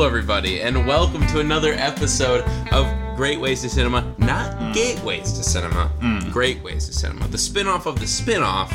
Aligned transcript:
Hello, 0.00 0.08
everybody, 0.08 0.62
and 0.62 0.86
welcome 0.86 1.26
to 1.26 1.40
another 1.40 1.74
episode 1.74 2.42
of 2.72 2.86
Great 3.16 3.38
Ways 3.38 3.60
to 3.60 3.68
Cinema. 3.68 4.14
Not 4.16 4.74
Gateways 4.74 5.30
to 5.34 5.44
Cinema, 5.44 5.92
Great 6.32 6.62
Ways 6.62 6.86
to 6.86 6.94
Cinema. 6.94 7.28
The 7.28 7.36
spin 7.36 7.68
off 7.68 7.84
of 7.84 8.00
the 8.00 8.06
spin 8.06 8.42
off. 8.42 8.72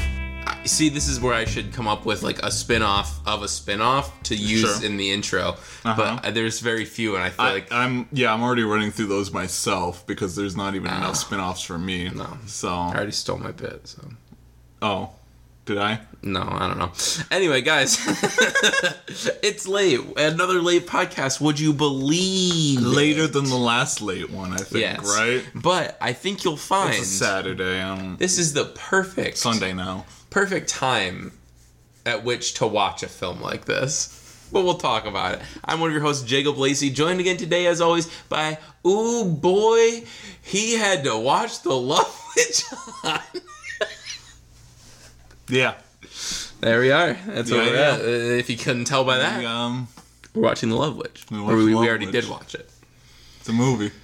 See, 0.65 0.87
this 0.87 1.07
is 1.07 1.19
where 1.19 1.33
I 1.33 1.45
should 1.45 1.73
come 1.73 1.87
up 1.87 2.05
with 2.05 2.21
like 2.21 2.37
a 2.43 2.51
spin 2.51 2.83
off 2.83 3.27
of 3.27 3.41
a 3.41 3.47
spin 3.47 3.81
off 3.81 4.21
to 4.21 4.35
use 4.35 4.77
Sure. 4.77 4.85
in 4.85 4.97
the 4.97 5.09
intro. 5.09 5.55
Uh-huh. 5.83 5.95
But 5.97 6.25
uh, 6.27 6.29
there's 6.29 6.59
very 6.59 6.85
few, 6.85 7.15
and 7.15 7.23
I 7.23 7.31
feel 7.31 7.45
I, 7.45 7.53
like. 7.53 7.71
I'm 7.71 8.07
yeah, 8.11 8.31
I'm 8.31 8.43
already 8.43 8.61
running 8.61 8.91
through 8.91 9.07
those 9.07 9.31
myself 9.31 10.05
because 10.05 10.35
there's 10.35 10.55
not 10.55 10.75
even 10.75 10.91
enough 10.91 11.15
spin-offs 11.15 11.63
for 11.63 11.79
me. 11.79 12.07
No. 12.07 12.37
So 12.45 12.69
I 12.69 12.93
already 12.93 13.13
stole 13.13 13.39
my 13.39 13.51
bit, 13.51 13.87
so. 13.87 14.09
oh, 14.83 15.09
did 15.65 15.77
I? 15.77 15.99
No, 16.21 16.41
I 16.41 16.67
don't 16.67 16.77
know. 16.77 16.91
Anyway, 17.31 17.61
guys, 17.61 17.97
it's 19.43 19.67
late. 19.67 19.99
Another 20.17 20.61
late 20.61 20.85
podcast. 20.87 21.41
Would 21.41 21.59
you 21.59 21.73
believe? 21.73 22.79
it? 22.79 22.81
Later 22.83 23.27
than 23.27 23.45
the 23.45 23.55
last 23.57 24.01
late 24.01 24.29
one, 24.29 24.53
I 24.53 24.57
think. 24.57 24.81
Yes. 24.81 25.05
Right? 25.05 25.43
But 25.55 25.97
I 26.01 26.13
think 26.13 26.43
you'll 26.43 26.57
find 26.57 26.89
It's 26.95 27.01
a 27.03 27.05
Saturday. 27.05 27.81
Um, 27.81 28.17
this 28.17 28.37
is 28.37 28.53
the 28.53 28.65
perfect 28.65 29.37
Sunday 29.37 29.73
now. 29.73 30.05
perfect 30.29 30.69
time 30.69 31.31
at 32.05 32.23
which 32.23 32.53
to 32.55 32.67
watch 32.67 33.03
a 33.03 33.07
film 33.07 33.41
like 33.41 33.65
this. 33.65 34.21
But 34.51 34.63
we'll 34.63 34.75
talk 34.77 35.05
about 35.07 35.35
it. 35.35 35.41
I'm 35.63 35.79
one 35.79 35.89
of 35.89 35.93
your 35.93 36.03
hosts, 36.03 36.23
Jacob 36.23 36.57
Lacey, 36.57 36.91
joined 36.91 37.19
again 37.19 37.37
today, 37.37 37.65
as 37.65 37.81
always, 37.81 38.07
by 38.29 38.59
Ooh 38.85 39.25
Boy. 39.25 40.03
He 40.41 40.75
had 40.75 41.03
to 41.05 41.17
watch 41.17 41.63
The 41.63 41.73
Love 41.73 42.23
Witch. 42.35 42.63
Yeah. 45.47 45.75
there 46.61 46.79
we 46.79 46.91
are. 46.91 47.13
That's 47.27 47.51
where 47.51 47.63
Yeah, 47.63 47.71
we're 47.71 47.77
at. 47.77 47.99
Uh, 48.01 48.39
If 48.39 48.49
you 48.49 48.57
couldn't 48.57 48.85
tell 48.85 49.03
by 49.03 49.17
that, 49.19 49.43
Um, 49.45 49.87
we're 50.33 50.43
watching 50.43 50.69
The 50.69 50.75
Love 50.75 50.95
Witch. 50.97 51.25
We 51.31 51.39
Or 51.39 51.55
we, 51.55 51.65
we 51.65 51.75
Love 51.75 51.85
already 51.85 52.05
Witch. 52.05 52.13
did 52.13 52.29
watch 52.29 52.55
it. 52.55 52.69
it's 53.39 53.49
a 53.49 53.53
movie. 53.53 53.91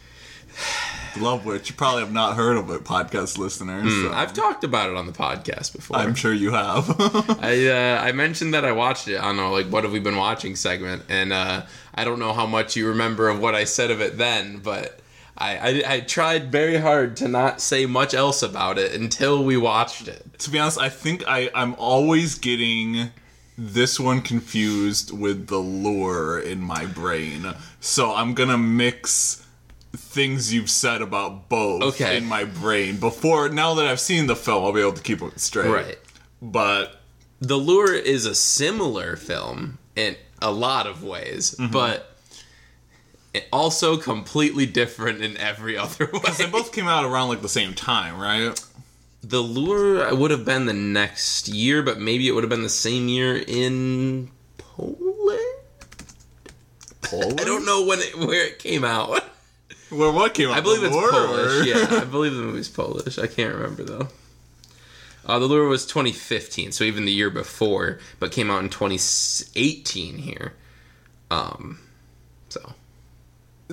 The 1.14 1.24
Love 1.26 1.46
Witch. 1.46 1.70
You 1.70 1.76
probably 1.76 2.04
have 2.04 2.14
not 2.14 2.38
heard 2.38 2.56
of 2.56 2.70
it, 2.72 2.86
podcast 2.86 3.38
listeners. 3.38 3.84
so 3.84 4.08
Hmm, 4.08 4.16
I've 4.16 4.32
talked 4.32 4.64
about 4.64 4.90
it 4.90 4.96
on 4.96 5.08
the 5.08 5.12
podcast 5.12 5.74
before. 5.76 5.98
I'm 5.98 6.16
sure 6.16 6.32
you 6.34 6.52
have. 6.52 6.90
I 7.42 7.68
uh, 7.68 8.02
I 8.02 8.14
mentioned 8.14 8.54
that 8.54 8.64
I 8.64 8.72
watched 8.72 9.10
it 9.10 9.18
on 9.18 9.38
a 9.38 9.52
like 9.52 9.66
what 9.68 9.84
have 9.84 9.92
we 9.92 10.00
been 10.00 10.16
watching 10.16 10.56
segment, 10.56 11.04
and 11.10 11.34
uh, 11.34 11.64
I 11.94 12.06
don't 12.06 12.18
know 12.20 12.32
how 12.32 12.46
much 12.46 12.78
you 12.78 12.88
remember 12.88 13.28
of 13.28 13.42
what 13.42 13.56
I 13.56 13.66
said 13.66 13.92
of 13.92 14.00
it 14.00 14.18
then, 14.18 14.60
but 14.64 15.02
I, 15.38 15.58
I 15.58 15.94
I 15.96 16.00
tried 16.02 16.52
very 16.52 16.78
hard 16.78 17.16
to 17.18 17.28
not 17.28 17.62
say 17.62 17.86
much 17.86 18.14
else 18.14 18.44
about 18.44 18.78
it 18.78 18.94
until 18.94 19.44
we 19.44 19.58
watched 19.58 20.08
it. 20.08 20.38
to 20.40 20.50
be 20.50 20.60
honest, 20.60 20.80
I 20.80 20.90
think 20.90 21.24
I, 21.28 21.50
I'm 21.56 21.74
always 21.76 22.38
getting 22.38 23.10
this 23.58 24.00
one 24.00 24.22
confused 24.22 25.12
with 25.18 25.48
the 25.48 25.58
lure 25.58 26.40
in 26.40 26.62
my 26.62 26.86
brain. 26.86 27.54
So 27.80 28.14
I'm 28.14 28.34
gonna 28.34 28.58
mix 28.58 29.46
things 29.96 30.54
you've 30.54 30.70
said 30.70 31.02
about 31.02 31.50
both 31.50 31.84
Okay. 31.84 32.18
in 32.18 32.26
my 32.26 32.44
brain 32.46 32.98
before 32.98 33.50
now 33.50 33.74
that 33.76 33.86
I've 33.86 34.00
seen 34.00 34.28
the 34.28 34.36
film 34.36 34.64
I'll 34.64 34.72
be 34.74 34.80
able 34.82 34.94
to 34.94 35.02
keep 35.04 35.22
it 35.22 35.40
straight. 35.40 35.70
Right. 35.70 36.00
But 36.42 37.02
The 37.40 37.58
Lure 37.58 37.94
is 37.94 38.26
a 38.26 38.34
similar 38.36 39.16
film 39.16 39.80
in 39.96 40.16
a 40.42 40.50
lot 40.52 40.88
of 40.88 41.04
ways, 41.04 41.56
mm-hmm. 41.56 41.72
but 41.72 41.96
it 41.96 42.06
also 43.52 43.98
completely 43.98 44.66
different 44.66 45.22
in 45.22 45.38
every 45.38 45.78
other 45.78 46.06
way. 46.14 46.20
Because 46.20 46.38
they 46.38 46.48
both 46.48 46.72
came 46.72 46.88
out 46.88 47.06
around 47.06 47.30
like 47.30 47.42
the 47.42 47.50
same 47.50 47.74
time, 47.74 48.20
right? 48.20 48.60
The 49.24 49.42
Lure 49.42 50.14
would 50.16 50.32
have 50.32 50.46
been 50.46 50.66
the 50.66 50.74
next 50.74 51.48
year, 51.48 51.84
but 51.84 52.00
maybe 52.00 52.28
it 52.28 52.32
would 52.32 52.44
have 52.44 52.50
been 52.50 52.64
the 52.64 52.70
same 52.70 53.08
year 53.08 53.38
in 53.38 54.30
Poland. 54.58 55.40
Poland? 57.02 57.40
I 57.42 57.44
don't 57.44 57.66
know 57.66 57.86
when 57.86 58.00
it, 58.00 58.18
where 58.18 58.46
it 58.46 58.60
came 58.60 58.84
out. 58.84 59.24
Well, 59.92 60.14
what 60.14 60.34
came 60.34 60.50
out? 60.50 60.58
I 60.58 60.62
believe 60.62 60.84
it's 60.84 60.96
Polish. 60.96 61.68
Yeah, 61.68 62.00
I 62.02 62.06
believe 62.06 62.34
the 62.34 62.42
movie's 62.44 62.70
Polish. 62.70 63.20
I 63.20 63.28
can't 63.28 63.54
remember 63.54 63.84
though. 63.84 64.08
Uh, 65.26 65.38
the 65.38 65.46
Lure 65.48 65.68
was 65.68 65.86
2015, 65.86 66.72
so 66.72 66.86
even 66.86 67.04
the 67.04 67.12
year 67.12 67.30
before, 67.30 68.00
but 68.18 68.32
came 68.32 68.50
out 68.50 68.64
in 68.64 68.70
2018 68.70 70.18
here. 70.18 70.54
Um, 71.30 71.80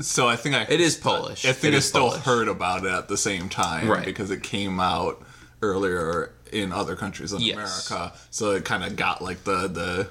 So 0.02 0.28
I 0.28 0.36
think 0.36 0.54
I 0.54 0.62
it 0.68 0.80
is 0.80 0.96
Polish. 0.96 1.44
I 1.44 1.52
think 1.52 1.74
It 1.74 1.76
I 1.78 1.80
still 1.80 2.08
Polish. 2.08 2.22
heard 2.24 2.48
about 2.48 2.84
it 2.84 2.92
at 2.92 3.08
the 3.08 3.16
same 3.16 3.48
time 3.48 3.88
Right. 3.88 4.04
because 4.04 4.30
it 4.30 4.42
came 4.42 4.78
out 4.80 5.22
earlier 5.62 6.32
in 6.52 6.72
other 6.72 6.96
countries 6.96 7.30
than 7.32 7.40
Yes. 7.40 7.88
America. 7.90 8.12
So 8.30 8.52
it 8.52 8.64
kind 8.64 8.84
of 8.84 8.96
got 8.96 9.22
like 9.22 9.44
the 9.44 9.68
the 9.68 10.08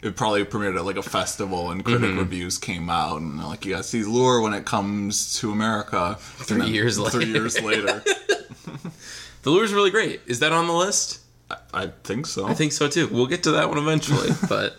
it 0.00 0.14
probably 0.16 0.44
premiered 0.44 0.76
at 0.76 0.84
like 0.84 0.96
a 0.96 1.02
festival 1.02 1.70
and 1.70 1.84
critic 1.84 2.10
Mm-hmm. 2.10 2.18
reviews 2.20 2.56
came 2.58 2.88
out 2.88 3.20
and 3.20 3.42
like 3.42 3.64
you 3.64 3.72
gotta 3.72 3.82
see 3.84 4.04
Lure 4.04 4.40
when 4.40 4.54
it 4.54 4.64
comes 4.64 5.38
to 5.40 5.50
America. 5.50 6.16
Three 6.20 6.68
years 6.70 6.98
later. 6.98 7.10
Three 7.20 7.26
years 7.32 7.60
later. 7.60 8.02
The 9.42 9.50
Lure's 9.50 9.72
really 9.72 9.90
great. 9.90 10.20
Is 10.26 10.40
that 10.40 10.52
on 10.52 10.66
the 10.66 10.72
list? 10.72 11.20
I, 11.50 11.56
I 11.72 11.86
think 12.04 12.26
so. 12.26 12.46
I 12.46 12.54
think 12.54 12.72
so 12.72 12.88
too. 12.88 13.08
We'll 13.08 13.26
get 13.26 13.42
to 13.44 13.52
that 13.52 13.68
one 13.68 13.78
eventually, 13.78 14.30
but 14.48 14.76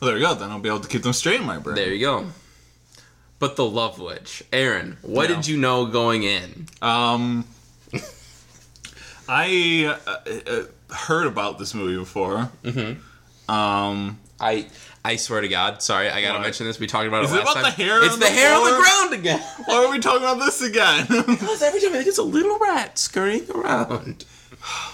well, 0.00 0.08
there 0.10 0.18
you 0.18 0.24
go. 0.26 0.34
Then 0.34 0.50
I'll 0.50 0.58
be 0.60 0.68
able 0.68 0.80
to 0.80 0.88
keep 0.88 1.02
them 1.02 1.12
straight 1.12 1.40
in 1.40 1.46
my 1.46 1.58
brain. 1.58 1.76
there 1.76 1.92
you 1.92 2.00
go. 2.00 2.26
But 3.38 3.56
the 3.56 3.64
Love 3.66 3.98
Witch, 3.98 4.42
Aaron, 4.52 4.96
what 5.02 5.28
Yeah. 5.28 5.36
did 5.36 5.46
you 5.46 5.56
know 5.58 5.86
going 5.86 6.22
in? 6.22 6.66
Um, 6.80 7.44
I 9.28 9.96
uh, 10.06 10.30
uh, 10.50 10.94
heard 10.94 11.26
about 11.26 11.58
this 11.58 11.74
movie 11.74 11.96
before. 11.98 12.50
Mm-hmm. 12.62 13.50
Um, 13.50 14.18
I 14.40 14.66
I 15.04 15.16
swear 15.16 15.40
to 15.40 15.48
God, 15.48 15.82
sorry, 15.82 16.08
I 16.08 16.20
gotta 16.20 16.38
What? 16.38 16.42
mention 16.44 16.66
this. 16.66 16.78
We 16.78 16.86
talked 16.86 17.06
about 17.08 17.24
Is 17.24 17.32
it 17.32 17.36
it 17.36 17.44
last 17.44 17.52
about 17.52 17.54
time. 17.64 17.74
the 17.76 17.84
hair 17.84 18.02
It's 18.04 18.14
on 18.14 18.20
the, 18.20 18.26
the 18.26 18.32
hair 18.32 18.54
on 18.56 18.64
the 18.64 18.76
ground 18.78 19.14
again. 19.14 19.40
why 19.66 19.84
are 19.84 19.90
we 19.90 19.98
talking 19.98 20.22
about 20.22 20.38
this 20.38 20.62
again? 20.62 21.06
Because 21.26 21.62
every 21.62 21.80
time 21.80 21.90
I 21.90 21.96
think 21.96 22.06
it's 22.08 22.18
a 22.18 22.22
little 22.22 22.58
rat 22.58 22.98
scurrying 22.98 23.48
around. 23.50 24.24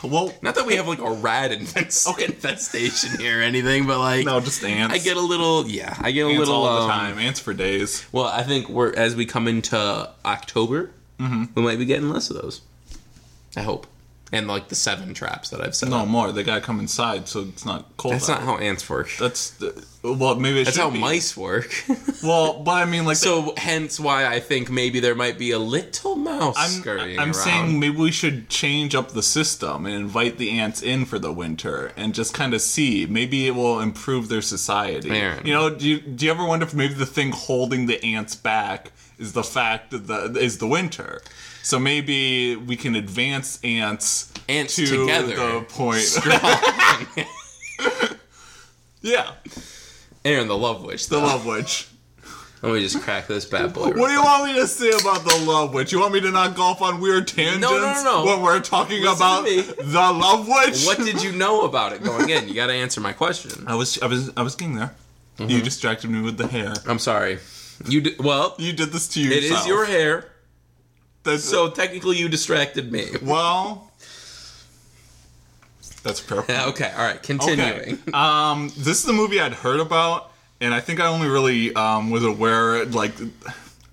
Well, 0.02 0.32
Not 0.42 0.54
that 0.56 0.66
we 0.66 0.76
have 0.76 0.86
like 0.88 0.98
a 1.00 1.10
rat 1.10 1.50
infest- 1.52 2.18
infestation 2.20 3.18
here 3.18 3.38
or 3.40 3.42
anything, 3.42 3.86
but 3.86 3.98
like 3.98 4.24
no, 4.26 4.40
just 4.40 4.62
ants. 4.64 4.94
I 4.94 4.98
get 4.98 5.16
a 5.16 5.20
little 5.20 5.66
yeah, 5.66 5.96
I 6.00 6.10
get 6.12 6.26
a 6.26 6.28
ants 6.28 6.38
little 6.40 6.54
all 6.54 6.82
um, 6.82 6.86
the 6.88 6.92
time. 6.92 7.18
Ants 7.18 7.40
for 7.40 7.54
days. 7.54 8.06
Well, 8.12 8.24
I 8.26 8.42
think 8.42 8.68
we're 8.68 8.94
as 8.94 9.14
we 9.16 9.26
come 9.26 9.48
into 9.48 10.10
October, 10.24 10.90
Mm-hmm. 11.20 11.44
we 11.54 11.62
might 11.62 11.78
be 11.78 11.84
getting 11.84 12.08
less 12.10 12.30
of 12.30 12.40
those. 12.42 12.62
I 13.56 13.60
hope. 13.62 13.86
And 14.34 14.48
like 14.48 14.69
the 14.69 14.75
seven 14.75 15.12
traps 15.12 15.50
that 15.50 15.60
I've 15.60 15.75
set 15.76 15.91
No 15.91 15.98
up. 15.98 16.09
more. 16.09 16.32
They 16.32 16.43
gotta 16.43 16.62
come 16.62 16.81
inside, 16.81 17.28
so 17.28 17.41
it's 17.41 17.66
not 17.66 17.94
cold. 17.98 18.15
That's 18.15 18.31
out. 18.31 18.41
not 18.41 18.44
how 18.44 18.56
ants 18.56 18.88
work. 18.88 19.10
That's 19.20 19.50
the, 19.50 19.84
well, 20.03 20.37
maybe 20.37 20.62
it 20.62 20.65
That's 20.65 20.78
how 20.78 20.88
be. 20.91 20.98
mice 20.98 21.37
work. 21.37 21.70
Well, 22.22 22.60
but 22.62 22.70
I 22.75 22.84
mean, 22.84 23.04
like, 23.04 23.16
so 23.16 23.53
hence 23.56 23.98
why 23.98 24.26
I 24.26 24.38
think 24.38 24.70
maybe 24.70 25.00
there 25.00 25.16
might 25.16 25.38
be 25.38 25.50
a 25.50 25.59
little 25.59 26.15
mouse 26.15 26.54
I'm, 26.56 26.70
scurrying 26.70 27.19
I'm 27.19 27.28
around. 27.31 27.34
saying 27.34 27.81
maybe 27.81 27.97
we 27.97 28.12
should 28.12 28.48
change 28.48 28.94
up 28.94 29.10
the 29.10 29.25
system 29.25 29.87
and 29.87 29.94
invite 29.97 30.38
the 30.38 30.50
ants 30.60 30.82
in 30.82 31.04
for 31.04 31.19
the 31.19 31.32
winter 31.32 31.91
and 31.97 32.14
just 32.14 32.32
kind 32.32 32.54
of 32.54 32.60
see. 32.62 33.06
Maybe 33.06 33.49
it 33.49 33.56
will 33.56 33.81
improve 33.81 34.28
their 34.28 34.41
society. 34.41 35.10
Aaron. 35.10 35.44
You 35.44 35.53
know, 35.53 35.69
do 35.69 35.87
you, 35.88 35.99
do 36.00 36.25
you 36.25 36.31
ever 36.31 36.47
wonder 36.47 36.64
if 36.64 36.72
maybe 36.75 36.94
the 36.94 37.06
thing 37.06 37.32
holding 37.32 37.87
the 37.87 38.03
ants 38.04 38.37
back 38.37 38.93
is 39.19 39.32
the 39.32 39.43
fact 39.44 39.91
that 39.91 40.06
the 40.06 40.38
is 40.38 40.59
the 40.59 40.69
winter? 40.69 41.22
So 41.62 41.78
maybe 41.78 42.56
we 42.56 42.76
can 42.76 42.96
advance 42.96 43.58
ants 43.62 44.32
Ants 44.48 44.76
to 44.76 44.86
together. 44.86 45.36
the 45.36 45.60
point. 45.68 46.18
yeah, 49.02 49.30
Aaron 50.24 50.48
the 50.48 50.56
Love 50.56 50.84
Witch. 50.84 51.08
the 51.08 51.18
love 51.18 51.46
witch. 51.46 51.88
Let 52.62 52.74
me 52.74 52.80
just 52.80 53.00
crack 53.02 53.26
this 53.26 53.44
bad 53.44 53.72
boy. 53.75 53.88
What 53.90 54.06
do 54.06 54.12
you 54.12 54.22
want 54.22 54.44
me 54.44 54.54
to 54.60 54.69
say 54.69 54.90
about 54.90 55.25
the 55.25 55.44
love 55.44 55.75
witch? 55.75 55.90
You 55.90 55.98
want 55.98 56.12
me 56.14 56.20
to 56.20 56.31
not 56.31 56.54
go 56.54 56.62
off 56.62 56.81
on 56.81 57.00
weird 57.00 57.26
tangents 57.26 57.60
no, 57.60 57.70
no. 57.81 58.02
no. 58.04 58.25
when 58.25 58.40
we're 58.40 58.60
talking 58.60 59.02
Listen 59.02 59.16
about 59.16 59.44
the 59.44 60.12
love 60.12 60.46
witch? 60.46 60.84
What 60.87 60.98
did 60.98 61.22
you 61.25 61.32
know 61.32 61.62
about 61.62 61.92
it 61.92 62.04
going 62.04 62.31
in? 62.31 62.46
You 62.46 62.54
got 62.54 62.69
to 62.69 62.72
answer 62.72 63.00
my 63.00 63.12
question. 63.12 63.64
I 63.66 63.75
was 63.75 64.00
I 64.00 64.06
was 64.06 64.31
I 64.37 64.42
was 64.42 64.54
getting 64.54 64.76
there. 64.76 64.94
Mm-hmm. 65.38 65.50
You 65.50 65.60
distracted 65.62 66.08
me 66.10 66.20
with 66.20 66.37
the 66.37 66.46
hair. 66.46 66.72
I'm 66.87 67.00
sorry. 67.00 67.38
You 67.88 68.00
did, 68.02 68.20
well. 68.20 68.54
You 68.58 68.72
did 68.72 68.90
this 68.90 69.08
to 69.08 69.20
It 69.20 69.42
yourself. 69.42 69.62
is 69.62 69.66
your 69.66 69.84
hair, 69.87 70.31
That's, 71.24 71.44
so 71.44 71.70
technically 71.70 72.19
you 72.19 72.28
distracted 72.28 72.90
me. 72.90 73.06
well. 73.22 73.90
That's 76.02 76.19
fair. 76.19 76.44
Yeah, 76.48 76.66
Okay, 76.66 76.90
all 76.96 77.04
right. 77.04 77.16
Okay. 77.16 77.38
Continuing. 77.38 77.98
Um, 78.12 78.69
this 78.76 78.98
is 78.98 79.04
the 79.04 79.12
movie 79.12 79.40
I'd 79.40 79.52
heard 79.52 79.78
about, 79.78 80.32
and 80.60 80.74
I 80.74 80.80
think 80.80 80.98
I 81.00 81.06
only 81.06 81.28
really 81.28 81.72
um, 81.74 82.10
was 82.10 82.24
aware, 82.24 82.84
like, 82.86 83.12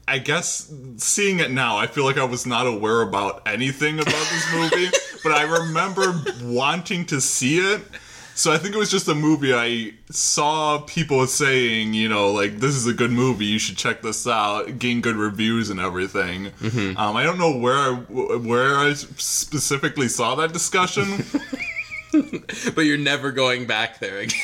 I 0.08 0.18
guess 0.18 0.74
seeing 0.98 1.40
it 1.40 1.52
now, 1.52 1.78
I 1.78 1.86
feel 1.86 2.06
like 2.06 2.18
I 2.18 2.24
was 2.24 2.48
not 2.48 2.66
aware 2.66 3.02
about 3.02 3.44
anything 3.48 4.00
about 4.00 4.14
this 4.14 4.54
movie, 4.54 4.90
but 5.24 5.34
I 5.34 5.44
remember 5.44 6.24
wanting 6.44 7.06
to 7.08 7.22
see 7.22 7.60
it. 7.60 7.82
So 8.40 8.54
I 8.54 8.58
think 8.58 8.74
it 8.74 8.78
was 8.78 8.90
just 8.90 9.10
a 9.10 9.16
movie 9.16 9.54
I 9.54 9.96
saw 10.10 10.80
people 10.80 11.28
saying, 11.28 11.94
you 11.94 12.08
know, 12.08 12.32
like 12.32 12.60
this 12.60 12.74
is 12.74 12.88
a 12.88 12.94
good 12.94 13.12
movie, 13.12 13.44
you 13.44 13.60
should 13.60 13.76
check 13.76 14.02
this 14.02 14.26
out, 14.26 14.80
gain 14.80 15.02
good 15.02 15.18
reviews 15.18 15.70
and 15.70 15.78
everything. 15.78 16.54
Um, 16.96 17.18
I 17.18 17.24
don't 17.24 17.38
know 17.38 17.58
where 17.58 17.76
I, 17.76 17.92
where 18.38 18.78
I 18.78 18.94
specifically 18.94 20.08
saw 20.08 20.36
that 20.36 20.54
discussion. 20.54 21.26
but 22.76 22.86
you're 22.86 22.98
never 22.98 23.32
going 23.34 23.68
back 23.68 24.00
there 24.00 24.20
again. 24.20 24.40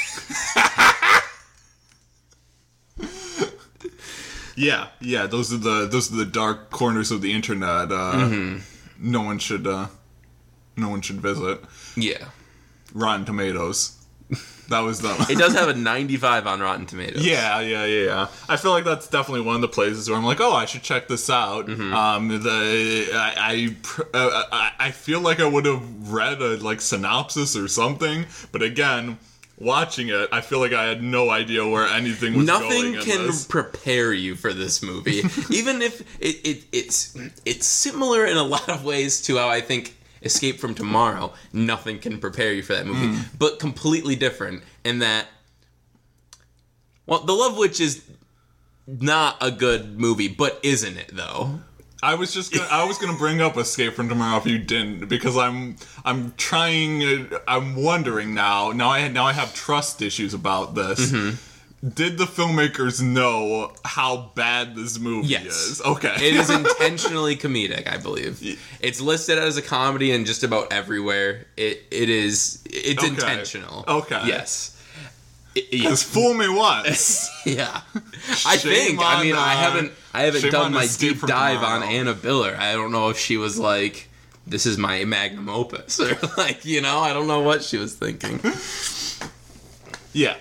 Yeah, 4.58 4.88
yeah. 5.00 5.26
Those 5.26 5.54
are 5.54 5.58
the 5.58 5.88
those 5.88 6.12
are 6.12 6.18
the 6.18 6.26
dark 6.26 6.70
corners 6.70 7.12
of 7.12 7.22
the 7.22 7.32
internet. 7.32 7.92
Uh, 7.92 8.14
Mm-hmm. 8.16 9.12
No 9.12 9.22
one 9.22 9.40
should. 9.40 9.68
Uh, 9.68 9.88
no 10.78 10.90
one 10.90 11.02
should 11.02 11.22
visit. 11.22 11.62
Yeah. 11.98 12.26
Rotten 12.96 13.26
Tomatoes. 13.26 13.92
That 14.70 14.80
was 14.80 15.00
them. 15.00 15.16
It 15.30 15.38
does 15.38 15.54
have 15.54 15.70
a 15.70 15.76
95 15.76 16.48
on 16.48 16.60
Rotten 16.60 16.88
Tomatoes. 16.88 17.24
Yeah, 17.24 17.60
yeah, 17.60 17.86
yeah, 17.86 18.06
yeah. 18.06 18.28
I 18.50 18.58
feel 18.58 18.72
like 18.72 18.84
that's 18.84 19.08
definitely 19.08 19.42
one 19.42 19.56
of 19.56 19.62
the 19.62 19.68
places 19.68 20.10
where 20.10 20.18
I'm 20.18 20.26
like, 20.26 20.42
oh, 20.42 20.54
I 20.54 20.66
should 20.66 20.82
check 20.82 21.08
this 21.08 21.30
out. 21.30 21.68
Mm-hmm. 21.68 21.94
Um, 21.94 22.30
the 22.30 23.10
I 23.14 23.76
I, 24.12 24.18
uh, 24.18 24.72
I 24.80 24.90
feel 24.90 25.20
like 25.20 25.40
I 25.40 25.48
would 25.48 25.66
have 25.66 26.12
read 26.12 26.42
a 26.42 26.58
like 26.58 26.82
synopsis 26.82 27.56
or 27.56 27.68
something, 27.68 28.26
but 28.52 28.64
again, 28.64 29.20
watching 29.60 30.10
it, 30.10 30.30
I 30.32 30.42
feel 30.42 30.60
like 30.60 30.74
I 30.74 30.86
had 30.86 31.04
no 31.04 31.30
idea 31.30 31.68
where 31.68 31.88
anything 31.88 32.36
was 32.36 32.48
going. 32.48 32.62
Nothing 32.64 32.94
in 32.96 33.02
can 33.02 33.30
prepare 33.48 34.14
you 34.14 34.34
for 34.36 34.52
this 34.52 34.82
movie, 34.82 35.22
even 35.52 35.84
if 35.84 36.02
it, 36.20 36.38
it 36.44 36.64
it's 36.72 37.16
it's 37.46 37.68
similar 37.68 38.26
in 38.26 38.38
a 38.38 38.44
lot 38.44 38.68
of 38.70 38.84
ways 38.84 39.22
to 39.24 39.38
how 39.38 39.48
I 39.48 39.62
think 39.62 39.96
Escape 40.26 40.60
from 40.60 40.74
Tomorrow. 40.76 41.34
Nothing 41.54 42.00
can 42.00 42.20
prepare 42.20 42.52
you 42.54 42.64
for 42.64 42.74
that 42.74 42.86
movie, 42.86 43.16
Hmm. 43.16 43.22
but 43.40 43.60
completely 43.60 44.16
different 44.16 44.64
in 44.84 45.00
that. 45.00 45.28
Well, 47.06 47.20
The 47.22 47.34
Love 47.34 47.58
Witch 47.58 47.80
is 47.80 48.02
not 48.88 49.38
a 49.42 49.52
good 49.52 50.00
movie, 50.00 50.28
but 50.28 50.60
isn't 50.64 50.98
it 50.98 51.12
though? 51.14 51.62
I 52.04 52.16
was 52.16 52.34
just 52.34 52.54
gonna, 52.54 52.68
I 52.70 52.84
was 52.86 52.98
gonna 52.98 53.18
bring 53.18 53.42
up 53.42 53.58
Escape 53.58 53.94
from 53.94 54.10
Tomorrow 54.10 54.38
if 54.38 54.46
you 54.46 54.60
didn't 54.60 55.08
because 55.08 55.38
I'm 55.38 55.76
I'm 56.04 56.34
trying 56.38 57.30
I'm 57.48 57.76
wondering 57.76 58.34
now 58.36 58.72
now 58.72 58.90
I 58.92 59.08
now 59.08 59.26
I 59.26 59.34
have 59.34 59.54
trust 59.56 60.02
issues 60.02 60.34
about 60.34 60.76
this. 60.76 61.12
Mm-hmm. 61.12 61.36
Did 61.94 62.18
the 62.18 62.26
filmmakers 62.26 63.02
know 63.02 63.74
how 63.84 64.32
bad 64.34 64.76
this 64.76 64.98
movie 64.98 65.28
Yes. 65.28 65.46
is? 65.46 65.82
Okay, 65.82 66.14
It 66.16 66.36
is 66.36 66.50
intentionally 66.62 67.36
comedic, 67.36 67.88
I 67.92 67.98
believe. 67.98 68.42
It's 68.80 69.00
listed 69.02 69.38
as 69.38 69.58
a 69.58 69.62
comedy 69.62 70.12
in 70.12 70.26
just 70.26 70.44
about 70.44 70.72
everywhere. 70.74 71.46
It 71.58 71.84
it 71.92 72.10
is 72.10 72.62
it's 72.66 73.04
Okay. 73.04 73.14
intentional. 73.14 73.84
Okay. 73.88 74.22
Yes. 74.26 74.72
It- 75.54 75.68
yes. 75.72 75.84
Just 75.90 76.06
fool 76.06 76.34
me 76.34 76.50
once. 76.50 77.30
Yeah. 77.46 77.82
I 78.48 78.58
think. 78.58 79.00
I 79.00 79.22
mean, 79.22 79.36
I 79.36 79.54
uh, 79.54 79.58
haven't. 79.58 79.92
I 80.14 80.22
haven't 80.24 80.50
done 80.52 80.74
my 80.74 80.88
deep 80.88 81.22
dive 81.22 81.62
on 81.62 81.84
Anna 81.84 82.16
Biller. 82.16 82.58
I 82.58 82.74
don't 82.74 82.92
know 82.92 83.10
if 83.10 83.20
she 83.20 83.38
was 83.38 83.60
like, 83.60 84.10
"This 84.48 84.66
is 84.66 84.80
my 84.80 85.06
magnum 85.06 85.48
opus," 85.50 86.00
or 86.00 86.18
like, 86.38 86.66
you 86.66 86.82
know, 86.82 86.98
I 87.00 87.14
don't 87.14 87.28
know 87.28 87.42
what 87.42 87.64
she 87.64 87.78
was 87.78 87.94
thinking. 87.94 88.40
yeah. 90.14 90.36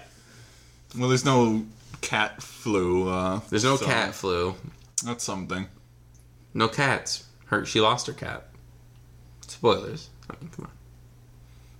Well, 0.99 1.08
there's 1.08 1.25
no 1.25 1.64
cat 2.00 2.43
flu. 2.43 3.08
Uh, 3.08 3.41
There's 3.50 3.64
no 3.64 3.76
so 3.76 3.87
cat 3.87 4.14
flu. 4.14 4.55
That's 5.05 5.25
something. 5.25 5.67
No 6.52 6.69
cats. 6.69 7.25
Her. 7.46 7.64
She 7.64 7.81
lost 7.81 8.06
her 8.06 8.12
cat. 8.12 8.46
Spoilers. 9.46 10.11
I 10.31 10.35
mean, 10.41 10.50
come 10.55 10.67
on. 10.67 10.70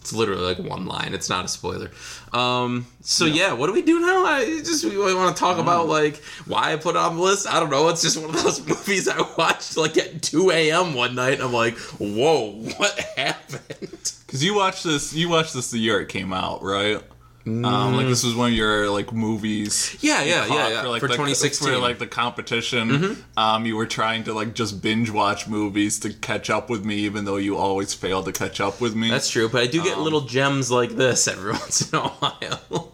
It's 0.01 0.13
literally 0.13 0.43
like 0.43 0.59
one 0.59 0.85
line. 0.85 1.15
It's 1.15 1.31
not 1.31 1.47
a 1.47 1.49
spoiler. 1.49 1.91
Um. 2.33 2.87
So 3.01 3.25
yeah, 3.25 3.53
what 3.55 3.69
do 3.69 3.73
we 3.73 3.81
do 3.81 4.01
now? 4.01 4.25
I 4.27 4.45
just 4.63 4.85
we 4.85 4.99
want 4.99 5.35
to 5.35 5.41
talk 5.41 5.57
about 5.59 5.89
like 5.89 6.23
why 6.45 6.73
I 6.73 6.77
put 6.77 6.95
it 6.95 6.99
on 6.99 7.17
the 7.17 7.23
list. 7.23 7.47
I 7.47 7.59
don't 7.59 7.71
know. 7.71 7.89
It's 7.89 8.03
just 8.03 8.19
one 8.21 8.35
of 8.35 8.43
those 8.43 8.67
movies 8.69 9.09
I 9.09 9.19
watched 9.39 9.79
like 9.79 9.97
at 9.97 10.21
2 10.21 10.51
a.m. 10.51 10.93
one 10.93 11.15
night. 11.15 11.35
And 11.35 11.45
I'm 11.45 11.53
like, 11.55 11.79
whoa, 11.99 12.51
what 12.77 12.99
happened? 13.17 14.13
Because 14.27 14.43
you 14.43 14.57
watched 14.57 14.83
this, 14.83 15.15
you 15.15 15.29
watched 15.29 15.55
this 15.55 15.71
the 15.71 15.79
year 15.79 16.01
it 16.01 16.09
came 16.09 16.33
out, 16.33 16.61
right? 16.61 17.01
Um, 17.47 17.97
like 17.97 18.07
this 18.07 18.25
was 18.25 18.35
one 18.35 18.53
of 18.53 18.55
your 18.57 18.89
like 18.89 19.13
movies. 19.13 19.99
Yeah, 20.01 20.23
yeah, 20.23 20.47
yeah, 20.47 20.69
yeah. 20.69 20.83
For, 20.83 20.89
like, 20.89 21.01
For 21.01 21.09
the, 21.09 21.15
2016. 21.15 21.69
for 21.69 21.79
like 21.79 21.99
the 21.99 22.07
competition. 22.07 23.23
Um, 23.37 23.67
you 23.67 23.77
were 23.77 23.87
trying 23.87 24.25
to 24.25 24.33
like 24.33 24.55
just 24.55 24.81
binge 24.81 25.11
watch 25.11 25.47
movies 25.47 25.99
to 26.01 26.13
catch 26.15 26.49
up 26.49 26.71
with 26.71 26.87
me, 26.87 26.97
even 27.01 27.27
though 27.27 27.37
you 27.37 27.59
always 27.59 27.93
fail 27.93 28.23
to 28.23 28.33
catch 28.33 28.61
up 28.61 28.81
with 28.81 28.95
me. 28.95 29.11
That's 29.11 29.29
true, 29.29 29.49
but 29.51 29.63
I 29.63 29.67
do 29.67 29.83
get 29.83 29.99
Um, 29.99 30.05
little 30.05 30.23
gems 30.23 30.71
like 30.71 30.91
this 30.97 31.29
every 31.29 31.53
once 31.61 31.93
in 31.93 31.99
a 31.99 32.09
while. 32.09 32.93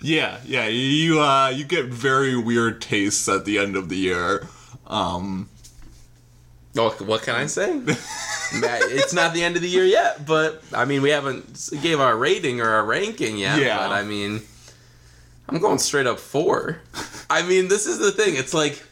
yeah, 0.00 0.38
yeah. 0.46 0.66
You 0.66 1.20
uh, 1.20 1.48
you 1.50 1.64
get 1.64 1.86
very 1.86 2.36
weird 2.38 2.80
tastes 2.80 3.28
at 3.28 3.44
the 3.44 3.58
end 3.58 3.76
of 3.76 3.90
the 3.90 3.96
year. 3.96 4.48
Um, 4.86 5.50
Oh, 6.76 6.90
what 7.04 7.22
can 7.22 7.34
I 7.34 7.42
um, 7.42 7.48
say? 7.48 7.80
it's 8.52 9.12
not 9.12 9.34
the 9.34 9.42
end 9.42 9.56
of 9.56 9.62
the 9.62 9.68
year 9.68 9.84
yet, 9.84 10.24
but 10.24 10.62
I 10.72 10.84
mean, 10.84 11.02
we 11.02 11.10
haven't 11.10 11.68
gave 11.82 11.98
our 12.00 12.16
rating 12.16 12.60
or 12.60 12.68
our 12.68 12.84
ranking 12.84 13.36
yet. 13.38 13.58
Yeah. 13.58 13.76
But 13.78 13.90
I 13.92 14.02
mean, 14.04 14.42
I'm 15.48 15.58
going 15.58 15.78
straight 15.78 16.06
up 16.06 16.18
four. 16.20 16.80
I 17.30 17.42
mean, 17.42 17.68
this 17.68 17.86
is 17.86 17.98
the 17.98 18.12
thing. 18.12 18.36
It's 18.36 18.54
like, 18.54 18.82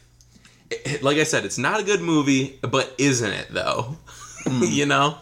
it- 0.71 1.03
like 1.03 1.19
I 1.19 1.25
said, 1.25 1.45
it's 1.45 1.59
not 1.59 1.81
a 1.81 1.85
good 1.85 2.01
movie, 2.01 2.59
but 2.63 2.95
isn't 2.99 3.33
it 3.33 3.49
though? 3.51 3.97
Hmm. 4.45 4.63
you 4.67 4.87
know, 4.87 5.19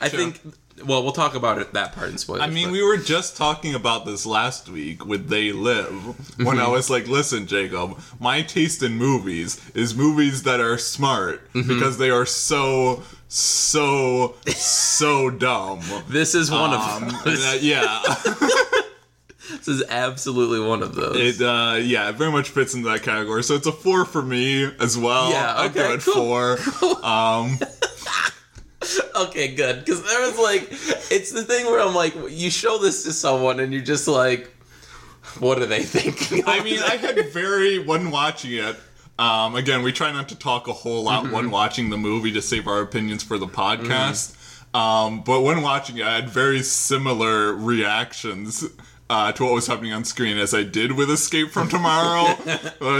I 0.00 0.08
Sure. 0.08 0.18
think. 0.20 0.40
Well, 0.84 1.02
we'll 1.02 1.12
talk 1.12 1.34
about 1.34 1.58
it 1.58 1.72
that 1.72 1.92
part 1.94 2.10
in 2.10 2.18
spoilers. 2.18 2.42
I 2.42 2.48
mean, 2.48 2.66
but- 2.66 2.72
we 2.72 2.82
were 2.82 2.98
just 2.98 3.36
talking 3.36 3.74
about 3.74 4.04
this 4.04 4.26
last 4.26 4.68
week 4.68 5.06
with 5.06 5.28
They 5.28 5.50
Live 5.52 6.36
when 6.44 6.58
I 6.60 6.68
was 6.68 6.90
like, 6.90 7.08
listen, 7.08 7.46
Jacob, 7.46 7.98
my 8.20 8.42
taste 8.42 8.82
in 8.82 8.92
movies 8.96 9.58
is 9.74 9.94
movies 9.96 10.42
that 10.42 10.60
are 10.60 10.76
smart 10.78 11.50
because 11.54 11.96
they 11.98 12.10
are 12.10 12.26
so, 12.26 13.02
so, 13.28 14.34
so 14.46 15.30
dumb. 15.30 15.80
this 16.08 16.34
is 16.34 16.50
one 16.50 16.74
Um, 16.74 17.04
of 17.04 17.24
those. 17.24 17.44
uh, 17.44 17.58
yeah, 17.60 18.02
This 19.48 19.68
is 19.68 19.84
absolutely 19.88 20.58
one 20.60 20.82
of 20.82 20.94
those. 20.96 21.16
it 21.16 21.40
uh, 21.44 21.76
yeah, 21.80 22.08
it 22.08 22.16
very 22.16 22.32
much 22.32 22.48
fits 22.50 22.74
into 22.74 22.88
that 22.90 23.02
category. 23.04 23.44
So 23.44 23.54
it's 23.54 23.66
a 23.68 23.72
four 23.72 24.04
for 24.04 24.20
me 24.20 24.64
as 24.80 24.98
well. 24.98 25.30
Yeah, 25.30 25.54
I'll 25.54 25.66
okay, 25.70 25.74
give 25.74 25.90
it 25.92 26.02
cool. 26.04 26.14
four. 26.14 26.58
Um, 27.06 27.58
Okay, 29.16 29.54
good. 29.54 29.84
Because 29.84 30.02
there 30.04 30.20
was 30.20 30.38
like, 30.38 30.68
it's 31.10 31.32
the 31.32 31.42
thing 31.42 31.66
where 31.66 31.80
I'm 31.80 31.94
like, 31.94 32.14
you 32.28 32.50
show 32.50 32.78
this 32.78 33.02
to 33.04 33.12
someone 33.12 33.60
and 33.60 33.72
you're 33.72 33.82
just 33.82 34.06
like, 34.06 34.50
what 35.38 35.58
are 35.58 35.66
they 35.66 35.82
thinking? 35.82 36.44
I 36.46 36.62
mean, 36.62 36.80
I 36.82 36.96
had 36.96 37.32
very 37.32 37.78
when 37.78 38.10
watching 38.10 38.52
it. 38.52 38.76
Um, 39.18 39.54
again, 39.54 39.82
we 39.82 39.92
try 39.92 40.12
not 40.12 40.28
to 40.28 40.34
talk 40.38 40.68
a 40.68 40.72
whole 40.74 41.02
lot 41.04 41.24
Mm-hmm. 41.24 41.34
when 41.34 41.50
watching 41.50 41.88
the 41.90 41.96
movie 41.96 42.32
to 42.32 42.42
save 42.42 42.66
our 42.68 42.82
opinions 42.82 43.22
for 43.22 43.38
the 43.38 43.46
podcast. 43.46 44.34
Um, 44.74 45.22
but 45.22 45.40
when 45.40 45.62
watching 45.62 45.96
it, 45.96 46.04
I 46.04 46.14
had 46.16 46.28
very 46.28 46.62
similar 46.62 47.54
reactions 47.54 48.64
uh, 49.08 49.30
to 49.32 49.44
what 49.44 49.52
was 49.54 49.66
happening 49.66 49.92
on 49.92 50.04
screen 50.04 50.36
as 50.38 50.52
I 50.54 50.62
did 50.64 50.92
with 50.92 51.10
Escape 51.10 51.50
from 51.50 51.68
Tomorrow. 51.68 52.36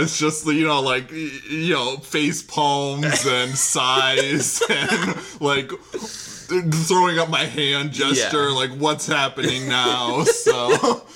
it's 0.01 0.17
just 0.17 0.45
you 0.45 0.65
know 0.67 0.81
like 0.81 1.11
you 1.11 1.73
know 1.73 1.97
face 1.97 2.41
palms 2.43 3.25
and 3.25 3.51
sighs 3.57 4.61
and 4.69 5.17
like 5.41 5.69
throwing 5.91 7.19
up 7.19 7.29
my 7.29 7.43
hand 7.43 7.91
gesture 7.91 8.49
Yeah. 8.49 8.55
like 8.55 8.71
what's 8.71 9.07
happening 9.07 9.67
now. 9.67 10.23
so. 10.23 11.03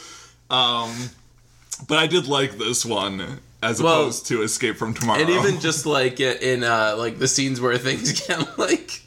Um, 0.52 0.94
but 1.88 1.98
I 1.98 2.08
did 2.08 2.28
like 2.28 2.58
this 2.58 2.86
one 2.86 3.40
as 3.64 3.82
Well, 3.82 4.02
opposed 4.02 4.26
to 4.28 4.42
Escape 4.42 4.76
from 4.76 4.94
Tomorrow. 4.94 5.22
and 5.22 5.30
even 5.30 5.62
just 5.62 5.86
like 5.86 6.20
in 6.20 6.66
uh 6.66 6.96
like 6.98 7.20
the 7.20 7.28
scenes 7.30 7.62
where 7.62 7.78
things 7.78 8.28
get 8.28 8.58
like 8.60 9.02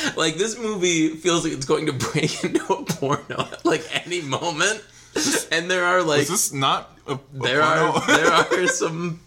like 0.16 0.36
this 0.36 0.58
movie 0.58 1.10
feels 1.10 1.44
like 1.44 1.52
it's 1.52 1.66
going 1.66 1.86
to 1.86 1.92
break 1.92 2.44
into 2.44 2.64
a 2.72 2.84
porno 2.84 3.40
at 3.40 3.64
like 3.64 3.84
any 4.06 4.20
moment 4.22 4.84
and 5.50 5.70
there 5.70 5.84
are 5.84 6.02
like 6.02 6.20
is 6.22 6.28
this 6.28 6.52
not 6.52 6.96
a, 7.06 7.14
a 7.14 7.20
there 7.32 7.62
porno? 7.62 7.92
are 7.92 8.06
there 8.06 8.32
are 8.32 8.66
some 8.68 9.20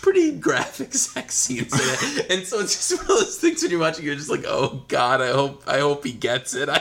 pretty 0.00 0.32
graphic 0.32 0.94
sex 0.94 1.34
scenes 1.34 1.72
in 1.72 1.80
it 2.20 2.30
and 2.30 2.46
so 2.46 2.60
it's 2.60 2.74
just 2.74 2.92
one 3.00 3.02
of 3.02 3.24
those 3.24 3.38
things 3.38 3.62
when 3.62 3.70
you're 3.70 3.80
watching 3.80 4.04
you're 4.04 4.14
just 4.14 4.30
like 4.30 4.44
oh 4.46 4.84
god 4.88 5.20
i 5.20 5.28
hope 5.32 5.62
i 5.66 5.80
hope 5.80 6.04
he 6.04 6.12
gets 6.12 6.54
it 6.54 6.68
I 6.70 6.80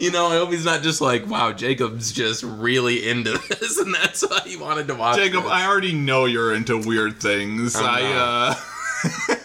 you 0.00 0.10
know 0.10 0.26
i 0.28 0.36
hope 0.36 0.50
he's 0.50 0.64
not 0.64 0.82
just 0.82 1.00
like 1.00 1.26
wow 1.26 1.52
jacob's 1.52 2.12
just 2.12 2.42
really 2.42 3.08
into 3.08 3.32
this 3.48 3.78
and 3.78 3.94
that's 3.94 4.22
why 4.22 4.40
he 4.44 4.56
wanted 4.56 4.88
to 4.88 4.94
watch 4.94 5.16
Jacob, 5.16 5.42
this. 5.44 5.52
I 5.52 5.66
already 5.66 5.92
know 5.92 6.24
you're 6.24 6.54
into 6.54 6.78
weird 6.78 7.20
things. 7.20 7.76
I'm 7.76 7.84
I 7.84 8.54
uh, 9.30 9.35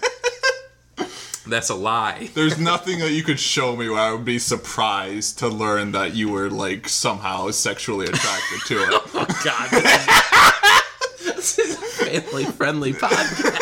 that's 1.52 1.70
a 1.70 1.76
lie 1.76 2.30
there's 2.36 2.58
nothing 2.60 3.00
that 3.00 3.12
you 3.12 3.24
could 3.24 3.40
show 3.40 3.76
me 3.76 3.90
where 3.90 4.00
I 4.00 4.12
would 4.12 4.26
be 4.26 4.40
surprised 4.40 5.38
to 5.40 5.48
learn 5.48 5.92
that 5.92 6.16
you 6.16 6.30
were 6.30 6.50
like 6.50 6.88
somehow 6.90 7.52
sexually 7.52 8.08
attracted 8.08 8.62
to 8.68 8.76
it. 8.82 8.90
oh 9.14 9.42
god 9.44 9.70
this 11.36 11.60
is, 11.60 11.76
a 11.78 12.06
family 12.06 12.46
friendly 12.46 12.94
podcast 12.94 13.58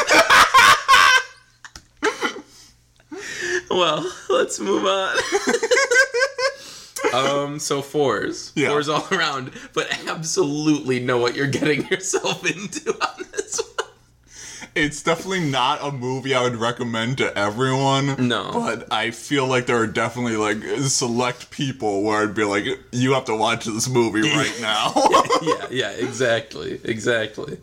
well 3.70 4.10
let's 4.30 4.60
move 4.60 4.86
on 4.86 5.16
Um, 7.14 7.58
so 7.60 7.82
fours, 7.82 8.52
Yeah. 8.56 8.70
fours 8.70 8.88
all 8.88 9.08
around, 9.12 9.52
but 9.74 9.88
absolutely 10.08 11.00
know 11.00 11.18
what 11.18 11.34
you're 11.36 11.48
getting 11.48 11.88
yourself 11.88 12.46
into 12.46 12.92
on 13.02 13.26
this 13.32 13.60
one. 13.60 13.79
It's 14.80 15.04
definitely 15.04 15.50
not 15.50 15.80
a 15.82 15.92
movie 15.92 16.34
I 16.34 16.44
would 16.44 16.56
recommend 16.56 17.18
to 17.20 17.38
everyone. 17.38 18.28
No. 18.28 18.52
But 18.54 18.92
I 18.92 19.12
feel 19.12 19.46
like 19.48 19.66
there 19.66 19.78
are 19.78 19.88
definitely 19.88 20.38
like 20.38 20.64
select 20.88 21.52
people 21.52 22.04
where 22.04 22.24
I'd 22.24 22.34
be 22.34 22.44
like, 22.44 22.66
you 22.92 23.14
have 23.14 23.26
to 23.26 23.36
watch 23.36 23.66
this 23.66 23.90
movie 23.90 24.22
right 24.22 24.58
now. 24.62 24.94
yeah, 25.42 25.68
yeah, 25.70 25.92
exactly, 25.92 26.80
exactly. 26.84 27.58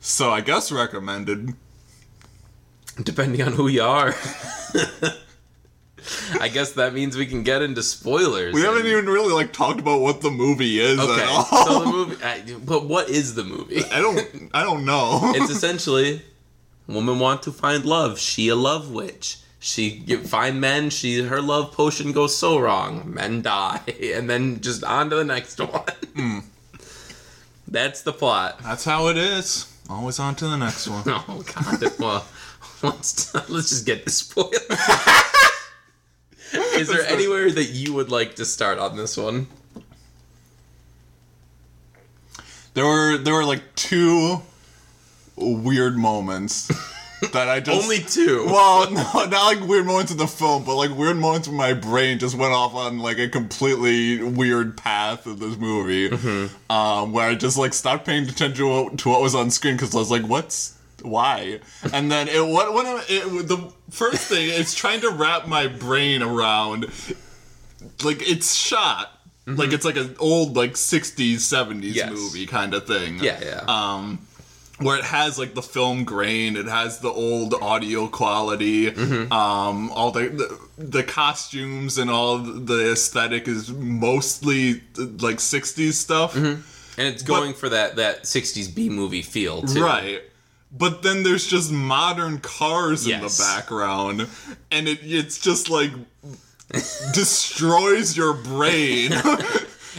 so 0.00 0.30
I 0.30 0.40
guess 0.40 0.72
recommended. 0.72 1.54
Depending 3.02 3.42
on 3.42 3.52
who 3.52 3.68
you 3.68 3.82
are. 3.82 4.14
I 6.40 6.48
guess 6.48 6.72
that 6.72 6.94
means 6.94 7.16
we 7.16 7.26
can 7.26 7.42
get 7.42 7.62
into 7.62 7.82
spoilers. 7.82 8.54
We 8.54 8.62
haven't 8.62 8.80
and- 8.80 8.88
even 8.88 9.06
really 9.06 9.32
like 9.32 9.52
talked 9.52 9.80
about 9.80 10.00
what 10.00 10.20
the 10.20 10.30
movie 10.30 10.80
is 10.80 10.98
Okay, 10.98 11.22
at 11.22 11.28
all. 11.28 11.44
so 11.44 11.80
the 11.80 11.86
movie. 11.90 12.24
I, 12.24 12.42
but 12.64 12.84
what 12.86 13.08
is 13.10 13.34
the 13.34 13.44
movie? 13.44 13.82
I 13.92 14.00
don't 14.00 14.50
I 14.54 14.62
don't 14.62 14.84
know. 14.84 15.20
It's 15.34 15.50
essentially 15.56 16.22
woman 16.86 17.18
want 17.18 17.42
to 17.42 17.52
find 17.52 17.84
love. 17.84 18.18
She 18.18 18.48
a 18.48 18.56
love 18.56 18.90
witch. 18.90 19.38
She 19.60 20.00
find 20.24 20.60
men. 20.60 20.88
She 20.90 21.22
her 21.22 21.42
love 21.42 21.72
potion 21.72 22.12
goes 22.12 22.36
so 22.36 22.58
wrong. 22.58 23.12
Men 23.12 23.42
die, 23.42 23.80
and 24.14 24.30
then 24.30 24.60
just 24.60 24.84
on 24.84 25.10
to 25.10 25.16
the 25.16 25.24
next 25.24 25.58
one. 25.58 25.82
Hmm. 26.14 26.38
That's 27.66 28.02
the 28.02 28.12
plot. 28.12 28.60
That's 28.62 28.84
how 28.84 29.08
it 29.08 29.16
is. 29.16 29.66
Always 29.90 30.18
on 30.20 30.36
to 30.36 30.46
the 30.46 30.56
next 30.56 30.86
one. 30.88 31.02
Oh 31.06 31.42
God. 31.54 31.98
well, 31.98 32.24
let's 32.82 33.34
let's 33.50 33.70
just 33.70 33.84
get 33.84 34.04
the 34.04 34.10
spoiler. 34.10 34.52
Is 36.82 36.88
there 36.88 37.06
anywhere 37.06 37.50
that 37.50 37.64
you 37.64 37.92
would 37.94 38.10
like 38.10 38.34
to 38.36 38.44
start 38.44 38.78
on 38.78 38.96
this 38.96 39.16
one? 39.16 39.46
There 42.74 42.84
were 42.84 43.18
there 43.18 43.34
were 43.34 43.44
like 43.44 43.74
two 43.74 44.40
weird 45.36 45.96
moments 45.96 46.68
that 47.32 47.48
I 47.48 47.60
just 47.60 47.82
Only 47.82 47.98
two. 47.98 48.44
Well, 48.46 48.90
no, 48.90 49.02
not 49.02 49.30
like 49.32 49.60
weird 49.68 49.86
moments 49.86 50.12
in 50.12 50.18
the 50.18 50.26
film, 50.28 50.64
but 50.64 50.76
like 50.76 50.96
weird 50.96 51.16
moments 51.16 51.48
when 51.48 51.56
my 51.56 51.72
brain 51.72 52.18
just 52.18 52.36
went 52.36 52.52
off 52.52 52.74
on 52.74 52.98
like 53.00 53.18
a 53.18 53.28
completely 53.28 54.22
weird 54.22 54.76
path 54.76 55.26
of 55.26 55.40
this 55.40 55.56
movie, 55.56 56.08
Mm-hmm. 56.10 56.72
um, 56.72 57.12
where 57.12 57.28
I 57.28 57.34
just 57.34 57.58
like 57.58 57.74
stopped 57.74 58.06
paying 58.06 58.24
attention 58.28 58.54
to 58.54 58.68
what, 58.68 58.98
to 59.00 59.08
what 59.08 59.20
was 59.22 59.34
on 59.34 59.50
screen 59.50 59.74
because 59.74 59.94
I 59.94 59.98
was 59.98 60.10
like, 60.10 60.22
"What's 60.22 60.77
why?" 61.02 61.60
And 61.92 62.10
then 62.10 62.28
it 62.28 62.44
what 62.46 62.72
when 62.74 62.86
it, 63.08 63.48
the 63.48 63.72
first 63.90 64.22
thing 64.28 64.48
is 64.48 64.74
trying 64.74 65.00
to 65.02 65.10
wrap 65.10 65.46
my 65.48 65.66
brain 65.66 66.22
around, 66.22 66.84
like 68.04 68.22
it's 68.28 68.54
shot. 68.54 69.12
Like 69.46 69.72
it's 69.72 69.84
like 69.86 69.96
an 69.96 70.14
old 70.18 70.56
like 70.56 70.72
60s 70.74 71.36
70s 71.36 71.70
Mm-hmm. 71.78 71.84
Yes. 71.94 72.10
movie 72.12 72.44
kind 72.44 72.74
of 72.74 72.86
thing 72.86 73.18
yeah, 73.22 73.40
yeah. 73.42 73.64
um, 73.66 74.18
where 74.78 74.98
it 74.98 75.04
has 75.04 75.38
like 75.38 75.54
the 75.54 75.62
film 75.62 76.04
grain, 76.04 76.54
it 76.54 76.66
has 76.66 76.98
the 77.00 77.08
old 77.08 77.54
audio 77.54 78.08
quality, 78.08 78.90
Mm-hmm. 78.90 79.32
um, 79.32 79.90
all 79.92 80.10
the, 80.10 80.28
the 80.28 80.58
the 80.84 81.02
costumes 81.02 81.96
and 81.96 82.10
all 82.10 82.36
the 82.36 82.92
aesthetic 82.92 83.48
is 83.48 83.70
mostly 83.72 84.82
like 84.98 85.38
'60s 85.38 85.94
stuff, 85.94 86.36
and 86.36 86.62
it's 86.98 87.22
going 87.22 87.54
for 87.54 87.70
that 87.70 87.96
that 87.96 88.24
'60s 88.24 88.74
B 88.74 88.90
movie 88.90 89.22
feel 89.22 89.62
too. 89.62 89.82
right? 89.82 90.20
But 90.70 91.02
then 91.02 91.22
there's 91.22 91.46
just 91.46 91.72
modern 91.72 92.40
cars 92.40 93.06
in 93.06 93.20
the 93.20 93.34
background, 93.38 94.28
and 94.70 94.86
it 94.88 94.98
it's 95.02 95.38
just 95.40 95.70
like 95.70 95.90
destroys 97.12 98.16
your 98.16 98.34
brain. 98.34 99.12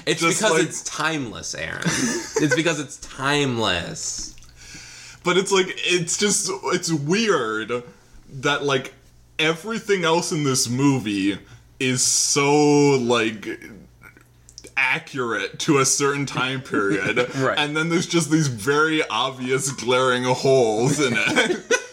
It's 0.05 0.21
Just 0.21 0.39
because 0.39 0.53
like- 0.53 0.63
it's 0.63 0.81
timeless, 0.83 1.53
Aaron. 1.55 1.81
it's 1.83 2.55
because 2.55 2.79
it's 2.79 2.97
timeless. 2.97 4.33
but 5.25 5.35
it's 5.35 5.51
like 5.51 5.65
it's 5.75 6.17
just 6.17 6.49
it's 6.65 6.89
weird 6.91 7.83
that 8.35 8.63
like 8.63 8.93
everything 9.39 10.05
else 10.05 10.31
in 10.31 10.45
this 10.45 10.69
movie 10.69 11.37
is 11.81 12.01
so 12.01 12.91
like 12.99 13.45
accurate 14.81 15.59
to 15.59 15.77
a 15.79 15.85
certain 15.85 16.25
time 16.25 16.61
period 16.61 17.17
Right. 17.35 17.57
and 17.59 17.75
then 17.75 17.89
there's 17.89 18.07
just 18.07 18.31
these 18.31 18.47
very 18.47 19.01
obvious 19.09 19.71
glaring 19.71 20.23
holes 20.23 20.99
in 20.99 21.13
it 21.15 21.75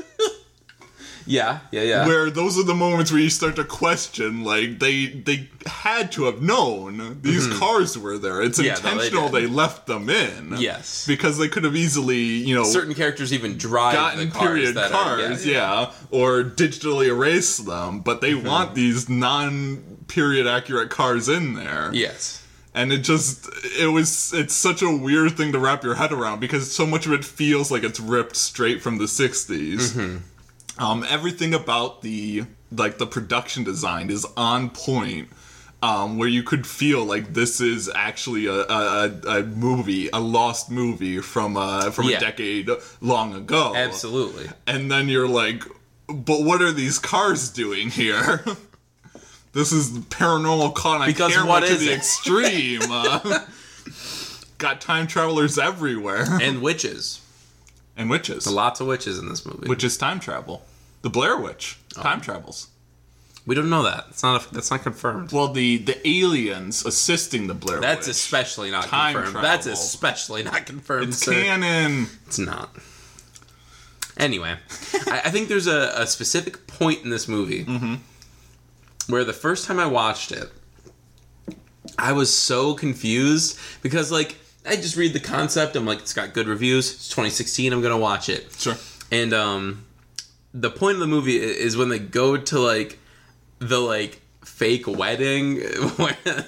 Yeah, 1.29 1.59
yeah, 1.73 1.83
yeah. 1.83 2.07
where 2.07 2.31
those 2.31 2.57
are 2.57 2.63
the 2.63 2.73
moments 2.75 3.11
where 3.11 3.21
you 3.21 3.31
start 3.31 3.57
to 3.57 3.65
question 3.65 4.45
like 4.45 4.79
they 4.79 5.07
they 5.07 5.49
had 5.67 6.13
to 6.13 6.27
have 6.27 6.41
known 6.41 7.19
these 7.23 7.49
cars 7.59 7.99
were 7.99 8.17
there 8.17 8.41
it's 8.43 8.61
Mm-hmm. 8.61 8.67
Yeah, 8.67 8.75
no, 8.75 8.81
they 8.81 8.91
intentional 9.07 9.29
they, 9.31 9.47
left 9.49 9.87
them 9.89 10.09
in 10.09 10.55
yes. 10.59 11.05
because 11.05 11.37
they 11.37 11.49
could 11.49 11.65
have 11.65 11.75
easily 11.75 12.17
you 12.21 12.55
know 12.55 12.63
Certain 12.63 12.95
characters 12.95 13.33
even 13.33 13.59
drive 13.59 13.95
gotten 13.95 14.21
the 14.29 14.33
cars 14.33 14.47
period 14.47 14.75
that 14.77 14.93
cars, 14.93 15.45
are, 15.45 15.51
yeah, 15.51 15.91
or 16.13 16.45
digitally 16.45 17.07
erase 17.09 17.57
them, 17.59 18.01
but 18.03 18.21
they 18.21 18.31
Mm-hmm. 18.33 18.47
want 18.47 18.75
these 18.77 19.09
non-period 19.09 20.47
accurate 20.47 20.91
cars 20.91 21.29
in 21.29 21.55
there. 21.55 21.91
Yes. 21.93 22.46
And 22.77 22.93
it 22.93 22.99
just 22.99 23.49
it 23.81 23.89
was 23.89 24.33
it's 24.35 24.55
such 24.55 24.83
a 24.83 24.91
weird 24.95 25.37
thing 25.37 25.51
to 25.53 25.59
wrap 25.59 25.83
your 25.83 25.95
head 25.97 26.13
around 26.13 26.41
because 26.41 26.71
so 26.71 26.87
much 26.87 27.07
of 27.07 27.13
it 27.13 27.25
feels 27.25 27.71
like 27.73 27.83
it's 27.83 27.99
ripped 27.99 28.37
straight 28.37 28.83
from 28.83 28.99
the 28.99 29.05
60s. 29.07 29.93
Mm-hmm. 29.93 30.83
Um 30.85 31.05
everything 31.09 31.55
about 31.55 32.03
the 32.03 32.45
like 32.71 32.99
the 32.99 33.07
production 33.07 33.65
design 33.65 34.11
is 34.11 34.27
on 34.37 34.71
point. 34.71 35.31
Um, 35.83 36.17
where 36.17 36.27
you 36.29 36.43
could 36.43 36.67
feel 36.67 37.05
like 37.05 37.35
this 37.35 37.61
is 37.61 37.91
actually 37.95 38.47
a, 38.47 38.53
a, 38.55 39.13
a, 39.27 39.39
a 39.41 39.43
movie, 39.45 40.09
a 40.11 40.19
lost 40.19 40.71
movie 40.71 41.21
from 41.21 41.57
uh, 41.57 41.91
from 41.91 42.07
Yeah. 42.09 42.17
a 42.17 42.21
decade 42.21 42.71
long 43.03 43.35
ago 43.35 43.75
Absolutely. 43.77 44.49
and 44.67 44.91
then 44.91 45.09
you're 45.11 45.29
like, 45.29 45.65
but 46.09 46.43
what 46.43 46.63
are 46.63 46.73
these 46.73 46.99
cars 46.99 47.51
doing 47.51 47.91
here? 47.91 48.43
this 49.57 49.73
is 49.73 49.91
paranormal 49.91 50.75
con 50.75 51.01
on 51.01 51.07
Because 51.09 51.33
camera 51.33 51.49
what 51.49 51.67
to 51.67 51.75
the 51.75 51.91
it? 51.93 51.97
extreme. 51.97 52.83
Uh, 52.91 53.41
got 54.59 54.81
time 54.81 55.07
travelers 55.07 55.59
everywhere 55.59 56.25
And 56.41 56.63
witches. 56.63 57.21
and 57.97 58.09
witches, 58.11 58.47
Lots 58.47 58.81
of 58.81 58.87
witches 58.87 59.19
in 59.19 59.29
this 59.29 59.45
movie. 59.45 59.67
which 59.69 59.83
is 59.85 59.97
time 59.99 60.21
travel. 60.21 60.63
The 61.03 61.11
Blair 61.11 61.37
Witch 61.37 61.79
Oh. 61.99 62.03
time 62.03 62.21
travels. 62.21 62.69
we 63.47 63.55
don't 63.55 63.71
know 63.71 63.83
that. 63.85 64.07
It's 64.11 64.23
not. 64.23 64.45
A, 64.51 64.55
that's 64.55 64.71
not 64.71 64.83
confirmed. 64.83 65.31
Well, 65.33 65.49
the 65.53 65.79
the 65.79 65.97
aliens 66.07 66.85
assisting 66.85 67.47
the 67.47 67.55
Blair 67.55 67.81
That's 67.81 68.07
Witch. 68.07 68.17
especially 68.17 68.71
not 68.71 68.85
Time 68.85 69.15
confirmed. 69.15 69.45
That's 69.45 69.67
especially 69.67 70.43
not 70.43 70.67
confirmed. 70.67 71.09
it's 71.11 71.19
sir. 71.19 71.33
canon. 71.33 72.09
It's 72.27 72.39
not. 72.39 72.75
Anyway, 74.19 74.57
I, 75.07 75.23
I 75.27 75.31
think 75.31 75.49
there's 75.49 75.67
a, 75.67 75.93
a 75.95 76.07
specific 76.07 76.67
point 76.67 77.05
in 77.05 77.11
this 77.11 77.29
movie 77.29 77.65
where 79.09 79.25
the 79.25 79.33
first 79.33 79.67
time 79.67 79.79
I 79.79 79.87
watched 79.87 80.33
it, 80.33 80.51
I 81.99 82.13
was 82.13 82.33
so 82.33 82.75
confused 82.75 83.59
because, 83.83 84.11
like, 84.13 84.37
I 84.67 84.77
just 84.77 84.97
read 84.97 85.13
the 85.13 85.21
concept. 85.21 85.77
I'm 85.77 85.87
like, 85.87 86.01
it's 86.01 86.13
got 86.13 86.35
good 86.35 86.49
reviews. 86.49 86.93
It's 86.93 87.09
2016. 87.09 87.73
I'm 87.73 87.83
gonna 87.83 87.97
watch 87.97 88.29
it. 88.29 88.53
Sure. 88.59 88.77
And 89.13 89.33
um, 89.33 89.87
the 90.53 90.71
point 90.71 90.95
of 90.95 91.01
the 91.01 91.07
movie 91.07 91.37
is 91.37 91.77
when 91.77 91.89
they 91.89 91.99
go 91.99 92.37
to 92.37 92.59
like 92.59 92.99
the 93.59 93.79
like 93.79 94.21
fake 94.45 94.87
wedding 94.87 95.61
where 95.97 96.17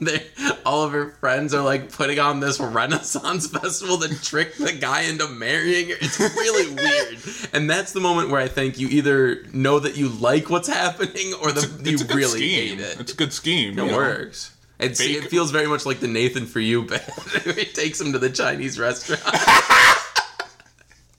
they 0.00 0.26
all 0.64 0.82
of 0.82 0.92
her 0.92 1.10
friends 1.10 1.54
are 1.54 1.62
like 1.62 1.92
putting 1.92 2.18
on 2.18 2.40
this 2.40 2.58
Renaissance 2.60 3.46
festival 3.58 3.98
to 3.98 4.22
trick 4.22 4.54
the 4.56 4.72
guy 4.72 5.02
into 5.02 5.28
marrying 5.28 5.88
her. 5.90 5.96
It's 6.00 6.18
really 6.18 6.74
weird. 6.74 7.18
And 7.52 7.68
that's 7.68 7.92
the 7.92 8.00
moment 8.00 8.30
where 8.30 8.40
I 8.40 8.48
think 8.48 8.78
you 8.78 8.88
either 8.88 9.44
know 9.52 9.78
that 9.78 9.96
you 9.96 10.08
like 10.08 10.50
what's 10.50 10.68
happening 10.68 11.34
or 11.42 11.52
the, 11.52 11.68
you 11.88 11.96
a 11.96 11.98
good 11.98 12.14
really 12.14 12.38
scheme. 12.40 12.78
hate 12.78 12.80
it. 12.80 13.00
It's 13.00 13.12
a 13.12 13.16
good 13.16 13.32
scheme. 13.32 13.78
It 13.78 13.82
you 13.84 13.90
know? 13.90 13.96
works. 13.96 14.54
It's, 14.78 15.00
Fake- 15.00 15.22
it 15.24 15.30
feels 15.30 15.50
very 15.52 15.68
much 15.68 15.86
like 15.86 16.00
the 16.00 16.08
Nathan 16.08 16.46
for 16.46 16.58
You 16.58 16.82
bit. 16.82 17.02
it 17.46 17.74
takes 17.74 18.00
him 18.00 18.12
to 18.12 18.18
the 18.18 18.30
Chinese 18.30 18.78
restaurant. 18.78 19.22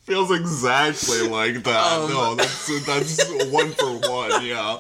Feels 0.04 0.32
exactly 0.32 1.30
like 1.30 1.64
that. 1.64 1.92
Um, 1.94 2.10
no, 2.10 2.36
that's 2.36 2.86
that's 2.86 3.24
one 3.50 3.72
for 3.72 4.00
one. 4.10 4.46
Yeah. 4.46 4.78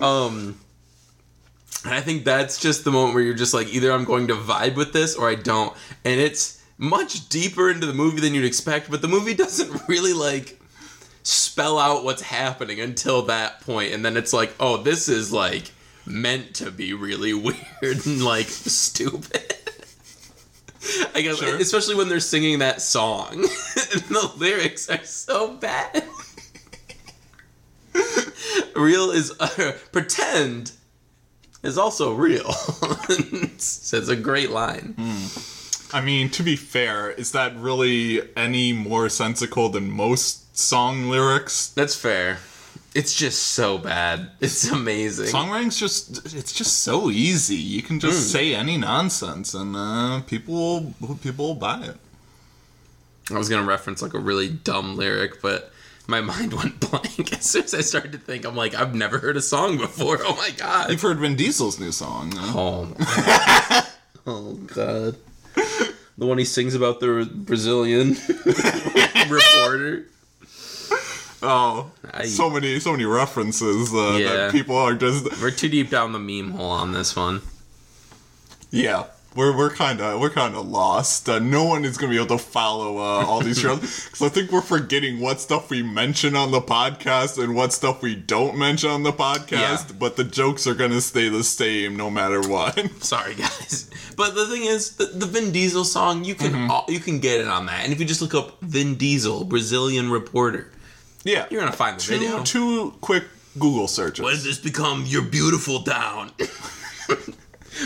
Um, 0.00 0.56
and 1.86 1.94
I 1.94 2.00
think 2.00 2.24
that's 2.24 2.58
just 2.60 2.84
the 2.84 2.90
moment 2.90 3.14
where 3.14 3.22
you're 3.22 3.34
just 3.34 3.54
like, 3.54 3.68
either 3.72 3.92
I'm 3.92 4.04
going 4.04 4.26
to 4.28 4.34
vibe 4.34 4.74
with 4.76 4.92
this 4.92 5.14
or 5.16 5.28
I 5.30 5.34
don't. 5.36 5.72
And 6.04 6.20
it's 6.20 6.62
much 6.78 7.28
deeper 7.28 7.70
into 7.70 7.86
the 7.86 7.94
movie 7.94 8.20
than 8.20 8.34
you'd 8.34 8.44
expect, 8.44 8.90
but 8.90 9.00
the 9.02 9.08
movie 9.08 9.34
doesn't 9.44 9.88
really 9.88 10.12
like 10.12 10.60
spell 11.22 11.78
out 11.78 12.04
what's 12.04 12.22
happening 12.22 12.80
until 12.80 13.22
that 13.22 13.60
point. 13.62 13.92
and 13.94 14.04
then 14.04 14.16
it's 14.16 14.32
like, 14.32 14.54
oh, 14.60 14.76
this 14.82 15.08
is 15.08 15.32
like 15.32 15.70
meant 16.04 16.54
to 16.56 16.70
be 16.70 16.92
really 16.92 17.32
weird 17.34 18.06
and 18.06 18.22
like 18.24 18.46
stupid. 18.48 19.54
I 21.14 21.20
guess, 21.22 21.38
Sure. 21.38 21.56
especially 21.56 21.96
when 21.96 22.08
they're 22.08 22.20
singing 22.20 22.60
that 22.60 22.80
song, 22.80 23.32
and 23.34 24.02
the 24.02 24.32
lyrics 24.36 24.88
are 24.88 25.02
so 25.02 25.56
bad. 25.56 26.04
real 28.76 29.10
is 29.10 29.32
uh, 29.40 29.72
pretend 29.92 30.72
is 31.66 31.78
also 31.78 32.14
real. 32.14 32.48
it's, 33.08 33.92
it's 33.92 34.08
a 34.08 34.16
great 34.16 34.50
line. 34.50 34.94
I 35.92 36.00
mean, 36.00 36.30
to 36.30 36.42
be 36.42 36.56
fair, 36.56 37.10
is 37.10 37.32
that 37.32 37.56
really 37.56 38.22
any 38.36 38.72
more 38.72 39.08
sensical 39.08 39.68
than 39.68 39.90
most 39.90 40.56
song 40.56 41.08
lyrics? 41.08 41.68
That's 41.68 41.94
fair. 41.94 42.38
It's 42.94 43.14
just 43.14 43.42
so 43.42 43.78
bad. 43.78 44.30
It's 44.40 44.70
amazing. 44.70 45.26
Songwriting's 45.26 45.78
just 45.78 46.34
it's 46.34 46.52
just 46.52 46.82
so 46.82 47.10
easy. 47.10 47.56
You 47.56 47.82
can 47.82 48.00
just 48.00 48.32
say 48.32 48.54
any 48.54 48.78
nonsense 48.78 49.54
and 49.54 49.76
uh, 49.76 50.22
people 50.22 50.94
will, 51.00 51.16
people 51.16 51.48
will 51.48 51.54
buy 51.54 51.82
it. 51.82 51.96
I 53.30 53.38
was 53.38 53.48
gonna 53.48 53.66
reference 53.66 54.02
like 54.02 54.14
a 54.14 54.18
really 54.18 54.48
dumb 54.48 54.96
lyric, 54.96 55.42
but 55.42 55.72
my 56.06 56.20
mind 56.20 56.52
went 56.60 56.78
blank 56.80 57.32
as 57.32 57.44
soon 57.44 57.64
as 57.64 57.74
I 57.74 57.80
started 57.80 58.12
to 58.12 58.18
think. 58.18 58.44
I'm 58.44 58.54
like, 58.56 58.74
I've 58.74 58.94
never 58.94 59.18
heard 59.18 59.36
a 59.36 59.42
song 59.42 59.76
before. 59.78 60.18
Oh 60.24 60.36
my 60.36 60.50
god. 60.50 60.90
You've 60.90 61.02
heard 61.02 61.18
Vin 61.18 61.36
Diesel's 61.36 61.78
new 61.80 61.92
song. 61.92 62.30
no? 62.30 62.40
Oh, 62.54 63.84
oh 64.26 64.52
god. 64.54 65.16
The 66.18 66.24
one 66.26 66.38
he 66.38 66.44
sings 66.44 66.74
about 66.74 67.00
the 67.00 67.28
Brazilian 67.32 68.16
reporter. 69.28 70.06
Oh, 71.42 71.90
I- 72.12 72.26
so 72.26 72.48
many 72.48 72.80
so 72.80 72.92
many 72.92 73.04
references 73.04 73.92
uh, 73.94 74.16
Yeah. 74.18 74.36
that 74.36 74.52
people 74.52 74.76
are 74.76 74.94
just 74.94 75.40
We're 75.42 75.50
too 75.50 75.68
deep 75.68 75.90
down 75.90 76.12
the 76.12 76.18
meme 76.18 76.52
hole 76.52 76.70
on 76.70 76.92
this 76.92 77.14
one. 77.14 77.42
yeah. 78.70 79.04
We're 79.36 79.54
we're 79.54 79.70
kind 79.70 80.00
of 80.00 80.18
we're 80.18 80.30
kind 80.30 80.54
of 80.54 80.66
lost. 80.66 81.28
Uh, 81.28 81.38
no 81.38 81.64
one 81.64 81.84
is 81.84 81.98
gonna 81.98 82.10
be 82.10 82.16
able 82.16 82.38
to 82.38 82.42
follow 82.42 82.96
uh, 82.96 83.26
all 83.26 83.40
these 83.40 83.60
shows 83.60 83.80
because 83.80 84.22
I 84.22 84.30
think 84.30 84.50
we're 84.50 84.62
forgetting 84.62 85.20
what 85.20 85.40
stuff 85.40 85.68
we 85.68 85.82
mention 85.82 86.34
on 86.34 86.52
the 86.52 86.62
podcast 86.62 87.42
and 87.42 87.54
what 87.54 87.74
stuff 87.74 88.00
we 88.00 88.14
don't 88.14 88.56
mention 88.56 88.88
on 88.88 89.02
the 89.02 89.12
podcast. 89.12 89.50
Yeah. 89.90 89.96
But 89.98 90.16
the 90.16 90.24
jokes 90.24 90.66
are 90.66 90.74
gonna 90.74 91.02
stay 91.02 91.28
the 91.28 91.44
same 91.44 91.96
no 91.96 92.10
matter 92.10 92.40
what. 92.40 92.78
Sorry, 93.04 93.34
guys. 93.34 93.90
But 94.16 94.34
the 94.34 94.46
thing 94.46 94.64
is, 94.64 94.96
the, 94.96 95.04
the 95.04 95.26
Vin 95.26 95.52
Diesel 95.52 95.84
song, 95.84 96.24
you 96.24 96.34
can 96.34 96.70
all, 96.70 96.86
you 96.88 96.98
can 96.98 97.20
get 97.20 97.38
it 97.38 97.46
on 97.46 97.66
that. 97.66 97.84
And 97.84 97.92
if 97.92 98.00
you 98.00 98.06
just 98.06 98.22
look 98.22 98.34
up 98.34 98.58
Vin 98.62 98.94
Diesel, 98.94 99.44
Brazilian 99.44 100.10
reporter, 100.10 100.70
yeah, 101.24 101.46
you're 101.50 101.60
gonna 101.60 101.72
find 101.72 101.98
the 101.98 102.02
two 102.02 102.18
video. 102.18 102.42
two 102.42 102.94
quick 103.02 103.24
Google 103.58 103.88
searches. 103.88 104.22
What 104.22 104.30
does 104.30 104.44
this 104.44 104.58
become 104.58 105.04
your 105.06 105.22
beautiful 105.22 105.82
town? 105.82 106.32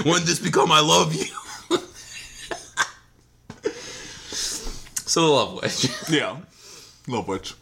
when 0.05 0.25
this 0.25 0.39
become 0.39 0.71
I 0.73 0.81
love 0.81 1.15
you? 1.15 1.27
so 3.63 5.21
the 5.23 5.27
love 5.29 5.55
witch. 5.63 5.89
Yeah, 6.11 6.37
Love 7.09 7.29
Witch. 7.29 7.55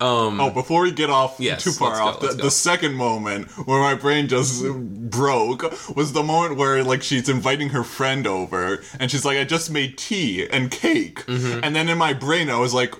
Um, 0.00 0.40
Oh, 0.40 0.50
before 0.50 0.82
we 0.82 0.92
get 0.92 1.10
off 1.10 1.36
Yes, 1.40 1.64
too 1.64 1.72
far 1.72 1.96
go, 1.96 2.04
off, 2.04 2.20
the, 2.20 2.28
the 2.28 2.50
second 2.52 2.94
moment 2.94 3.50
where 3.66 3.80
my 3.80 3.94
brain 3.96 4.28
just 4.28 4.64
broke 4.64 5.62
was 5.96 6.12
the 6.12 6.22
moment 6.22 6.56
where 6.56 6.84
like 6.84 7.02
she's 7.02 7.28
inviting 7.28 7.70
her 7.70 7.82
friend 7.82 8.24
over 8.26 8.80
and 9.00 9.10
she's 9.10 9.24
like, 9.24 9.36
"I 9.38 9.42
just 9.44 9.70
made 9.72 9.98
tea 9.98 10.46
and 10.48 10.70
cake," 10.70 11.26
Mm-hmm. 11.26 11.60
and 11.64 11.74
then 11.74 11.88
in 11.88 11.98
my 11.98 12.12
brain 12.12 12.48
I 12.48 12.58
was 12.60 12.72
like, 12.74 12.94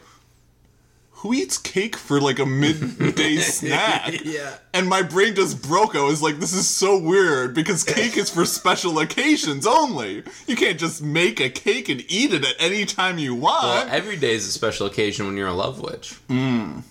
"Who 1.19 1.33
eats 1.35 1.59
cake 1.59 1.97
for 1.97 2.21
like 2.21 2.39
a 2.39 2.47
midday 2.47 3.37
snack?" 3.39 4.25
yeah. 4.25 4.57
And 4.73 4.89
my 4.89 5.03
brain 5.03 5.35
just 5.35 5.63
broke. 5.63 5.95
I 5.97 6.03
was 6.03 6.23
like, 6.23 6.39
"This 6.39 6.53
is 6.53 6.69
so 6.69 6.99
weird 6.99 7.55
because 7.55 7.85
cake 7.85 8.17
is 8.17 8.31
for 8.31 8.45
special 8.45 8.99
occasions 8.99 9.67
only. 9.67 10.23
You 10.47 10.57
can't 10.57 10.79
just 10.79 11.03
make 11.03 11.41
a 11.41 11.49
cake 11.51 11.89
and 11.89 12.05
eat 12.09 12.33
it 12.33 12.45
at 12.45 12.55
any 12.59 12.85
time 12.85 13.19
you 13.19 13.35
want." 13.35 13.63
Well, 13.65 13.89
every 13.91 14.17
day 14.17 14.35
is 14.35 14.47
a 14.47 14.53
special 14.53 14.87
occasion 14.87 15.27
when 15.27 15.37
you're 15.37 15.49
a 15.49 15.53
love 15.55 15.81
witch. 15.81 16.15
Mmm. 16.29 16.83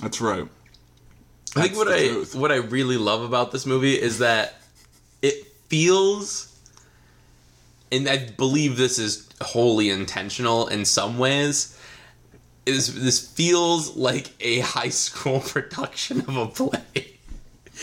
That's 0.00 0.20
right. 0.20 0.46
I 1.56 1.62
think 1.62 1.76
what 1.76 1.88
the 1.88 1.94
I 1.96 2.08
truth. 2.08 2.34
what 2.34 2.52
I 2.52 2.56
really 2.56 2.96
love 2.96 3.22
about 3.22 3.50
this 3.52 3.66
movie 3.66 3.94
is 4.00 4.18
that 4.18 4.60
it 5.20 5.46
feels 5.68 6.46
and 7.92 8.08
I 8.08 8.18
believe 8.18 8.76
this 8.76 8.98
is 8.98 9.28
wholly 9.40 9.90
intentional 9.90 10.68
in 10.68 10.84
some 10.84 11.18
ways 11.18 11.76
is 12.66 13.02
this 13.02 13.26
feels 13.26 13.96
like 13.96 14.30
a 14.40 14.60
high 14.60 14.88
school 14.88 15.40
production 15.46 16.20
of 16.20 16.36
a 16.36 16.46
play 16.46 17.10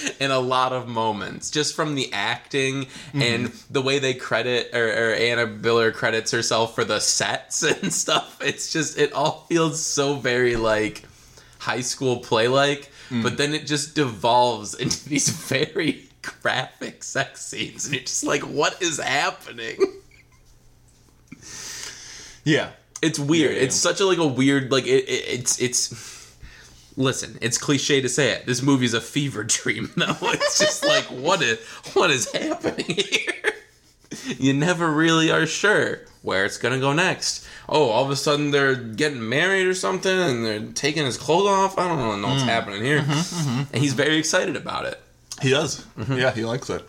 in 0.20 0.32
a 0.32 0.40
lot 0.40 0.74
of 0.74 0.88
moments 0.88 1.50
just 1.50 1.76
from 1.76 1.96
the 1.96 2.12
acting 2.14 2.86
mm-hmm. 2.86 3.22
and 3.22 3.48
the 3.70 3.82
way 3.82 4.00
they 4.00 4.14
credit 4.14 4.70
or, 4.74 4.88
or 4.88 5.14
Anna 5.14 5.48
Biller 5.48 5.94
credits 5.94 6.32
herself 6.32 6.76
for 6.76 6.84
the 6.84 7.00
sets 7.00 7.64
and 7.82 7.94
stuff. 7.94 8.42
It's 8.42 8.72
just 8.72 8.98
it 8.98 9.14
all 9.14 9.46
feels 9.50 9.82
so 9.82 10.16
very 10.16 10.56
like 10.56 11.04
high 11.60 11.82
school 11.82 12.18
play 12.18 12.48
like 12.48 12.92
mm. 13.10 13.24
but 13.24 13.38
then 13.38 13.54
it 13.54 13.66
just 13.66 13.96
devolves 13.96 14.76
into 14.76 15.10
these 15.10 15.30
very 15.30 16.04
graphic 16.22 17.04
sex 17.04 17.46
scenes 17.46 17.86
and 17.86 17.96
you're 17.96 18.04
just 18.04 18.24
like 18.24 18.42
what 18.42 18.82
is 18.82 19.00
happening? 19.00 19.78
Yeah. 22.44 22.70
It's 23.02 23.20
weird. 23.20 23.56
Yeah, 23.56 23.62
It's 23.64 23.76
such 23.76 24.00
a 24.00 24.06
like 24.06 24.18
a 24.18 24.28
weird 24.28 24.72
like 24.72 24.86
it, 24.86 25.06
it 25.10 25.40
it's 25.40 25.60
it's 25.62 26.36
listen, 26.96 27.38
it's 27.42 27.58
cliche 27.58 28.02
to 28.02 28.10
say 28.10 28.32
it. 28.32 28.46
This 28.46 28.62
movie's 28.62 28.94
a 28.94 29.02
fever 29.02 29.44
dream 29.58 29.92
though. 29.96 30.16
It's 30.22 30.60
just 30.60 30.86
like 30.86 31.06
what 31.06 31.42
is 31.42 31.60
what 31.94 32.10
is 32.12 32.32
happening 32.32 32.86
here? 32.88 33.54
You 34.38 34.54
never 34.54 34.90
really 34.90 35.30
are 35.32 35.46
sure 35.46 36.00
where 36.22 36.46
it's 36.46 36.58
gonna 36.58 36.80
go 36.80 36.94
next. 36.94 37.46
Oh, 37.70 37.90
all 37.90 38.06
of 38.06 38.10
a 38.10 38.16
sudden 38.16 38.52
they're 38.52 38.76
getting 38.76 39.28
married 39.28 39.68
or 39.68 39.74
something 39.74 40.12
and 40.18 40.46
they're 40.46 40.62
taking 40.74 41.06
his 41.06 41.18
clothes 41.18 41.48
off. 41.48 41.78
I 41.78 41.88
don't 41.88 41.98
really 41.98 42.22
know 42.22 42.28
Mm. 42.28 42.32
what's 42.32 42.44
happening 42.44 42.82
here. 42.84 43.02
Mm-hmm, 43.02 43.64
And 43.74 43.84
he's 43.84 43.94
very 43.94 44.18
excited 44.18 44.56
about 44.56 44.86
it. 44.86 45.00
He 45.42 45.50
does. 45.50 45.86
Mm-hmm. 46.00 46.18
Yeah, 46.18 46.32
he 46.32 46.46
likes 46.46 46.70
it. 46.70 46.84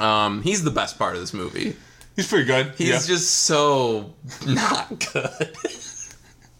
Um, 0.00 0.42
he's 0.42 0.64
the 0.64 0.70
best 0.70 0.98
part 0.98 1.14
of 1.14 1.20
this 1.20 1.34
movie. 1.34 1.76
He's 2.16 2.28
pretty 2.28 2.44
good. 2.44 2.72
He's 2.76 2.88
yeah. 2.88 3.00
just 3.14 3.30
so 3.30 4.12
not 4.46 4.88
good. 5.12 5.56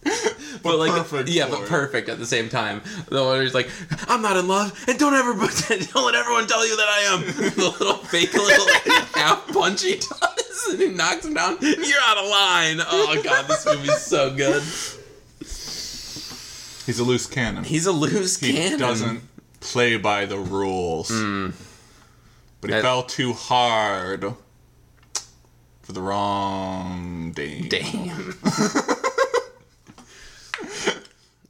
but 0.62 0.78
like, 0.78 0.90
perfect 0.90 1.28
yeah, 1.28 1.46
but 1.48 1.62
it. 1.62 1.68
perfect 1.68 2.08
at 2.08 2.18
the 2.18 2.26
same 2.26 2.48
time. 2.48 2.80
The 3.08 3.22
one 3.22 3.40
who's 3.40 3.54
like, 3.54 3.68
"I'm 4.08 4.20
not 4.22 4.36
in 4.36 4.48
love, 4.48 4.72
and 4.88 4.98
don't 4.98 5.14
ever, 5.14 5.32
don't 5.34 6.04
let 6.06 6.14
everyone 6.14 6.46
tell 6.48 6.66
you 6.66 6.76
that 6.76 6.88
I 6.88 7.00
am." 7.14 7.20
The 7.54 7.76
little 7.78 7.96
fake 7.98 8.34
little 8.34 8.66
half 9.14 9.46
punch 9.52 9.82
he 9.82 9.96
does, 9.96 10.68
and 10.70 10.80
he 10.80 10.88
knocks 10.88 11.24
him 11.24 11.34
down. 11.34 11.58
You're 11.60 12.00
out 12.02 12.18
of 12.18 12.28
line. 12.28 12.78
Oh 12.80 13.20
god, 13.22 13.46
this 13.46 13.64
movie's 13.64 13.98
so 14.02 14.34
good. 14.34 14.62
He's 16.84 16.98
a 16.98 17.04
loose 17.04 17.26
cannon. 17.26 17.62
He's 17.64 17.86
a 17.86 17.92
loose 17.92 18.40
He 18.40 18.52
cannon. 18.54 18.72
He 18.72 18.78
doesn't 18.78 19.22
play 19.60 19.96
by 19.98 20.24
the 20.26 20.38
rules. 20.38 21.10
Mm. 21.10 21.54
But 22.60 22.70
he 22.70 22.74
That- 22.74 22.82
fell 22.82 23.04
too 23.04 23.32
hard 23.34 24.34
for 25.92 26.00
the 26.00 26.06
wrong 26.06 27.32
dame. 27.32 27.68
Damn. 27.68 28.38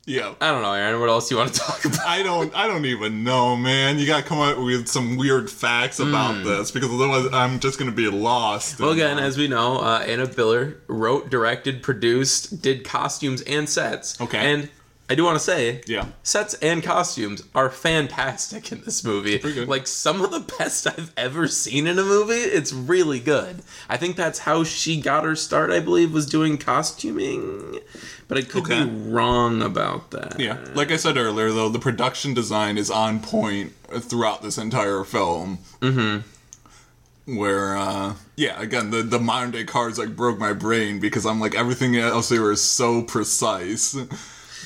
Yeah. 0.05 0.35
I 0.41 0.51
don't 0.51 0.63
know, 0.63 0.73
Aaron. 0.73 0.99
What 0.99 1.09
else 1.09 1.31
you 1.31 1.37
want 1.37 1.55
to 1.55 1.61
talk 1.61 1.85
about? 1.85 2.05
I 2.05 2.25
don't 2.25 2.53
I 2.57 2.67
don't 2.67 2.87
even 2.87 3.23
know, 3.23 3.57
man. 3.57 4.01
You 4.01 4.07
gotta 4.07 4.25
come 4.25 4.41
up 4.41 4.59
with 4.59 4.89
some 4.89 5.17
weird 5.17 5.49
facts 5.49 6.01
about 6.01 6.43
this 6.43 6.73
because 6.73 6.91
otherwise 6.91 7.29
I'm 7.33 7.61
just 7.61 7.79
gonna 7.79 7.93
be 7.93 8.09
lost. 8.09 8.81
Well, 8.81 8.91
again, 8.91 9.21
uh, 9.21 9.23
as 9.23 9.39
we 9.39 9.47
know, 9.47 9.79
uh, 9.79 10.05
Anna 10.05 10.27
Biller 10.27 10.79
wrote, 10.89 11.31
directed, 11.31 11.85
produced, 11.85 12.61
did 12.61 12.83
costumes 12.83 13.43
and 13.43 13.69
sets. 13.69 14.21
Okay. 14.21 14.39
And 14.39 14.69
I 15.13 15.15
do 15.15 15.25
want 15.25 15.37
to 15.37 15.45
say, 15.45 15.83
Yeah. 15.87 16.07
sets 16.23 16.55
and 16.63 16.83
costumes 16.83 17.43
are 17.55 17.69
fantastic 17.69 18.73
in 18.73 18.81
this 18.81 19.05
movie. 19.05 19.39
Like 19.67 19.87
some 19.87 20.23
of 20.23 20.31
the 20.31 20.41
best 20.59 20.87
I've 20.87 21.13
ever 21.19 21.47
seen 21.49 21.87
in 21.87 21.99
a 21.99 22.03
movie. 22.03 22.33
It's 22.33 22.73
really 22.73 23.21
good. 23.21 23.63
I 23.91 23.99
think 23.99 24.17
that's 24.17 24.39
how 24.39 24.65
she 24.65 24.99
got 25.03 25.25
her 25.25 25.37
start. 25.37 25.71
I 25.71 25.81
believe 25.81 26.15
was 26.15 26.25
doing 26.25 26.57
costuming, 26.57 27.79
but 28.27 28.39
I 28.39 28.41
could 28.43 28.63
Okay. 28.63 28.85
be 28.85 28.91
wrong 29.11 29.61
about 29.61 30.13
that. 30.13 30.41
Yeah, 30.41 30.57
like 30.75 30.91
I 30.91 30.97
said 30.97 31.19
earlier, 31.19 31.53
though, 31.53 31.69
the 31.69 31.79
production 31.79 32.33
design 32.33 32.79
is 32.79 32.91
on 32.91 33.21
point 33.21 33.75
throughout 33.91 34.43
this 34.43 34.57
entire 34.57 35.05
film. 35.05 35.59
Mm-hmm. 35.83 37.37
Where, 37.37 37.77
uh, 37.77 38.15
yeah, 38.37 38.59
again, 38.61 38.91
the 38.91 39.03
the 39.03 39.21
modern 39.21 39.51
day 39.51 39.65
cars 39.65 39.99
like 39.99 40.17
broke 40.17 40.39
my 40.39 40.55
brain 40.55 41.01
because 41.01 41.27
I'm 41.27 41.39
like 41.39 41.55
everything 41.55 41.97
else 41.99 42.31
here 42.31 42.51
is 42.51 42.63
so 42.63 43.03
precise 43.03 43.95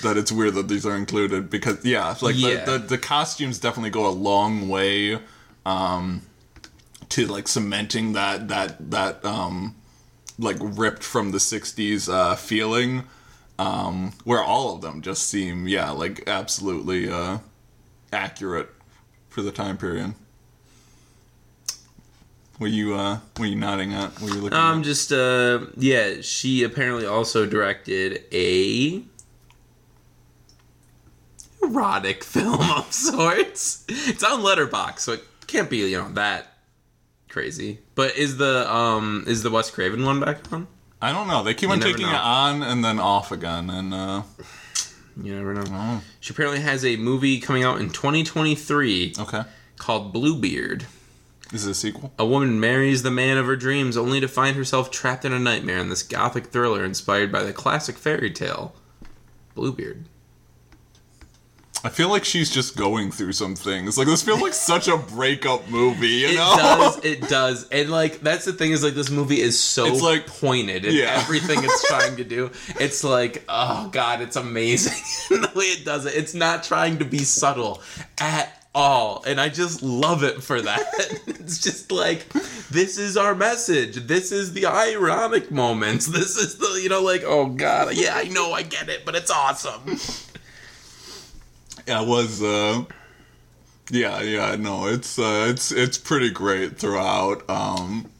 that 0.02 0.16
it's 0.16 0.30
weird 0.32 0.54
that 0.54 0.68
these 0.68 0.84
are 0.86 0.96
included. 0.96 1.50
Because 1.50 1.84
yeah, 1.84 2.14
like 2.20 2.36
Yeah. 2.36 2.64
The, 2.64 2.72
the 2.78 2.86
the 2.86 2.98
costumes 2.98 3.58
definitely 3.58 3.90
go 3.90 4.06
a 4.06 4.10
long 4.10 4.68
way, 4.68 5.18
um, 5.64 6.22
to 7.10 7.26
like 7.26 7.48
cementing 7.48 8.12
that 8.14 8.48
that 8.48 8.90
that 8.90 9.24
um 9.24 9.74
like 10.38 10.56
ripped 10.60 11.02
from 11.02 11.30
the 11.30 11.38
60s 11.38 12.12
uh 12.12 12.34
feeling 12.34 13.04
um 13.58 14.12
where 14.24 14.42
all 14.42 14.74
of 14.74 14.82
them 14.82 15.00
just 15.00 15.28
seem 15.28 15.66
yeah 15.66 15.90
like 15.90 16.28
absolutely 16.28 17.08
uh 17.08 17.38
accurate 18.12 18.68
for 19.30 19.40
the 19.40 19.50
time 19.52 19.78
period 19.78 20.12
were 22.58 22.66
you 22.66 22.94
uh 22.94 23.18
were 23.38 23.46
you 23.46 23.56
nodding 23.56 23.92
at 23.94 24.18
were 24.20 24.28
you 24.28 24.40
looking 24.40 24.58
Um, 24.58 24.80
at? 24.80 24.84
just 24.84 25.12
uh, 25.12 25.60
yeah. 25.76 26.20
She 26.22 26.62
apparently 26.64 27.06
also 27.06 27.46
directed 27.46 28.24
a 28.32 29.00
erotic 31.76 32.24
film 32.24 32.60
of 32.60 32.92
sorts. 32.92 33.84
It's 33.88 34.22
on 34.22 34.40
Letterboxd, 34.40 35.00
so 35.00 35.12
it 35.12 35.22
can't 35.46 35.70
be 35.70 35.78
you 35.78 35.98
know 35.98 36.08
that 36.12 36.48
crazy. 37.28 37.80
But 37.94 38.16
is 38.16 38.36
the 38.36 38.72
um 38.72 39.24
is 39.26 39.42
the 39.42 39.50
Wes 39.50 39.70
Craven 39.70 40.04
one 40.04 40.20
back 40.20 40.50
on? 40.52 40.66
I 41.00 41.12
don't 41.12 41.28
know. 41.28 41.42
They 41.42 41.54
keep 41.54 41.68
on 41.68 41.80
taking 41.80 42.06
know. 42.06 42.12
it 42.12 42.20
on 42.20 42.62
and 42.62 42.84
then 42.84 42.98
off 42.98 43.30
again, 43.30 43.68
and 43.68 43.92
uh, 43.92 44.22
You 45.22 45.34
never 45.34 45.54
know. 45.54 45.64
Oh. 45.68 46.02
She 46.20 46.32
apparently 46.32 46.60
has 46.60 46.84
a 46.84 46.96
movie 46.96 47.38
coming 47.38 47.64
out 47.64 47.80
in 47.80 47.90
2023 47.90 49.14
okay. 49.18 49.42
called 49.78 50.12
Bluebeard. 50.12 50.86
This 51.50 51.62
Is 51.62 51.66
it 51.68 51.70
a 51.70 51.74
sequel? 51.74 52.12
A 52.18 52.26
woman 52.26 52.58
marries 52.58 53.02
the 53.02 53.10
man 53.10 53.38
of 53.38 53.46
her 53.46 53.56
dreams 53.56 53.96
only 53.96 54.20
to 54.20 54.26
find 54.26 54.56
herself 54.56 54.90
trapped 54.90 55.24
in 55.24 55.32
a 55.32 55.38
nightmare 55.38 55.78
in 55.78 55.90
this 55.90 56.02
gothic 56.02 56.46
thriller 56.46 56.84
inspired 56.84 57.30
by 57.30 57.44
the 57.44 57.52
classic 57.52 57.96
fairy 57.96 58.32
tale 58.32 58.74
Bluebeard. 59.54 60.06
I 61.86 61.88
feel 61.88 62.08
like 62.08 62.24
she's 62.24 62.50
just 62.50 62.76
going 62.76 63.12
through 63.12 63.32
some 63.34 63.54
things. 63.54 63.96
Like 63.96 64.08
this 64.08 64.20
feels 64.20 64.42
like 64.42 64.54
such 64.54 64.88
a 64.88 64.96
breakup 64.96 65.68
movie, 65.70 66.08
you 66.08 66.34
know? 66.34 66.52
It 66.52 66.56
know? 66.56 66.78
does, 66.78 67.04
it 67.04 67.20
does. 67.28 67.68
And 67.68 67.90
like 67.90 68.20
that's 68.20 68.44
the 68.44 68.52
thing 68.52 68.72
is 68.72 68.82
like 68.82 68.94
this 68.94 69.08
movie 69.08 69.40
is 69.40 69.58
so 69.58 69.86
It's 69.86 70.02
like- 70.02 70.26
pointed 70.26 70.84
in 70.84 70.94
Yeah. 70.94 71.16
everything 71.22 71.60
it's 71.62 71.86
trying 71.88 72.16
to 72.16 72.24
do. 72.24 72.50
It's 72.80 73.04
like, 73.04 73.44
oh 73.48 73.88
god, 73.92 74.20
it's 74.20 74.34
amazing 74.34 75.00
the 75.40 75.50
way 75.54 75.66
it 75.66 75.84
does 75.84 76.06
it. 76.06 76.14
It's 76.16 76.34
not 76.34 76.64
trying 76.64 76.98
to 76.98 77.04
be 77.04 77.18
subtle 77.18 77.80
at 78.18 78.52
all. 78.74 79.22
And 79.26 79.40
I 79.40 79.48
just 79.48 79.82
love 79.82 80.22
it 80.24 80.42
for 80.42 80.60
that. 80.60 80.82
it's 81.28 81.58
just 81.60 81.92
like 81.92 82.28
this 82.68 82.98
is 82.98 83.16
our 83.16 83.34
message. 83.36 83.94
This 84.06 84.32
is 84.32 84.52
the 84.54 84.66
ironic 84.66 85.52
moments. 85.52 86.06
This 86.06 86.36
is 86.36 86.56
the 86.58 86.80
you 86.82 86.88
know, 86.88 87.00
like, 87.02 87.22
oh 87.24 87.46
god, 87.46 87.94
yeah, 87.94 88.14
I 88.16 88.24
know 88.24 88.52
I 88.52 88.62
get 88.62 88.88
it, 88.88 89.04
but 89.06 89.14
it's 89.14 89.30
awesome. 89.30 89.96
Yeah, 91.86 92.02
it 92.02 92.08
was. 92.08 92.42
uh 92.42 92.84
Yeah, 93.90 94.20
yeah. 94.22 94.56
No, 94.56 94.86
it's 94.86 95.18
uh, 95.18 95.46
it's 95.50 95.70
it's 95.72 95.98
pretty 95.98 96.30
great 96.30 96.78
throughout. 96.78 97.48
Um, 97.48 98.10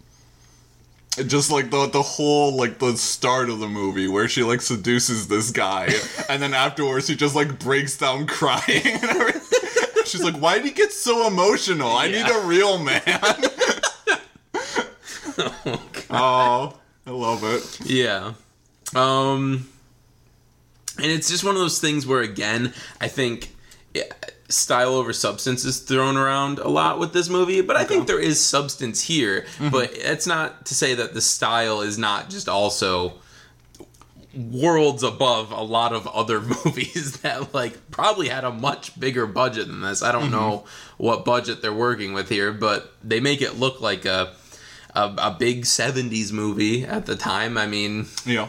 just 1.26 1.50
like 1.50 1.70
the 1.70 1.86
the 1.88 2.02
whole 2.02 2.54
like 2.56 2.78
the 2.78 2.96
start 2.96 3.48
of 3.50 3.58
the 3.58 3.68
movie 3.68 4.06
where 4.08 4.28
she 4.28 4.42
like 4.42 4.60
seduces 4.60 5.28
this 5.28 5.50
guy, 5.50 5.88
and 6.28 6.40
then 6.42 6.54
afterwards 6.54 7.06
she 7.06 7.16
just 7.16 7.34
like 7.34 7.58
breaks 7.58 7.96
down 7.96 8.26
crying 8.28 8.82
and 8.84 9.04
everything. 9.04 9.42
She's 10.04 10.22
like, 10.22 10.36
"Why 10.36 10.56
did 10.56 10.66
he 10.66 10.70
get 10.72 10.92
so 10.92 11.26
emotional? 11.26 11.90
I 11.90 12.08
need 12.08 12.28
a 12.28 12.40
real 12.46 12.78
man." 12.78 13.02
oh, 15.38 15.82
god 16.08 16.74
I 17.06 17.10
love 17.10 17.42
it. 17.44 17.80
Yeah. 17.84 18.34
Um 18.94 19.68
and 20.98 21.06
it's 21.12 21.28
just 21.28 21.44
one 21.44 21.54
of 21.56 21.60
those 21.60 21.80
things 21.80 22.06
where 22.06 22.20
again, 22.20 22.72
I 23.00 23.08
think 23.08 23.50
yeah, 23.50 23.55
style 24.48 24.94
over 24.94 25.12
substance 25.12 25.64
is 25.64 25.80
thrown 25.80 26.16
around 26.16 26.58
a 26.58 26.68
lot 26.68 26.98
with 26.98 27.12
this 27.12 27.28
movie, 27.28 27.60
but 27.60 27.76
I 27.76 27.84
think 27.84 28.06
there 28.06 28.20
is 28.20 28.42
substance 28.42 29.02
here, 29.02 29.42
mm-hmm. 29.42 29.70
but 29.70 29.90
it's 29.92 30.26
not 30.26 30.66
to 30.66 30.74
say 30.74 30.94
that 30.94 31.14
the 31.14 31.20
style 31.20 31.80
is 31.80 31.98
not 31.98 32.30
just 32.30 32.48
also 32.48 33.14
worlds 34.34 35.02
above 35.02 35.50
a 35.50 35.62
lot 35.62 35.92
of 35.92 36.06
other 36.08 36.40
movies 36.64 37.20
that 37.20 37.54
like 37.54 37.90
probably 37.90 38.28
had 38.28 38.44
a 38.44 38.52
much 38.52 38.98
bigger 38.98 39.26
budget 39.26 39.66
than 39.66 39.80
this. 39.80 40.02
I 40.02 40.12
don't 40.12 40.24
mm-hmm. 40.24 40.32
know 40.32 40.64
what 40.98 41.24
budget 41.24 41.62
they're 41.62 41.72
working 41.72 42.12
with 42.12 42.28
here, 42.28 42.52
but 42.52 42.94
they 43.02 43.20
make 43.20 43.42
it 43.42 43.58
look 43.58 43.80
like 43.80 44.04
a 44.04 44.32
a, 44.94 45.14
a 45.18 45.36
big 45.38 45.64
70s 45.64 46.32
movie 46.32 46.84
at 46.84 47.06
the 47.06 47.16
time. 47.16 47.58
I 47.58 47.66
mean, 47.66 48.06
Yeah. 48.24 48.48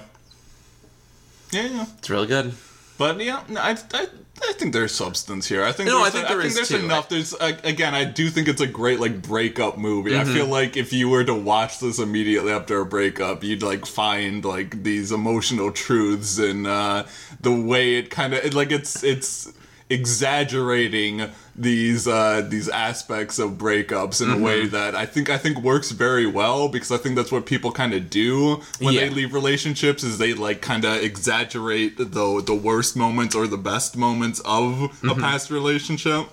Yeah, 1.51 1.67
yeah. 1.67 1.85
it's 1.97 2.09
really 2.09 2.27
good. 2.27 2.53
But 2.97 3.19
yeah, 3.21 3.43
I, 3.51 3.77
I, 3.93 4.07
I 4.43 4.53
think 4.53 4.73
there's 4.73 4.93
substance 4.93 5.47
here. 5.47 5.63
I 5.63 5.71
think 5.71 5.89
No, 5.89 5.99
I 5.99 6.09
there's, 6.09 6.13
think 6.13 6.25
I 6.25 6.27
there 6.29 6.37
think 6.41 6.49
is 6.49 6.55
there's 6.55 6.67
too. 6.81 6.85
enough. 6.85 7.09
There's 7.09 7.33
again, 7.33 7.95
I 7.95 8.03
do 8.05 8.29
think 8.29 8.47
it's 8.47 8.61
a 8.61 8.67
great 8.67 8.99
like 8.99 9.21
breakup 9.21 9.77
movie. 9.77 10.11
Mm-hmm. 10.11 10.29
I 10.29 10.33
feel 10.33 10.45
like 10.47 10.77
if 10.77 10.93
you 10.93 11.09
were 11.09 11.23
to 11.23 11.33
watch 11.33 11.79
this 11.79 11.99
immediately 11.99 12.51
after 12.51 12.79
a 12.81 12.85
breakup, 12.85 13.43
you'd 13.43 13.63
like 13.63 13.85
find 13.85 14.45
like 14.45 14.83
these 14.83 15.11
emotional 15.11 15.71
truths 15.71 16.37
and 16.39 16.67
uh, 16.67 17.03
the 17.41 17.51
way 17.51 17.95
it 17.97 18.09
kind 18.09 18.33
of 18.33 18.53
like 18.53 18.71
it's 18.71 19.03
it's 19.03 19.51
exaggerating 19.89 21.29
these 21.55 22.07
uh, 22.07 22.45
these 22.47 22.69
aspects 22.69 23.39
of 23.39 23.51
breakups 23.51 24.21
in 24.21 24.29
a 24.29 24.37
way 24.37 24.61
Mm-hmm. 24.63 24.71
that 24.71 24.95
I 24.95 25.05
think 25.05 25.29
I 25.29 25.37
think 25.37 25.61
works 25.61 25.91
very 25.91 26.25
well 26.25 26.67
because 26.69 26.91
I 26.91 26.97
think 26.97 27.15
that's 27.15 27.31
what 27.31 27.45
people 27.45 27.71
kind 27.71 27.93
of 27.93 28.09
do 28.09 28.61
when 28.79 28.95
they 28.95 29.09
leave 29.09 29.33
relationships 29.33 30.03
is 30.03 30.17
they 30.17 30.33
like 30.33 30.61
kind 30.61 30.85
of 30.85 31.01
exaggerate 31.01 31.97
the 31.97 32.05
the 32.45 32.55
worst 32.55 32.95
moments 32.95 33.35
or 33.35 33.47
the 33.47 33.57
best 33.57 33.95
moments 33.97 34.39
of 34.41 34.57
Mm-hmm. 34.77 35.09
a 35.09 35.15
past 35.15 35.49
relationship. 35.51 36.27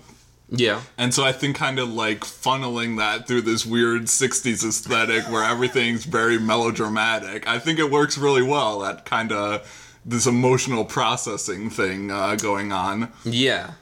Yeah. 0.51 0.83
And 0.99 1.13
so 1.15 1.25
I 1.25 1.33
think 1.33 1.57
kind 1.57 1.79
of 1.79 1.89
like 1.93 2.21
funneling 2.21 2.99
that 2.99 3.27
through 3.27 3.43
this 3.43 3.65
weird 3.65 4.03
60s 4.03 4.63
aesthetic 4.65 5.25
where 5.31 5.43
everything's 5.43 6.05
very 6.05 6.39
melodramatic. 6.39 7.49
I 7.49 7.59
think 7.59 7.79
it 7.79 7.91
works 7.91 8.19
really 8.19 8.43
well 8.43 8.81
that 8.81 9.05
kind 9.07 9.33
of 9.33 9.84
this 10.05 10.27
emotional 10.27 10.85
processing 10.85 11.71
thing 11.71 12.11
uh, 12.11 12.37
going 12.37 12.73
on. 12.73 13.13
Yeah. 13.25 13.73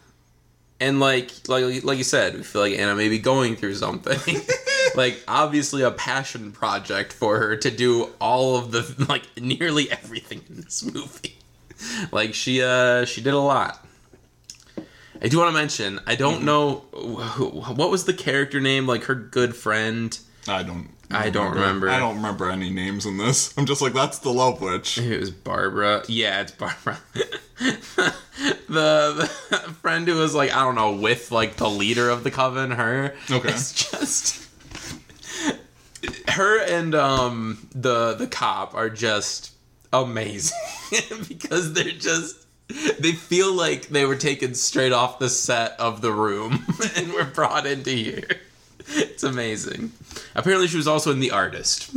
And 0.80 0.98
like 0.98 1.30
like 1.48 1.84
like 1.84 1.98
you 1.98 2.04
said, 2.04 2.34
we 2.34 2.42
feel 2.42 2.62
like 2.62 2.78
Anna 2.78 2.94
may 2.94 3.08
be 3.08 3.18
going 3.18 3.56
through 3.56 3.76
something. 3.76 4.40
like 4.96 5.22
obviously 5.28 5.82
a 5.82 5.90
passion 5.90 6.52
project 6.52 7.12
for 7.12 7.38
her 7.38 7.56
to 7.56 7.70
do 7.70 8.10
all 8.20 8.56
of 8.56 8.72
the 8.72 9.06
like 9.08 9.22
nearly 9.40 9.90
everything 9.90 10.42
in 10.48 10.62
this 10.62 10.82
movie. 10.82 11.38
Like 12.10 12.34
she 12.34 12.62
uh 12.62 13.04
she 13.04 13.20
did 13.20 13.34
a 13.34 13.38
lot. 13.38 13.86
I 15.22 15.28
do 15.28 15.38
want 15.38 15.50
to 15.50 15.54
mention, 15.54 16.00
I 16.04 16.16
don't 16.16 16.42
know 16.42 16.82
who, 16.92 17.46
what 17.46 17.92
was 17.92 18.06
the 18.06 18.12
character 18.12 18.60
name 18.60 18.88
like 18.88 19.04
her 19.04 19.14
good 19.14 19.54
friend. 19.54 20.18
I 20.48 20.62
don't 20.62 20.88
I 21.10 21.30
don't 21.30 21.52
remember. 21.52 21.88
I 21.88 21.98
don't 21.98 22.16
remember 22.16 22.50
any 22.50 22.70
names 22.70 23.06
in 23.06 23.18
this. 23.18 23.56
I'm 23.56 23.66
just 23.66 23.82
like 23.82 23.92
that's 23.92 24.18
the 24.20 24.32
love 24.32 24.60
witch. 24.60 24.98
It 24.98 25.20
was 25.20 25.30
Barbara. 25.30 26.04
Yeah, 26.08 26.40
it's 26.40 26.52
Barbara. 26.52 26.98
the, 27.14 28.14
the 28.68 29.26
friend 29.82 30.08
who 30.08 30.16
was 30.16 30.34
like, 30.34 30.54
I 30.54 30.64
don't 30.64 30.74
know, 30.74 30.96
with 30.96 31.30
like 31.30 31.56
the 31.56 31.68
leader 31.68 32.08
of 32.08 32.24
the 32.24 32.30
coven, 32.30 32.70
her. 32.72 33.14
Okay. 33.30 33.50
It's 33.50 33.90
just 33.90 34.48
her 36.28 36.60
and 36.64 36.94
um 36.94 37.68
the 37.74 38.14
the 38.14 38.26
cop 38.26 38.74
are 38.74 38.90
just 38.90 39.52
amazing 39.92 40.56
because 41.28 41.74
they're 41.74 41.92
just 41.92 42.46
they 42.98 43.12
feel 43.12 43.52
like 43.52 43.88
they 43.88 44.04
were 44.06 44.16
taken 44.16 44.54
straight 44.54 44.92
off 44.92 45.18
the 45.18 45.28
set 45.28 45.78
of 45.78 46.00
the 46.00 46.12
room 46.12 46.64
and 46.96 47.12
were 47.12 47.24
brought 47.24 47.66
into 47.66 47.90
here. 47.90 48.40
It's 49.12 49.22
amazing. 49.22 49.92
Apparently 50.34 50.66
she 50.68 50.76
was 50.76 50.88
also 50.88 51.10
in 51.12 51.20
The 51.20 51.30
Artist. 51.30 51.90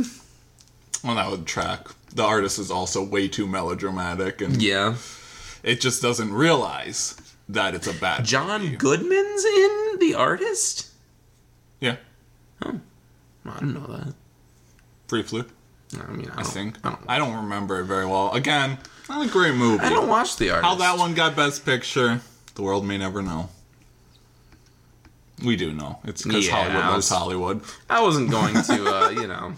Well, 1.04 1.16
that 1.16 1.30
would 1.30 1.46
track. 1.46 1.88
The 2.14 2.24
artist 2.24 2.58
is 2.58 2.70
also 2.70 3.04
way 3.04 3.28
too 3.28 3.46
melodramatic, 3.46 4.40
and 4.40 4.60
Yeah. 4.62 4.96
it 5.62 5.80
just 5.80 6.00
doesn't 6.02 6.32
realize 6.32 7.16
that 7.48 7.74
it's 7.74 7.86
a 7.86 7.92
bad. 7.92 8.24
John 8.24 8.76
Goodman's 8.76 9.44
in 9.44 9.96
The 10.00 10.14
Artist? 10.16 10.88
yeah, 11.80 11.96
oh. 12.64 12.80
I 13.44 13.54
didn't 13.58 13.74
know 13.74 13.86
that. 13.86 14.14
briefly. 15.08 15.44
I 16.00 16.10
mean, 16.12 16.28
I, 16.30 16.40
I 16.40 16.42
don't, 16.42 16.46
think. 16.52 16.78
I 16.84 16.90
don't, 16.90 17.00
I 17.08 17.18
don't 17.18 17.36
remember 17.36 17.80
it 17.80 17.84
very 17.84 18.06
well. 18.06 18.32
Again, 18.32 18.78
not 19.08 19.24
a 19.26 19.30
great 19.30 19.54
movie. 19.54 19.84
I 19.84 19.90
don't 19.90 20.08
watch 20.08 20.36
The 20.36 20.50
Artist. 20.50 20.64
How 20.66 20.74
that 20.76 20.98
one 20.98 21.14
got 21.14 21.36
Best 21.36 21.64
Picture, 21.64 22.20
the 22.56 22.62
world 22.62 22.84
may 22.84 22.98
never 22.98 23.22
know. 23.22 23.50
We 25.44 25.56
do 25.56 25.72
know. 25.72 25.98
It's 26.04 26.22
because 26.22 26.46
Yeah, 26.46 26.54
Hollywood 26.64 26.96
was- 26.96 27.08
Hollywood. 27.08 27.60
I 27.90 28.00
wasn't 28.02 28.30
going 28.30 28.54
to, 28.54 28.94
uh, 28.96 29.08
you 29.20 29.26
know. 29.26 29.52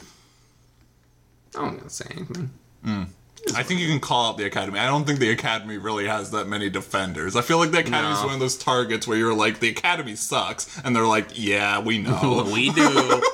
I 1.57 1.61
wasn't 1.62 1.79
going 1.79 1.81
to 1.83 1.91
say 1.91 2.07
anything. 2.11 2.51
I 3.57 3.62
think 3.62 3.81
you 3.81 3.87
can 3.88 4.01
call 4.01 4.31
out 4.31 4.37
the 4.38 4.45
Academy. 4.45 4.79
I 4.79 4.87
don't 4.87 5.07
think 5.07 5.21
the 5.21 5.31
Academy 5.31 5.79
really 5.79 6.07
has 6.07 6.33
that 6.33 6.49
many 6.49 6.69
defenders. 6.69 7.37
I 7.37 7.41
feel 7.43 7.59
like 7.59 7.71
the 7.71 7.79
Academy 7.79 8.12
is 8.12 8.21
No. 8.21 8.27
one 8.27 8.35
of 8.35 8.41
those 8.41 8.57
targets 8.59 9.07
where 9.07 9.17
you're 9.17 9.33
like, 9.35 9.61
the 9.61 9.69
Academy 9.71 10.17
sucks, 10.17 10.79
and 10.85 10.95
they're 10.95 11.07
like, 11.07 11.29
yeah, 11.35 11.79
we 11.81 11.99
know. 11.99 12.49
we 12.53 12.71
do. 12.71 12.83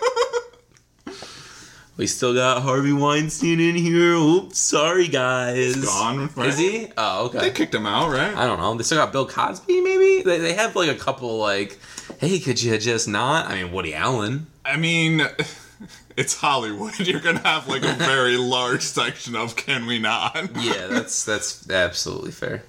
we 1.96 2.06
still 2.06 2.34
got 2.34 2.62
Harvey 2.62 2.92
Weinstein 2.92 3.60
in 3.60 3.76
here. 3.76 4.14
Oops, 4.14 4.58
sorry, 4.58 5.06
guys. 5.08 5.76
Gone. 5.76 6.28
right? 6.34 6.48
Is 6.48 6.58
he? 6.58 6.88
Oh, 6.96 7.26
okay. 7.26 7.38
They 7.38 7.50
kicked 7.50 7.74
him 7.74 7.86
out, 7.86 8.10
right? 8.10 8.34
I 8.36 8.46
don't 8.46 8.58
know. 8.58 8.74
They 8.74 8.82
still 8.82 8.98
got 8.98 9.12
Bill 9.12 9.26
Cosby, 9.26 9.80
maybe? 9.80 10.22
They, 10.22 10.38
they 10.38 10.54
have 10.54 10.74
like 10.74 10.90
a 10.90 10.96
couple, 10.96 11.38
like, 11.38 11.78
hey, 12.18 12.40
could 12.40 12.60
you 12.60 12.76
just 12.78 13.06
not? 13.06 13.46
I 13.46 13.62
mean, 13.62 13.72
Woody 13.72 13.94
Allen. 13.94 14.48
I 14.64 14.76
mean, 14.76 15.22
it's 16.16 16.36
Hollywood. 16.36 16.98
You're 17.06 17.20
gonna 17.20 17.46
have 17.46 17.68
like 17.68 17.84
a 17.84 17.92
very 17.92 18.36
large 18.38 18.82
section 18.82 19.36
of 19.36 19.54
can 19.56 19.86
we 19.86 19.98
not? 19.98 20.50
yeah, 20.56 20.88
that's 20.88 21.24
that's 21.24 21.68
absolutely 21.70 22.32
fair. 22.32 22.62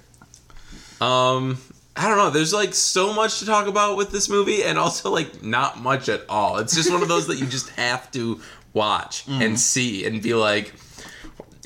Um, 1.00 1.58
I 1.96 2.08
don't 2.08 2.18
know. 2.18 2.30
There's 2.30 2.52
like 2.52 2.74
so 2.74 3.14
much 3.14 3.38
to 3.38 3.46
talk 3.46 3.66
about 3.66 3.96
with 3.96 4.10
this 4.10 4.28
movie, 4.28 4.62
and 4.62 4.78
also 4.78 5.10
like 5.10 5.42
not 5.42 5.80
much 5.80 6.08
at 6.08 6.22
all. 6.28 6.58
It's 6.58 6.74
just 6.74 6.92
one 6.92 7.02
of 7.02 7.08
those 7.08 7.26
that 7.28 7.38
you 7.38 7.46
just 7.46 7.70
have 7.70 8.10
to 8.12 8.40
watch 8.76 9.24
and 9.28 9.58
see 9.58 10.06
and 10.06 10.22
be 10.22 10.34
like, 10.34 10.74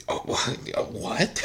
oh, 0.08 0.18
what? 0.90 1.42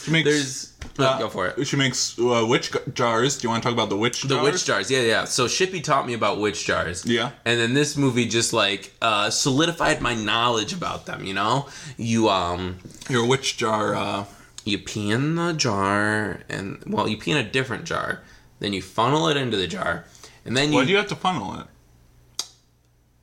she 0.00 0.10
Makes, 0.10 0.24
There's 0.24 0.70
Go 0.96 1.28
for 1.28 1.46
it. 1.46 1.66
She 1.66 1.76
makes 1.76 2.18
uh, 2.18 2.44
witch 2.48 2.72
jars. 2.94 3.38
Do 3.38 3.46
you 3.46 3.50
want 3.50 3.62
to 3.62 3.68
talk 3.68 3.72
about 3.74 3.88
the 3.88 3.96
witch 3.96 4.20
jars? 4.20 4.28
The 4.28 4.34
jars? 4.36 4.52
witch 4.52 4.64
jars, 4.64 4.90
yeah, 4.90 5.00
yeah. 5.00 5.24
So 5.24 5.46
Shippy 5.46 5.82
taught 5.82 6.06
me 6.06 6.14
about 6.14 6.40
witch 6.40 6.64
jars. 6.66 7.06
Yeah. 7.06 7.30
And 7.44 7.58
then 7.58 7.74
this 7.74 7.96
movie 7.96 8.26
just 8.26 8.52
like 8.52 8.92
uh, 9.00 9.30
solidified 9.30 10.00
my 10.00 10.14
knowledge 10.14 10.72
about 10.72 11.06
them. 11.06 11.24
You 11.24 11.34
know, 11.34 11.68
you 11.96 12.28
um 12.28 12.78
Your 13.08 13.26
witch 13.26 13.56
jar. 13.56 13.94
Uh, 13.94 14.24
you 14.64 14.78
pee 14.78 15.10
in 15.10 15.36
the 15.36 15.52
jar, 15.54 16.40
and 16.48 16.82
well, 16.86 17.08
you 17.08 17.16
pee 17.16 17.30
in 17.30 17.38
a 17.38 17.48
different 17.48 17.84
jar. 17.84 18.20
Then 18.58 18.74
you 18.74 18.82
funnel 18.82 19.28
it 19.28 19.36
into 19.38 19.56
the 19.56 19.66
jar, 19.66 20.04
and 20.44 20.54
then 20.54 20.70
you, 20.70 20.74
why 20.76 20.84
do 20.84 20.90
you 20.90 20.98
have 20.98 21.08
to 21.08 21.16
funnel 21.16 21.58
it? 21.60 21.66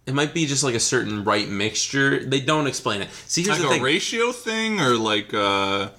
It 0.07 0.13
might 0.13 0.33
be 0.33 0.45
just 0.47 0.63
like 0.63 0.73
a 0.75 0.79
certain 0.79 1.23
right 1.23 1.47
mixture. 1.47 2.23
They 2.23 2.39
don't 2.39 2.65
explain 2.65 3.01
it. 3.03 3.09
See, 3.27 3.43
here's 3.43 3.59
Like 3.59 3.69
the 3.69 3.79
a 3.79 3.83
ratio 3.83 4.31
thing, 4.31 4.79
or 4.79 4.95
like, 4.97 5.33
uh, 5.33 5.89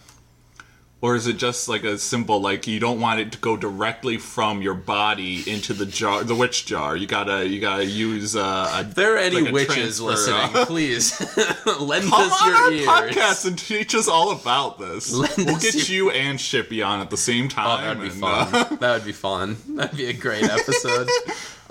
or 1.00 1.14
is 1.14 1.28
it 1.28 1.36
just 1.36 1.68
like 1.68 1.84
a 1.84 1.96
simple 1.96 2.40
like 2.40 2.66
you 2.66 2.80
don't 2.80 3.00
want 3.00 3.20
it 3.20 3.30
to 3.30 3.38
go 3.38 3.56
directly 3.56 4.16
from 4.16 4.62
your 4.62 4.74
body 4.74 5.48
into 5.48 5.72
the 5.72 5.86
jar, 5.86 6.24
the 6.24 6.34
witch 6.34 6.66
jar? 6.66 6.96
You 6.96 7.06
gotta, 7.06 7.46
you 7.46 7.60
gotta 7.60 7.84
use 7.84 8.34
uh, 8.34 8.72
a. 8.74 8.80
if 8.80 8.96
there 8.96 9.14
are 9.14 9.18
any 9.18 9.42
like 9.42 9.52
witches 9.52 10.00
listening, 10.00 10.56
uh, 10.56 10.64
please 10.66 11.12
lend 11.80 12.04
Come 12.10 12.14
us 12.32 12.42
on 12.42 12.48
your 12.48 12.88
our 12.90 13.06
ears. 13.06 13.14
podcast 13.14 13.46
and 13.46 13.56
teach 13.56 13.94
us 13.94 14.08
all 14.08 14.32
about 14.32 14.80
this. 14.80 15.12
Lend 15.14 15.32
we'll 15.36 15.58
get 15.58 15.74
your- 15.88 16.08
you 16.08 16.10
and 16.10 16.36
Shippy 16.36 16.84
on 16.84 16.98
at 17.00 17.10
the 17.10 17.16
same 17.16 17.44
Oh, 17.44 17.48
time. 17.48 17.84
that'd 17.84 18.02
be 18.02 18.08
and, 18.08 18.20
fun. 18.20 18.54
uh, 18.54 18.64
that 18.76 18.94
would 18.94 19.04
be 19.04 19.12
fun. 19.12 19.56
That'd 19.76 19.96
be 19.96 20.06
a 20.06 20.12
great 20.14 20.42
episode. 20.44 21.08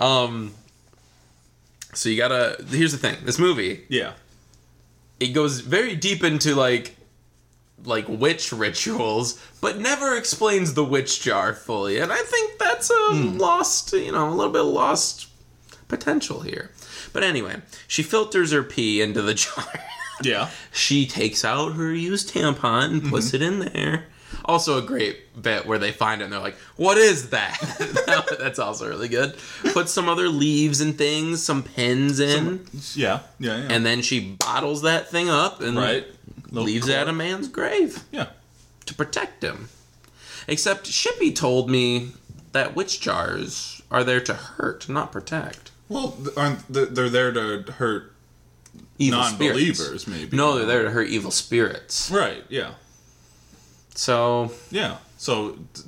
um, 0.00 0.54
so 1.98 2.08
you 2.08 2.16
gotta. 2.16 2.64
Here's 2.68 2.92
the 2.92 2.98
thing. 2.98 3.16
This 3.24 3.40
movie 3.40 3.84
yeah. 3.88 4.12
it 5.18 5.28
goes 5.28 5.60
very 5.60 5.96
deep 5.96 6.22
into 6.22 6.54
like 6.54 6.94
like 7.84 8.08
witch 8.08 8.52
rituals, 8.52 9.42
but 9.60 9.78
never 9.78 10.16
explains 10.16 10.74
the 10.74 10.84
witch 10.84 11.20
jar 11.20 11.54
fully. 11.54 11.98
And 11.98 12.12
I 12.12 12.18
think 12.18 12.58
that's 12.58 12.90
a 12.90 12.94
hmm. 12.94 13.36
lost, 13.36 13.92
you 13.92 14.12
know, 14.12 14.28
a 14.28 14.34
little 14.34 14.52
bit 14.52 14.60
lost 14.62 15.28
potential 15.88 16.42
here. 16.42 16.70
But 17.12 17.24
anyway, 17.24 17.62
she 17.88 18.04
filters 18.04 18.52
her 18.52 18.62
pee 18.62 19.02
into 19.02 19.20
the 19.20 19.34
jar. 19.42 19.64
Yeah. 20.22 20.50
she 20.72 21.06
takes 21.06 21.44
out 21.44 21.74
her 21.74 21.92
used 21.92 22.32
tampon 22.32 22.90
and 22.90 23.08
puts 23.08 23.28
mm-hmm. 23.28 23.36
it 23.36 23.42
in 23.42 23.58
there. 23.72 24.06
Also, 24.44 24.78
a 24.78 24.82
great 24.82 25.40
bit 25.42 25.66
where 25.66 25.78
they 25.78 25.92
find 25.92 26.20
it 26.20 26.24
and 26.24 26.32
they're 26.32 26.40
like, 26.40 26.56
"What 26.76 26.96
is 26.98 27.30
that?" 27.30 27.58
That's 28.38 28.58
also 28.58 28.88
really 28.88 29.08
good. 29.08 29.36
Put 29.72 29.88
some 29.88 30.08
other 30.08 30.28
leaves 30.28 30.80
and 30.80 30.96
things, 30.96 31.42
some 31.42 31.62
pins 31.62 32.20
in, 32.20 32.66
Yeah. 32.94 33.20
Yeah. 33.38 33.56
Yeah. 33.56 33.66
and 33.70 33.84
then 33.86 34.02
she 34.02 34.20
bottles 34.38 34.82
that 34.82 35.08
thing 35.10 35.28
up 35.28 35.60
and 35.60 35.76
right. 35.76 36.06
leaves 36.50 36.88
it 36.88 36.94
at 36.94 37.08
a 37.08 37.12
man's 37.12 37.48
grave 37.48 38.04
Yeah. 38.12 38.28
to 38.86 38.94
protect 38.94 39.42
him. 39.42 39.68
Except 40.46 40.86
Shippy 40.86 41.34
told 41.34 41.68
me 41.70 42.12
that 42.52 42.74
witch 42.74 43.00
jars 43.00 43.82
are 43.90 44.02
there 44.04 44.20
to 44.20 44.34
hurt, 44.34 44.88
not 44.88 45.12
protect. 45.12 45.70
Well, 45.90 46.12
th- 46.12 46.36
aren't 46.36 46.72
th- 46.72 46.88
they're 46.90 47.10
there 47.10 47.32
to 47.32 47.72
hurt 47.72 48.14
Evil 48.98 49.20
non-believers? 49.20 49.78
spirits. 49.78 50.06
Maybe. 50.06 50.36
No, 50.36 50.56
they're 50.56 50.66
there 50.66 50.82
to 50.84 50.90
hurt 50.90 51.08
evil 51.08 51.30
spirits. 51.30 52.10
Right. 52.10 52.44
Yeah. 52.48 52.72
So 53.98 54.52
Yeah. 54.70 54.98
So 55.16 55.58
th- 55.74 55.86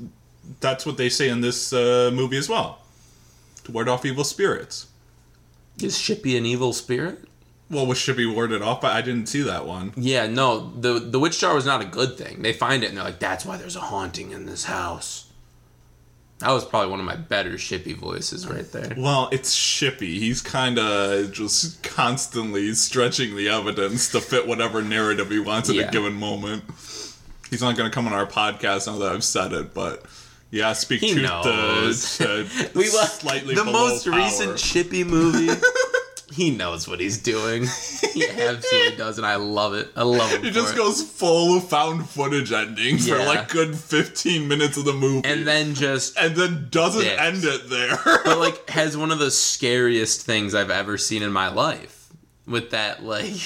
that's 0.59 0.85
what 0.85 0.96
they 0.96 1.09
say 1.09 1.29
in 1.29 1.40
this 1.42 1.73
uh, 1.73 2.11
movie 2.12 2.37
as 2.37 2.49
well. 2.49 2.81
To 3.64 3.73
ward 3.73 3.88
off 3.88 4.05
evil 4.05 4.25
spirits. 4.25 4.88
is 5.81 5.96
Shippy 5.96 6.37
an 6.37 6.44
evil 6.44 6.73
spirit? 6.73 7.20
Well, 7.70 7.87
was 7.87 7.99
Shippy 7.99 8.27
warded 8.35 8.62
off? 8.62 8.81
But 8.81 8.96
I 8.96 9.01
didn't 9.01 9.27
see 9.27 9.42
that 9.42 9.64
one. 9.64 9.92
Yeah, 9.96 10.27
no, 10.27 10.73
the 10.81 10.99
the 10.99 11.20
witch 11.20 11.38
jar 11.38 11.55
was 11.55 11.64
not 11.64 11.81
a 11.81 11.85
good 11.85 12.18
thing. 12.18 12.42
They 12.42 12.53
find 12.53 12.83
it 12.83 12.88
and 12.88 12.96
they're 12.96 13.05
like, 13.05 13.20
"That's 13.20 13.44
why 13.46 13.57
there's 13.59 13.77
a 13.77 13.81
haunting 13.81 14.33
in 14.33 14.44
this 14.46 14.64
house." 14.64 15.27
That 16.38 16.51
was 16.51 16.64
probably 16.64 16.90
one 16.90 16.99
of 17.01 17.07
my 17.07 17.14
better 17.16 17.53
Shippy 17.53 17.94
voices 17.94 18.49
right 18.49 18.70
there. 18.73 18.94
Well, 18.96 19.29
it's 19.31 19.55
Shippy. 19.57 20.18
He's 20.18 20.42
kind 20.42 20.79
of 20.81 21.31
just 21.31 21.83
constantly 21.85 22.75
stretching 22.75 23.37
the 23.37 23.49
evidence 23.51 24.11
to 24.12 24.20
fit 24.20 24.49
whatever 24.49 24.83
narrative 24.83 25.31
he 25.31 25.38
wants 25.38 25.68
at 25.70 25.77
Yeah. 25.77 25.88
a 25.88 25.92
given 25.92 26.14
moment. 26.14 26.64
He's 27.50 27.60
not 27.62 27.76
going 27.76 27.90
to 27.90 27.94
come 27.94 28.06
on 28.06 28.12
our 28.12 28.26
podcast 28.26 28.86
now 28.86 28.98
that 28.98 29.12
I've 29.12 29.24
said 29.24 29.52
it, 29.52 29.74
but 29.74 30.04
yeah, 30.50 30.72
speak 30.72 31.00
He 31.00 31.12
truth 31.12 31.24
knows. 31.24 32.16
to, 32.18 32.44
to 32.44 32.70
We 32.74 32.90
love 32.90 33.08
slightly 33.08 33.54
the 33.54 33.64
below 33.64 33.88
most 33.88 34.06
power. 34.06 34.14
recent 34.16 34.52
Shippy 34.52 35.04
movie. 35.06 35.52
he 36.32 36.50
knows 36.52 36.86
what 36.86 37.00
he's 37.00 37.18
doing. 37.18 37.66
He 38.14 38.24
absolutely 38.28 38.96
does, 38.96 39.18
and 39.18 39.26
I 39.26 39.34
love 39.36 39.74
it. 39.74 39.88
I 39.96 40.02
love 40.04 40.30
him. 40.30 40.42
He 40.44 40.50
just 40.50 40.74
it. 40.74 40.76
goes 40.76 41.02
full 41.02 41.56
of 41.56 41.68
found 41.68 42.08
footage 42.08 42.52
ending 42.52 42.98
for 42.98 43.18
like 43.18 43.48
good 43.48 43.76
15 43.76 44.46
minutes 44.46 44.76
of 44.76 44.84
the 44.84 44.92
movie. 44.92 45.28
and 45.28 45.44
then 45.46 45.74
just 45.74 46.16
and 46.16 46.34
then 46.36 46.68
doesn't 46.70 47.02
Dicks. 47.02 47.20
end 47.20 47.44
it 47.44 47.68
there. 47.68 47.98
but 48.24 48.38
like 48.40 48.70
has 48.70 48.96
one 48.96 49.10
of 49.10 49.18
the 49.18 49.30
scariest 49.30 50.22
things 50.24 50.54
I've 50.54 50.70
ever 50.70 50.96
seen 50.98 51.22
in 51.24 51.32
my 51.32 51.48
life 51.48 52.08
with 52.46 52.70
that 52.70 53.02
like 53.04 53.40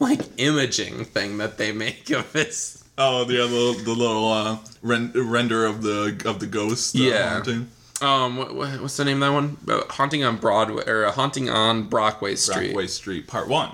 like 0.00 0.20
imaging 0.38 1.04
thing 1.06 1.38
that 1.38 1.58
they 1.58 1.72
make 1.72 2.08
of 2.10 2.30
this. 2.32 2.81
Oh, 3.02 3.24
the 3.24 3.42
other 3.42 3.82
the 3.82 3.92
little 3.94 4.32
uh, 4.32 4.58
ren- 4.82 5.12
render 5.14 5.64
of 5.66 5.82
the 5.82 6.20
of 6.24 6.38
the 6.40 6.46
ghost. 6.46 6.96
Uh, 6.96 7.00
Yeah. 7.02 7.32
haunting. 7.34 7.68
Um, 8.00 8.36
what, 8.36 8.54
what, 8.54 8.80
what's 8.80 8.96
the 8.96 9.04
name 9.04 9.22
of 9.22 9.28
that 9.28 9.32
one? 9.32 9.56
Uh, 9.68 9.82
haunting 9.92 10.24
on 10.24 10.36
Broadway 10.38 10.82
or 10.88 11.04
uh, 11.06 11.12
haunting 11.12 11.48
on 11.48 11.88
Brockway 11.88 12.34
Street, 12.34 12.72
Brockway 12.72 12.86
Street, 12.88 13.28
part 13.28 13.46
one. 13.48 13.70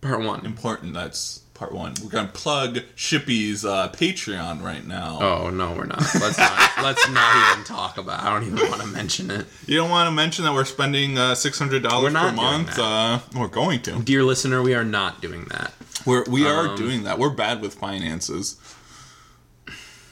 part 0.00 0.22
one. 0.22 0.46
Important. 0.46 0.94
That's 0.94 1.40
part 1.52 1.72
one. 1.72 1.92
We're 2.02 2.08
gonna 2.08 2.28
plug 2.28 2.78
Shippy's 2.96 3.64
uh, 3.64 3.90
Patreon 3.90 4.62
right 4.62 4.84
now. 4.86 5.18
Oh 5.20 5.50
no, 5.50 5.72
we're 5.72 5.84
not. 5.84 5.98
Let's 6.14 6.38
not. 6.38 6.70
let's 6.82 7.10
not 7.10 7.52
even 7.52 7.64
talk 7.64 7.98
about. 7.98 8.22
I 8.24 8.30
don't 8.30 8.46
even 8.50 8.66
want 8.70 8.80
to 8.80 8.88
mention 8.88 9.30
it. 9.30 9.44
You 9.66 9.76
don't 9.76 9.90
want 9.90 10.06
to 10.06 10.10
mention 10.12 10.44
that 10.46 10.54
we're 10.54 10.64
spending 10.64 11.18
uh, 11.18 11.34
six 11.34 11.58
hundred 11.58 11.82
dollars 11.82 12.14
per 12.14 12.20
doing 12.22 12.34
month. 12.36 12.78
Uh, 12.78 13.18
we're 13.36 13.48
going 13.48 13.82
to. 13.82 14.00
Dear 14.02 14.24
listener, 14.24 14.62
we 14.62 14.74
are 14.74 14.84
not 14.84 15.20
doing 15.20 15.44
that. 15.50 15.74
We're 16.06 16.24
we 16.24 16.46
are 16.46 16.68
Um, 16.68 16.76
doing 16.76 17.04
that. 17.04 17.18
We're 17.18 17.30
bad 17.30 17.60
with 17.62 17.74
finances. 17.74 18.56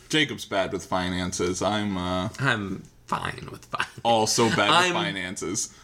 Jacob's 0.09 0.44
bad 0.44 0.72
with 0.72 0.85
finances. 0.85 1.62
I'm 1.62 1.96
uh, 1.96 2.28
I'm 2.38 2.83
fine 3.07 3.48
with 3.50 3.64
fine. 3.66 3.87
also 4.02 4.48
bad 4.50 4.70
I'm- 4.70 4.94
with 4.94 5.02
finances. 5.05 5.74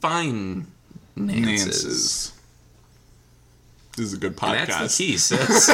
Fine. 0.00 0.66
Nances. 1.16 1.44
Nances. 1.44 2.32
This 3.96 4.06
is 4.06 4.12
a 4.14 4.16
good 4.16 4.32
And 4.32 4.36
podcast. 4.40 4.66
that's 4.66 4.96
the 4.96 5.04
key, 5.06 5.16
sis. 5.18 5.68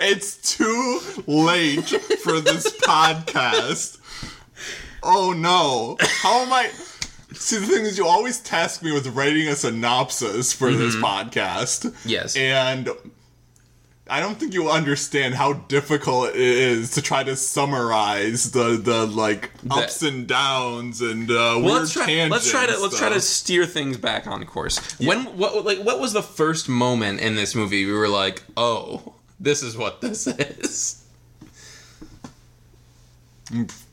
It's 0.00 0.56
too 0.56 1.00
late 1.26 1.88
for 2.22 2.40
this 2.40 2.70
podcast. 2.80 3.98
Oh 5.02 5.32
no. 5.36 5.96
How 6.00 6.40
am 6.40 6.52
I? 6.52 6.70
See, 7.38 7.58
the 7.58 7.66
thing 7.66 7.84
is, 7.84 7.98
you 7.98 8.06
always 8.06 8.40
task 8.40 8.82
me 8.82 8.92
with 8.92 9.06
writing 9.08 9.48
a 9.48 9.54
synopsis 9.56 10.52
for 10.52 10.72
this 10.72 10.96
podcast. 10.96 11.94
yes. 12.04 12.34
And 12.36 12.88
I 14.08 14.20
don't 14.20 14.38
think 14.38 14.54
you 14.54 14.70
understand 14.70 15.34
how 15.34 15.54
difficult 15.54 16.28
it 16.30 16.36
is 16.36 16.92
to 16.92 17.02
try 17.02 17.24
to 17.24 17.34
summarize 17.34 18.52
the, 18.52 18.76
the 18.76 19.04
like 19.06 19.50
ups 19.68 20.02
and 20.02 20.28
downs 20.28 21.00
and 21.00 21.28
uh, 21.28 21.34
Well, 21.34 21.60
weird 21.62 21.72
let's 21.80 21.92
try. 21.92 22.06
tangents. 22.06 22.30
Let's 22.32 22.50
try 22.50 22.66
to 22.66 22.80
let's 22.80 22.98
try 22.98 23.08
to 23.08 23.20
steer 23.20 23.66
things 23.66 23.96
back 23.96 24.28
on 24.28 24.44
course. 24.46 24.78
When 25.00 25.24
what 25.36 25.64
like 25.64 25.78
what 25.78 25.98
was 26.00 26.12
the 26.12 26.22
first 26.22 26.68
moment 26.68 27.18
in 27.20 27.34
this 27.34 27.54
movie 27.56 27.84
we 27.84 27.92
were 27.92 28.08
like, 28.08 28.44
oh, 28.56 29.14
this 29.40 29.62
is 29.64 29.76
what 29.76 30.00
this 30.00 30.26
is. 30.28 31.02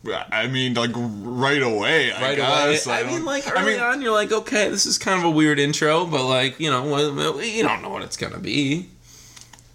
I 0.06 0.48
mean, 0.48 0.74
like 0.74 0.92
right 0.96 1.62
away. 1.62 2.12
I 2.12 2.22
Right 2.22 2.38
guess. 2.38 2.86
away. 2.86 2.96
I, 2.96 3.04
don't- 3.04 3.14
mean, 3.14 3.26
like 3.26 3.48
I 3.48 3.52
early 3.62 3.74
mean, 3.74 3.80
on, 3.82 4.02
you're 4.02 4.12
like, 4.12 4.32
okay, 4.32 4.70
this 4.70 4.86
is 4.86 4.98
kind 4.98 5.18
of 5.20 5.26
a 5.26 5.30
weird 5.32 5.60
intro, 5.60 6.06
but 6.06 6.26
like 6.26 6.60
you 6.60 6.70
know, 6.70 6.84
you 7.40 7.64
don't 7.64 7.82
know 7.82 7.90
what 7.90 8.02
it's 8.04 8.18
gonna 8.18 8.40
be. 8.40 8.88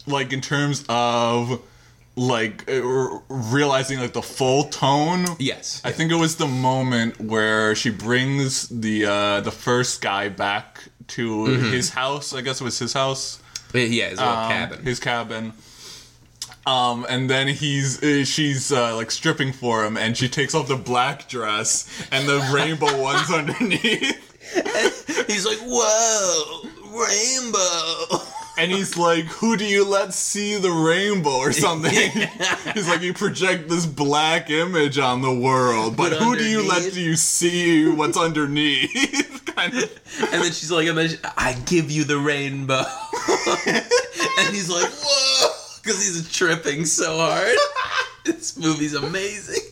like 0.06 0.32
in 0.32 0.40
terms 0.40 0.84
of 0.88 1.60
like 2.16 2.68
uh, 2.68 2.80
realizing 3.28 4.00
like 4.00 4.12
the 4.12 4.22
full 4.22 4.64
tone. 4.64 5.24
Yes. 5.38 5.80
I 5.84 5.92
think 5.92 6.10
it 6.10 6.16
was 6.16 6.36
the 6.36 6.48
moment 6.48 7.20
where 7.20 7.74
she 7.74 7.90
brings 7.90 8.68
the 8.68 9.06
uh 9.06 9.40
the 9.40 9.52
first 9.52 10.02
guy 10.02 10.28
back 10.28 10.82
to 11.08 11.44
his 11.46 11.90
house. 11.90 12.34
I 12.34 12.40
guess 12.42 12.60
it 12.60 12.64
was 12.64 12.78
his 12.78 12.92
house. 12.92 13.40
yeah, 13.72 14.08
his 14.10 14.18
um, 14.18 14.48
cabin. 14.50 14.82
His 14.84 14.98
cabin. 15.00 15.52
Um, 16.68 17.06
and 17.08 17.30
then 17.30 17.48
he's 17.48 18.02
uh, 18.02 18.26
she's 18.26 18.70
uh, 18.70 18.94
like 18.94 19.10
stripping 19.10 19.52
for 19.54 19.84
him, 19.86 19.96
and 19.96 20.14
she 20.14 20.28
takes 20.28 20.54
off 20.54 20.68
the 20.68 20.76
black 20.76 21.26
dress 21.26 21.88
and 22.12 22.28
the 22.28 22.46
rainbow 22.52 23.00
one's 23.02 23.30
underneath. 23.32 25.26
He's 25.26 25.46
like, 25.46 25.58
whoa, 25.62 26.68
rainbow. 26.92 28.24
And 28.58 28.72
he's 28.72 28.96
like, 28.98 29.24
"Who 29.26 29.56
do 29.56 29.64
you 29.64 29.84
let 29.88 30.12
see 30.12 30.56
the 30.56 30.70
rainbow 30.70 31.30
or 31.36 31.52
something?" 31.66 32.10
he's 32.74 32.88
like, 32.88 33.02
"You 33.02 33.14
project 33.14 33.68
this 33.68 33.86
black 33.86 34.50
image 34.50 34.98
on 34.98 35.22
the 35.22 35.32
world, 35.32 35.96
but, 35.96 36.10
But 36.10 36.18
who 36.22 36.36
do 36.36 36.44
you 36.44 36.66
let 36.68 36.78
underneath- 36.78 36.96
you 36.96 37.16
see 37.16 37.88
what's 37.88 38.18
underneath?" 38.18 39.44
kind 39.54 39.74
of. 39.74 40.00
And 40.32 40.42
then 40.42 40.52
she's 40.52 40.70
like, 40.70 40.88
and 40.88 40.98
I 41.36 41.56
give 41.66 41.90
you 41.90 42.04
the 42.04 42.18
rainbow. 42.18 42.82
and 44.38 44.54
he's 44.54 44.68
like, 44.68 44.90
whoa, 44.90 45.50
because 45.88 46.06
he's 46.06 46.30
tripping 46.30 46.84
so 46.84 47.16
hard. 47.16 47.56
this 48.24 48.58
movie's 48.58 48.92
amazing. 48.94 49.62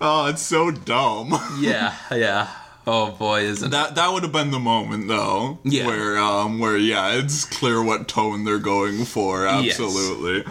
Oh, 0.00 0.26
it's 0.28 0.42
so 0.42 0.70
dumb. 0.72 1.32
Yeah, 1.60 1.94
yeah. 2.10 2.48
Oh 2.84 3.12
boy, 3.12 3.42
isn't 3.42 3.70
That 3.70 3.94
that 3.94 4.12
would 4.12 4.24
have 4.24 4.32
been 4.32 4.50
the 4.50 4.58
moment 4.58 5.06
though, 5.06 5.58
Yeah. 5.62 5.86
where 5.86 6.18
um 6.18 6.58
where 6.58 6.76
yeah, 6.76 7.12
it's 7.12 7.44
clear 7.44 7.80
what 7.82 8.08
tone 8.08 8.44
they're 8.44 8.58
going 8.58 9.04
for. 9.04 9.44
Yes. 9.44 9.78
Absolutely. 9.78 10.44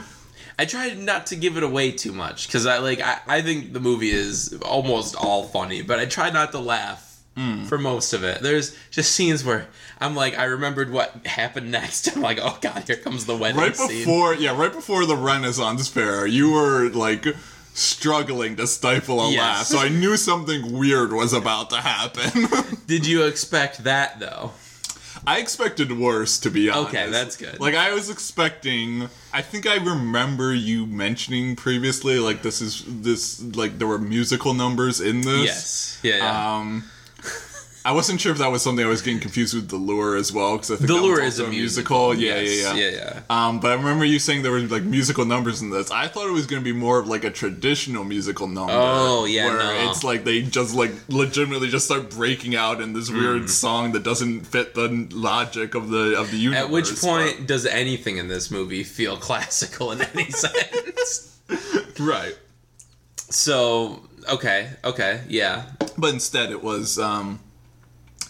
I 0.58 0.64
tried 0.66 0.98
not 1.00 1.26
to 1.28 1.36
give 1.36 1.58
it 1.58 1.64
away 1.64 1.92
too 1.92 2.14
much 2.14 2.48
because 2.48 2.66
I 2.66 2.78
like 2.78 3.02
I, 3.02 3.20
I 3.28 3.42
think 3.42 3.74
the 3.74 3.82
movie 3.82 4.12
is 4.12 4.54
almost 4.62 5.16
all 5.16 5.44
funny, 5.44 5.82
but 5.82 6.00
I 6.00 6.06
tried 6.06 6.34
not 6.34 6.52
to 6.54 6.60
laugh 6.60 7.10
for 7.68 7.78
most 7.78 8.14
of 8.14 8.24
it. 8.24 8.42
There's 8.42 8.78
just 8.92 9.12
scenes 9.14 9.44
where 9.44 9.68
I'm 10.02 10.16
like, 10.16 10.38
I 10.38 10.46
remembered 10.46 10.92
what 10.92 11.26
happened 11.26 11.72
next. 11.72 12.08
I'm 12.16 12.22
like, 12.22 12.40
oh 12.42 12.58
god, 12.62 12.84
here 12.88 12.98
comes 12.98 13.26
the 13.26 13.36
wedding 13.38 13.62
Right 13.62 13.76
scene. 13.76 13.88
before 14.00 14.34
yeah, 14.36 14.58
right 14.58 14.74
before 14.74 15.06
the 15.06 15.16
Renaissance 15.16 15.88
Fair, 15.88 16.26
you 16.26 16.52
were 16.52 16.90
like 16.90 17.26
struggling 17.74 18.56
to 18.58 18.68
stifle 18.68 19.22
a 19.22 19.32
Yes. 19.32 19.40
laugh. 19.40 19.66
So 19.68 19.78
I 19.80 19.90
knew 19.90 20.18
something 20.18 20.78
weird 20.78 21.14
was 21.14 21.32
about 21.34 21.70
to 21.70 21.78
happen. 21.78 22.48
Did 22.88 23.06
you 23.06 23.24
expect 23.26 23.84
that 23.86 24.20
though? 24.20 24.52
I 25.28 25.38
expected 25.40 25.92
worse, 25.98 26.40
to 26.40 26.50
be 26.50 26.70
honest. 26.70 26.96
Okay, 26.96 27.10
that's 27.12 27.38
good. 27.38 27.60
Like 27.60 27.76
I 27.76 27.94
was 27.94 28.10
expecting. 28.10 29.08
I 29.32 29.44
think 29.44 29.68
I 29.68 29.76
remember 29.76 30.52
you 30.54 30.88
mentioning 30.88 31.56
previously, 31.56 32.18
like 32.18 32.42
this 32.42 32.60
is 32.60 32.84
this 32.88 33.40
like 33.56 33.78
there 33.78 33.88
were 33.88 34.00
musical 34.00 34.56
numbers 34.56 35.00
in 35.00 35.22
this. 35.22 35.46
Yes. 35.46 36.00
Yeah. 36.02 36.18
yeah. 36.18 36.56
Um, 36.58 36.86
I 37.84 37.94
wasn't 37.94 38.22
sure 38.22 38.32
if 38.32 38.38
that 38.38 38.52
was 38.52 38.62
something 38.62 38.86
I 38.86 38.88
was 38.88 39.02
getting 39.02 39.20
confused 39.20 39.56
with 39.56 39.67
The 39.70 39.76
Lure 39.76 40.15
as 40.15 40.32
well, 40.32 40.56
because 40.56 40.70
I 40.72 40.76
think 40.76 40.88
the 40.88 40.96
lure 40.96 41.20
is 41.20 41.39
a 41.39 41.48
musical. 41.48 42.13
Yeah, 42.13 42.39
yes. 42.39 42.62
yeah, 42.63 42.74
yeah, 42.76 42.89
yeah, 42.91 43.13
yeah. 43.30 43.48
Um, 43.48 43.60
but 43.60 43.72
I 43.72 43.74
remember 43.74 44.06
you 44.06 44.20
saying 44.20 44.44
there 44.44 44.52
were 44.52 44.60
like 44.62 44.84
musical 44.84 45.26
numbers 45.26 45.62
in 45.63 45.72
this. 45.72 45.89
I 45.89 46.08
thought 46.08 46.28
it 46.28 46.32
was 46.32 46.46
going 46.46 46.62
to 46.62 46.63
be 46.63 46.78
more 46.78 47.00
of 47.00 47.08
like 47.08 47.24
a 47.24 47.32
traditional 47.32 48.04
musical 48.04 48.48
number. 48.48 48.74
Oh, 48.76 49.26
yeah, 49.26 49.46
where 49.48 49.58
no. 49.58 49.89
it's 49.89 50.04
like 50.04 50.24
they 50.26 50.44
just 50.44 50.76
like 50.76 50.91
legitimately 51.10 51.70
just 51.70 51.86
start 51.86 52.12
breaking 52.12 52.56
out 52.56 52.82
in 52.82 52.94
this 52.94 53.10
Mm. 53.10 53.20
weird 53.20 53.50
song 53.50 53.94
that 53.94 54.04
doesn't 54.04 54.41
fit 54.46 54.76
the 54.76 55.08
logic 55.12 55.74
of 55.74 55.89
the 55.89 56.20
of 56.20 56.30
the 56.30 56.38
universe. 56.38 56.63
At 56.65 56.70
which 56.70 56.89
but- 56.91 57.00
point 57.00 57.48
does 57.48 57.65
anything 57.65 58.17
in 58.17 58.28
this 58.28 58.52
movie 58.52 58.84
feel 58.84 59.17
classical 59.17 59.91
in 59.91 60.02
any 60.04 60.30
sense? 60.32 61.39
right? 62.00 62.38
So 63.17 64.02
okay, 64.30 64.70
okay, 64.84 65.22
yeah, 65.28 65.63
But 65.98 66.13
instead, 66.13 66.52
it 66.52 66.62
was 66.63 67.00
um, 67.00 67.39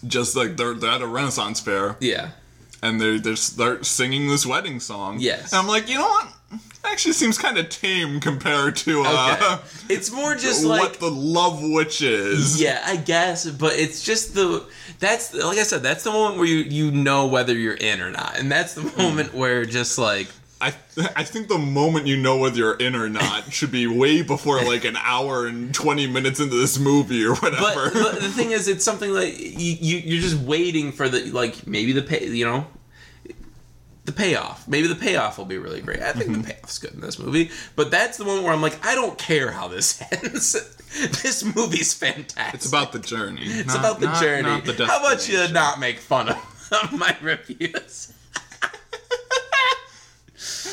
just 0.06 0.36
like 0.36 0.58
they're, 0.58 0.74
they're 0.74 0.92
at 0.92 1.02
a 1.02 1.08
Renaissance 1.08 1.60
fair. 1.60 1.96
yeah. 2.00 2.32
and 2.84 3.00
they're, 3.00 3.20
they 3.20 3.36
start 3.36 3.86
singing 3.86 4.28
this 4.28 4.46
wedding 4.46 4.80
song. 4.80 5.18
Yes. 5.20 5.52
and 5.54 5.60
I'm 5.62 5.68
like, 5.68 5.88
you 5.90 5.96
know 5.96 6.08
what? 6.08 6.28
It 6.54 6.60
actually, 6.84 7.14
seems 7.14 7.38
kind 7.38 7.58
of 7.58 7.70
tame 7.70 8.20
compared 8.20 8.76
to 8.78 9.04
uh, 9.06 9.38
Okay. 9.40 9.64
It's 9.94 10.12
more 10.12 10.36
just 10.36 10.66
what 10.68 10.82
like 10.82 11.00
the 11.00 11.12
Love 11.12 11.60
Witch 11.62 12.02
is. 12.02 12.62
yeah, 12.62 12.82
I 12.86 12.98
guess, 12.98 13.50
but 13.50 13.74
it's 13.74 14.04
just 14.04 14.34
the 14.34 14.66
that's 15.00 15.34
like 15.34 15.58
I 15.58 15.64
said, 15.64 15.84
that's 15.84 16.04
the 16.04 16.12
moment 16.12 16.38
where 16.38 16.48
you 16.48 16.58
you 16.58 16.92
know 16.92 17.28
whether 17.28 17.54
you're 17.54 17.76
in 17.76 18.02
or 18.02 18.10
not, 18.12 18.38
and 18.38 18.52
that's 18.52 18.74
the 18.74 18.84
moment 18.98 19.34
where 19.34 19.64
just 19.66 19.98
like 19.98 20.28
I 20.62 20.74
I 21.16 21.24
think 21.24 21.48
the 21.48 21.58
moment 21.58 22.08
you 22.08 22.16
know 22.18 22.38
whether 22.38 22.58
you're 22.58 22.78
in 22.78 22.96
or 22.96 23.10
not 23.10 23.52
should 23.54 23.72
be 23.72 23.88
way 23.88 24.22
before 24.22 24.64
like 24.64 24.86
an 24.86 24.96
hour 24.98 25.48
and 25.48 25.74
twenty 25.74 26.08
minutes 26.08 26.40
into 26.40 26.56
this 26.56 26.78
movie 26.80 27.26
or 27.26 27.36
whatever. 27.36 27.90
but 27.92 28.22
the 28.22 28.30
thing 28.30 28.52
is, 28.52 28.68
it's 28.68 28.86
something 28.86 29.12
like 29.12 29.38
you, 29.40 29.76
you 29.80 29.98
you're 29.98 30.22
just 30.22 30.38
waiting 30.38 30.92
for 30.92 31.10
the 31.10 31.32
like 31.32 31.66
maybe 31.68 31.92
the 31.94 32.02
pay 32.04 32.26
you 32.28 32.46
know. 32.46 32.68
The 34.06 34.12
payoff. 34.12 34.68
Maybe 34.68 34.88
the 34.88 34.96
payoff 34.96 35.38
will 35.38 35.46
be 35.46 35.60
really 35.60 35.80
great. 35.80 36.02
I 36.02 36.12
think 36.14 36.32
Mm-hmm. 36.32 36.42
the 36.42 36.54
payoff's 36.54 36.80
good 36.80 36.94
in 36.96 37.02
this 37.02 37.20
movie. 37.20 37.52
But 37.76 37.92
that's 37.92 38.18
the 38.18 38.26
one 38.26 38.42
where 38.42 38.52
I'm 38.52 38.62
like, 38.62 38.84
I 38.84 38.96
don't 38.96 39.16
care 39.16 39.52
how 39.52 39.68
this 39.68 40.02
ends. 40.12 40.54
this 41.22 41.44
movie's 41.56 41.94
fantastic. 41.94 42.56
it's 42.56 42.68
about 42.68 42.94
the 42.94 43.00
journey. 43.00 43.44
It's 43.46 43.76
about 43.76 44.00
the 44.00 44.12
journey. 44.14 44.50
How 44.88 45.00
about 45.06 45.30
you 45.30 45.48
not 45.54 45.80
make 45.80 46.00
fun 46.00 46.30
of 46.30 46.92
my 46.94 47.16
reviews? 47.22 48.12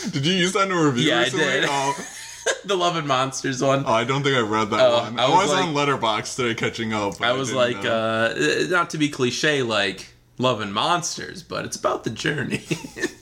Did 0.12 0.26
you 0.26 0.32
use 0.34 0.52
that 0.54 0.70
in 0.70 0.72
a 0.76 0.84
review? 0.84 1.08
Yeah, 1.08 1.20
I 1.20 1.28
did. 1.28 1.64
Oh, 1.68 2.06
the 2.64 2.76
Love 2.76 2.96
and 2.96 3.06
Monsters 3.06 3.62
one. 3.62 3.84
oh, 3.86 3.92
I 3.92 4.04
don't 4.04 4.22
think 4.22 4.36
I 4.36 4.40
read 4.40 4.70
that 4.70 4.80
Oh, 4.80 4.98
one. 5.04 5.18
I 5.18 5.24
I 5.24 5.28
was 5.28 5.48
was, 5.48 5.52
like- 5.52 5.64
on 5.64 5.74
Letterboxd 5.74 6.36
today 6.36 6.54
catching 6.54 6.92
up. 6.92 7.20
I 7.20 7.32
was 7.32 7.48
didn't 7.48 7.58
like, 7.82 7.84
uh, 7.84 8.34
not 8.68 8.90
to 8.90 8.98
be 8.98 9.08
cliche 9.08 9.62
like 9.62 10.12
Love 10.38 10.60
and 10.60 10.72
Monsters, 10.72 11.42
but 11.42 11.64
it's 11.64 11.76
about 11.76 12.04
the 12.04 12.10
journey. 12.10 12.62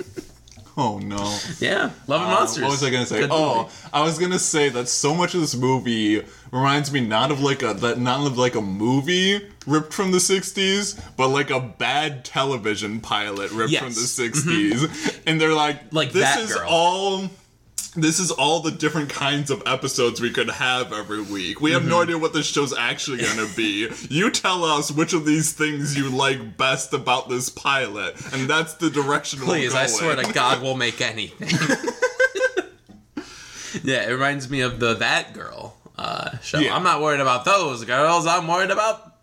oh 0.77 0.99
no. 0.99 1.17
yeah, 1.61 1.91
Love 2.07 2.23
and 2.23 2.31
Uh, 2.31 2.35
Monsters. 2.35 2.63
What 2.63 2.71
was 2.73 2.85
I 2.85 2.91
gonna 2.91 3.07
say? 3.07 3.21
Good 3.21 3.31
Oh, 3.33 3.63
movie. 3.65 3.71
I 3.93 4.03
was 4.03 4.19
gonna 4.19 4.39
say 4.39 4.69
that 4.71 4.89
so 4.89 5.15
much 5.15 5.35
of 5.35 5.41
this 5.41 5.55
movie 5.57 6.23
reminds 6.53 6.93
me 6.93 7.01
not 7.01 7.31
of 7.31 7.41
like 7.41 7.63
a 7.63 7.75
that 7.75 7.99
not 7.99 8.27
of 8.27 8.37
like 8.39 8.55
a 8.55 8.61
movie 8.63 9.41
ripped 9.67 9.93
from 9.93 10.13
the 10.13 10.19
'60s, 10.19 11.01
but 11.17 11.29
like 11.29 11.51
a 11.51 11.61
bad 11.61 12.25
television 12.25 13.01
pilot 13.01 13.51
ripped 13.53 13.71
Yes. 13.73 13.83
from 13.83 13.93
the 13.93 14.01
'60s. 14.01 15.21
And 15.27 15.41
they're 15.41 15.53
like, 15.55 15.93
Like 15.93 16.13
this 16.13 16.37
is 16.37 16.55
Girl. 16.55 16.67
all. 16.69 17.31
This 17.99 18.21
is 18.21 18.31
all 18.31 18.61
the 18.61 18.71
different 18.73 19.09
kinds 19.09 19.51
of 19.51 19.63
episodes 19.65 20.21
we 20.21 20.31
could 20.31 20.51
have 20.51 20.93
every 20.93 21.23
week. 21.23 21.63
We 21.63 21.71
have 21.73 21.81
Mm-hmm. 21.81 21.91
no 21.91 22.03
idea 22.03 22.19
what 22.19 22.35
this 22.35 22.45
show's 22.47 22.77
actually 22.77 23.23
gonna 23.23 23.49
be. 23.57 23.89
You 24.11 24.31
tell 24.31 24.65
us 24.65 24.91
which 24.93 25.15
of 25.15 25.25
these 25.25 25.53
things 25.55 25.97
you 25.97 26.11
like 26.11 26.59
best 26.59 26.93
about 26.93 27.31
this 27.31 27.49
pilot, 27.49 28.15
and 28.35 28.51
that's 28.51 28.75
the 28.75 28.91
direction 28.91 29.39
Please, 29.39 29.73
we'll 29.73 29.79
go 29.79 29.79
I 29.79 29.87
swear 29.87 30.17
to 30.17 30.31
God, 30.35 30.61
we'll 30.63 30.77
make 30.77 31.01
anything. 31.01 31.49
yeah, 33.83 34.09
it 34.09 34.13
reminds 34.13 34.51
me 34.51 34.61
of 34.61 34.79
the 34.79 34.95
That 34.95 35.33
Girl 35.33 35.75
uh, 35.97 36.37
show. 36.39 36.59
Yeah. 36.59 36.77
I'm 36.77 36.83
not 36.83 37.01
worried 37.01 37.21
about 37.21 37.45
those 37.47 37.85
girls. 37.87 38.27
I'm 38.27 38.47
worried 38.47 38.71
about 38.71 39.16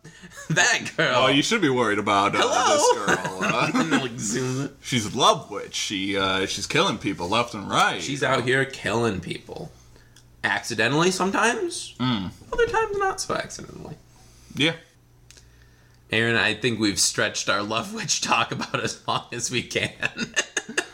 that 0.50 0.92
girl. 0.98 1.14
Oh, 1.16 1.28
you 1.28 1.42
should 1.42 1.62
be 1.62 1.70
worried 1.70 2.00
about 2.00 2.36
uh, 2.36 2.40
Hello? 2.42 3.06
this 3.06 3.18
girl. 3.18 3.44
Uh, 3.44 4.00
like, 4.02 4.20
zoom 4.20 4.76
she's 4.82 5.14
a 5.14 5.18
love 5.18 5.50
witch. 5.50 5.76
She 5.76 6.18
uh, 6.18 6.46
she's 6.46 6.68
killing 6.68 6.98
people 6.98 7.30
left 7.30 7.54
and 7.54 7.70
right. 7.70 8.02
She's 8.02 8.24
out 8.24 8.44
here 8.44 8.66
killing 8.66 9.20
people. 9.20 9.72
Accidentally 10.44 11.12
sometimes. 11.12 11.96
Mm. 12.00 12.32
Other 12.52 12.66
times 12.68 12.98
not 12.98 13.22
so 13.22 13.36
accidentally. 13.36 13.96
yeah. 14.56 14.74
Aaron, 16.12 16.36
I 16.36 16.54
think 16.54 16.80
we've 16.80 17.00
stretched 17.00 17.50
our 17.50 17.64
Love 17.64 17.94
Witch 17.94 18.22
talk 18.22 18.52
about 18.52 18.84
as 18.84 19.06
long 19.08 19.26
as 19.32 19.50
we 19.50 19.64
can. 19.64 19.92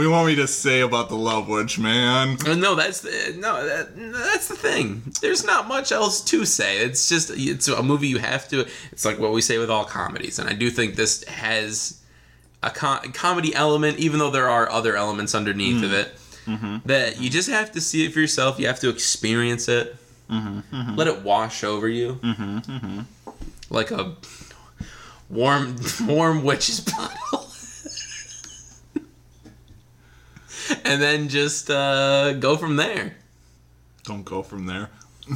You 0.00 0.10
want 0.10 0.28
me 0.28 0.36
to 0.36 0.46
say 0.46 0.80
about 0.80 1.08
the 1.08 1.16
love 1.16 1.48
witch, 1.48 1.78
man? 1.78 2.38
Uh, 2.46 2.54
no, 2.54 2.74
that's 2.74 3.00
the 3.00 3.36
no, 3.38 3.66
that, 3.66 3.94
that's 3.96 4.48
the 4.48 4.56
thing. 4.56 5.02
There's 5.20 5.44
not 5.44 5.68
much 5.68 5.92
else 5.92 6.22
to 6.24 6.44
say. 6.44 6.78
It's 6.78 7.08
just 7.08 7.30
it's 7.34 7.68
a 7.68 7.82
movie 7.82 8.08
you 8.08 8.18
have 8.18 8.48
to. 8.48 8.66
It's 8.92 9.04
like 9.04 9.18
what 9.18 9.32
we 9.32 9.40
say 9.40 9.58
with 9.58 9.70
all 9.70 9.84
comedies, 9.84 10.38
and 10.38 10.48
I 10.48 10.54
do 10.54 10.70
think 10.70 10.96
this 10.96 11.24
has 11.24 12.00
a 12.62 12.70
com- 12.70 13.12
comedy 13.12 13.54
element, 13.54 13.98
even 13.98 14.18
though 14.18 14.30
there 14.30 14.48
are 14.48 14.70
other 14.70 14.96
elements 14.96 15.34
underneath 15.34 15.82
of 15.82 15.90
mm. 15.90 16.00
it. 16.00 16.14
Mm-hmm. 16.46 16.76
That 16.86 17.20
you 17.20 17.28
just 17.28 17.50
have 17.50 17.72
to 17.72 17.80
see 17.80 18.06
it 18.06 18.12
for 18.12 18.20
yourself. 18.20 18.58
You 18.58 18.66
have 18.66 18.80
to 18.80 18.88
experience 18.88 19.68
it. 19.68 19.96
Mm-hmm. 20.30 20.74
Mm-hmm. 20.74 20.96
Let 20.96 21.08
it 21.08 21.22
wash 21.22 21.64
over 21.64 21.88
you, 21.88 22.18
like 23.68 23.90
a 23.90 24.16
warm, 25.28 25.76
warm 26.06 26.44
witch's 26.44 26.80
bottle. 26.80 27.49
and 30.84 31.00
then 31.02 31.28
just 31.28 31.70
uh, 31.70 32.32
go 32.34 32.56
from 32.56 32.76
there. 32.76 33.16
Don't 34.04 34.24
go 34.24 34.42
from 34.42 34.66
there. 34.66 34.88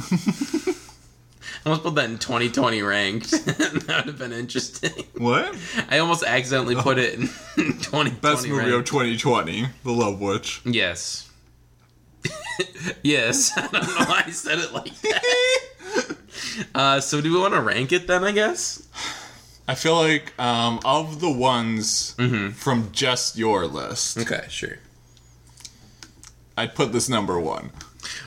I 1.65 1.69
almost 1.69 1.83
put 1.83 1.95
that 1.95 2.09
in 2.09 2.17
2020 2.17 2.81
ranked. 2.81 3.31
that 3.31 3.87
would 3.87 4.05
have 4.07 4.17
been 4.19 4.33
interesting. 4.33 4.91
What? 5.17 5.55
I 5.89 5.99
almost 5.99 6.23
accidentally 6.23 6.75
put 6.75 6.97
it 6.97 7.15
in 7.15 7.21
2020 7.57 8.09
Best 8.21 8.47
movie 8.47 8.71
of 8.73 8.85
2020, 8.85 9.67
The 9.83 9.91
Love 9.91 10.19
Witch. 10.21 10.61
Yes. 10.65 11.29
yes. 13.03 13.51
I 13.57 13.61
don't 13.61 13.73
know 13.73 13.79
why 14.05 14.23
I 14.27 14.31
said 14.31 14.59
it 14.59 14.73
like 14.73 14.93
that. 15.01 16.17
Uh, 16.73 16.99
so 16.99 17.21
do 17.21 17.33
we 17.33 17.39
want 17.39 17.53
to 17.53 17.61
rank 17.61 17.91
it 17.91 18.07
then? 18.07 18.23
I 18.23 18.31
guess. 18.31 18.87
I 19.67 19.73
feel 19.75 19.95
like 19.95 20.37
um, 20.39 20.79
of 20.85 21.19
the 21.21 21.31
ones 21.31 22.15
Mm-hmm. 22.17 22.51
from 22.51 22.89
just 22.91 23.37
your 23.37 23.65
list, 23.65 24.17
Okay, 24.19 24.45
sure. 24.49 24.77
I'd 26.57 26.75
put 26.75 26.91
this 26.91 27.09
number 27.09 27.39
one. 27.39 27.71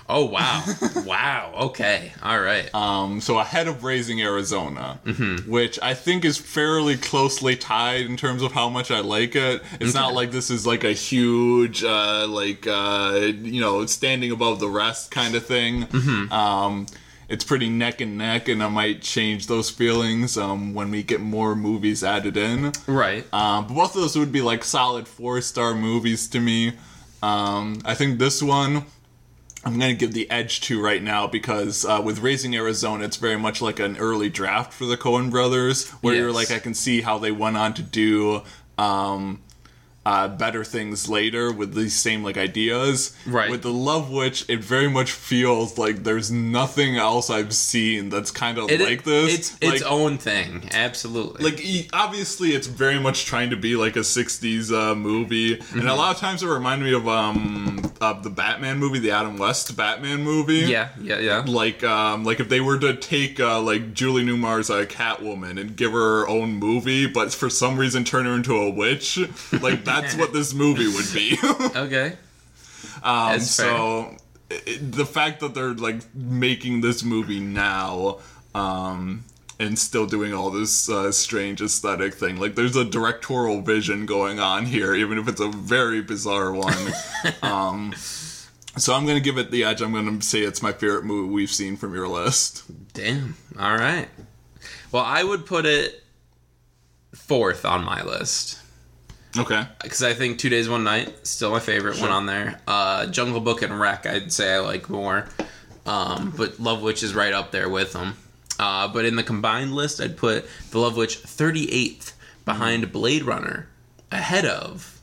Oh 0.09 0.24
wow, 0.24 0.64
wow. 1.07 1.53
Okay, 1.57 2.12
all 2.22 2.41
right. 2.41 2.72
Um, 2.74 3.20
so 3.20 3.39
ahead 3.39 3.68
of 3.68 3.85
Raising 3.85 4.20
Arizona, 4.20 4.99
Mm-hmm. 5.05 5.49
which 5.51 5.79
I 5.81 5.95
think 5.95 6.24
is 6.24 6.37
fairly 6.37 6.97
closely 6.97 7.55
tied 7.55 8.07
in 8.07 8.16
terms 8.16 8.43
of 8.43 8.51
how 8.53 8.68
much 8.68 8.91
I 8.91 9.01
like 9.01 9.37
it. 9.37 9.62
It's 9.81 9.95
not 9.95 10.14
like 10.14 10.33
this 10.33 10.51
is 10.51 10.66
like 10.66 10.83
a 10.83 10.93
huge, 10.93 11.85
uh, 11.85 12.26
like 12.29 12.66
uh, 12.66 13.20
you 13.41 13.61
know, 13.61 13.87
standing 13.87 14.33
above 14.33 14.59
the 14.59 14.68
rest 14.68 15.11
kind 15.12 15.35
of 15.37 15.47
thing. 15.47 15.85
Mm-hmm. 15.85 16.33
Um, 16.33 16.87
it's 17.29 17.45
pretty 17.45 17.68
neck 17.68 18.01
and 18.01 18.18
neck, 18.18 18.49
and 18.49 18.62
I 18.62 18.68
might 18.68 19.03
change 19.03 19.47
those 19.47 19.70
feelings 19.70 20.37
um, 20.37 20.74
when 20.74 20.91
we 20.91 21.03
get 21.05 21.20
more 21.20 21.55
movies 21.55 22.03
added 22.03 22.37
in. 22.37 22.72
Right. 22.87 23.33
Um, 23.33 23.66
but 23.68 23.74
both 23.74 23.95
of 23.95 24.01
those 24.01 24.16
would 24.18 24.33
be 24.33 24.41
like 24.41 24.64
solid 24.64 25.07
four 25.07 25.41
star 25.43 25.74
movies 25.74 26.26
to 26.29 26.41
me. 26.41 26.72
Um, 27.22 27.80
I 27.84 27.94
think 27.94 28.18
this 28.18 28.42
one 28.42 28.84
I'm 29.64 29.78
going 29.78 29.90
to 29.90 29.96
give 29.96 30.12
the 30.14 30.30
edge 30.30 30.60
to 30.62 30.80
right 30.80 31.02
now 31.02 31.26
because 31.26 31.84
uh, 31.84 32.00
with 32.02 32.20
Raising 32.20 32.54
Arizona, 32.54 33.04
it's 33.04 33.16
very 33.16 33.36
much 33.36 33.60
like 33.60 33.80
an 33.80 33.96
early 33.98 34.30
draft 34.30 34.72
for 34.72 34.86
the 34.86 34.96
Coen 34.96 35.30
brothers, 35.30 35.88
where 36.00 36.14
you're 36.14 36.32
like, 36.32 36.50
I 36.50 36.58
can 36.58 36.74
see 36.74 37.00
how 37.00 37.18
they 37.18 37.32
went 37.32 37.56
on 37.56 37.74
to 37.74 37.82
do 37.82 38.42
um, 38.78 39.42
uh, 40.11 40.26
better 40.44 40.62
things 40.64 41.09
later 41.18 41.44
with 41.52 41.70
these 41.74 41.94
same 42.06 42.20
like 42.28 42.38
ideas. 42.50 43.14
Right. 43.26 43.50
With 43.50 43.62
the 43.62 43.72
Love 43.90 44.11
Witch, 44.11 44.38
it 44.48 44.61
very 44.74 44.88
much 44.98 45.11
feels 45.12 45.76
like 45.84 45.96
there's 46.04 46.30
nothing 46.30 46.96
else 46.96 47.26
I've 47.30 47.52
seen 47.54 48.09
that's 48.09 48.30
kind 48.30 48.56
of 48.59 48.70
It- 48.70 48.80
like 48.80 49.02
this. 49.04 49.34
It's 49.34 49.48
its 49.61 49.82
Like- 49.82 49.92
own 49.98 50.18
thing. 50.18 50.70
Absolutely. 50.72 51.40
like 51.48 51.59
obviously 51.92 52.48
it's 52.56 52.66
very 52.84 52.98
much 53.06 53.26
trying 53.26 53.50
to 53.50 53.56
be 53.56 53.76
like 53.84 53.96
a 53.96 54.04
60s 54.18 54.72
uh, 54.72 54.94
movie 54.94 55.52
and 55.54 55.62
Mm-hmm. 55.62 55.88
a 55.88 55.94
lot 55.94 56.14
of 56.14 56.20
times 56.20 56.42
it 56.42 56.48
reminded 56.48 56.84
me 56.86 56.94
of 56.94 57.06
um 57.09 57.92
of 58.00 58.22
the 58.22 58.30
batman 58.30 58.78
movie 58.78 58.98
the 59.00 59.11
adam 59.11 59.36
west 59.38 59.76
batman 59.76 60.22
movie 60.22 60.64
yeah, 60.76 60.88
yeah, 61.00 61.18
yeah. 61.18 61.42
like 61.46 61.82
um 61.84 62.24
like 62.24 62.38
if 62.40 62.48
they 62.48 62.61
were 62.61 62.78
to 62.78 62.94
take 62.94 63.40
uh 63.40 63.61
like 63.61 63.92
julie 63.94 64.24
newmar's 64.24 64.70
uh, 64.70 64.84
catwoman 64.88 65.61
and 65.61 65.76
give 65.76 65.92
her 65.92 65.98
her 66.22 66.28
own 66.28 66.50
movie 66.54 67.06
but 67.06 67.32
for 67.34 67.50
some 67.50 67.76
reason 67.76 68.04
turn 68.04 68.24
her 68.24 68.34
into 68.34 68.54
a 68.56 68.70
witch 68.70 69.18
like 69.61 69.84
that's 70.03 70.16
what 70.16 70.32
this 70.32 70.55
movie 70.55 70.88
would 70.88 71.12
be 71.12 71.36
Okay. 71.76 72.16
Um, 73.03 73.40
so 73.40 74.16
i 74.51 74.78
the 74.80 75.05
fact 75.05 75.40
that 75.40 75.55
they're 75.55 75.74
like 75.74 76.03
making 76.14 76.80
this 76.80 77.05
movie 77.05 77.40
now, 77.40 78.18
um, 78.55 79.24
and 79.61 79.78
still 79.78 80.07
doing 80.07 80.32
all 80.32 80.51
this 80.51 80.88
uh, 80.88 81.12
strange 81.12 81.61
aesthetic 81.61 82.14
thing, 82.14 82.38
like 82.38 82.55
there's 82.55 82.76
a 82.76 82.84
directorial 82.84 83.61
vision 83.61 84.07
going 84.07 84.40
on 84.40 84.64
here, 84.64 84.94
even 84.94 85.18
if 85.18 85.28
it's 85.28 85.40
a 85.40 85.49
very 85.49 86.01
bizarre 86.01 86.53
one. 86.53 86.92
um, 87.42 87.92
so 87.94 88.94
I'm 88.94 89.07
gonna 89.07 89.20
give 89.20 89.38
it 89.38 89.51
the 89.51 89.64
edge. 89.64 89.82
I'm 89.82 89.92
gonna 89.92 90.22
say 90.22 90.40
it's 90.40 90.62
my 90.62 90.72
favorite 90.72 91.05
movie 91.05 91.32
we've 91.32 91.51
seen 91.51 91.76
from 91.76 91.94
your 91.94 92.09
list. 92.09 92.64
Damn. 92.94 93.36
All 93.59 93.76
right. 93.76 94.09
Well, 94.92 95.05
I 95.05 95.22
would 95.22 95.44
put 95.44 95.66
it 95.66 96.03
fourth 97.14 97.64
on 97.64 97.84
my 97.84 98.03
list 98.03 98.62
Okay. 99.39 99.64
because 99.82 100.03
I 100.03 100.14
think 100.14 100.39
Two 100.39 100.49
Days 100.49 100.68
One 100.68 100.84
Night 100.84 101.26
still 101.26 101.51
my 101.51 101.61
favorite 101.61 102.01
one 102.01 102.11
on 102.11 102.26
there. 102.26 102.61
Uh, 102.66 103.07
Jungle 103.07 103.41
Book 103.41 103.62
and 103.62 103.78
Wreck 103.78 104.05
I'd 104.07 104.32
say 104.32 104.55
I 104.55 104.59
like 104.59 104.89
more, 104.91 105.28
um, 105.86 106.32
but 106.36 106.59
Love 106.59 106.82
Witch 106.82 107.03
is 107.03 107.14
right 107.14 107.32
up 107.32 107.51
there 107.53 107.68
with 107.68 107.93
them. 107.93 108.16
Uh, 108.59 108.89
but 108.89 109.05
in 109.05 109.14
the 109.16 109.22
combined 109.22 109.74
list, 109.74 110.01
I'd 110.01 110.16
put 110.16 110.45
The 110.70 110.78
Love 110.80 110.97
Witch 110.97 111.22
38th 111.22 112.12
behind 112.45 112.91
Blade 112.93 113.22
Runner, 113.22 113.68
ahead 114.11 114.45
of 114.45 115.01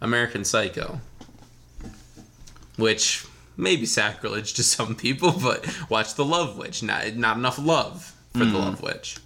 American 0.00 0.44
Psycho, 0.44 1.00
which 2.76 3.24
may 3.56 3.76
be 3.76 3.86
sacrilege 3.86 4.54
to 4.54 4.62
some 4.62 4.94
people, 4.96 5.32
but 5.32 5.64
watch 5.88 6.14
The 6.14 6.24
Love 6.24 6.56
Witch. 6.58 6.82
Not, 6.82 7.14
not 7.14 7.36
enough 7.36 7.58
love 7.58 8.14
for 8.32 8.44
The 8.44 8.58
Love 8.58 8.82
Witch. 8.82 9.18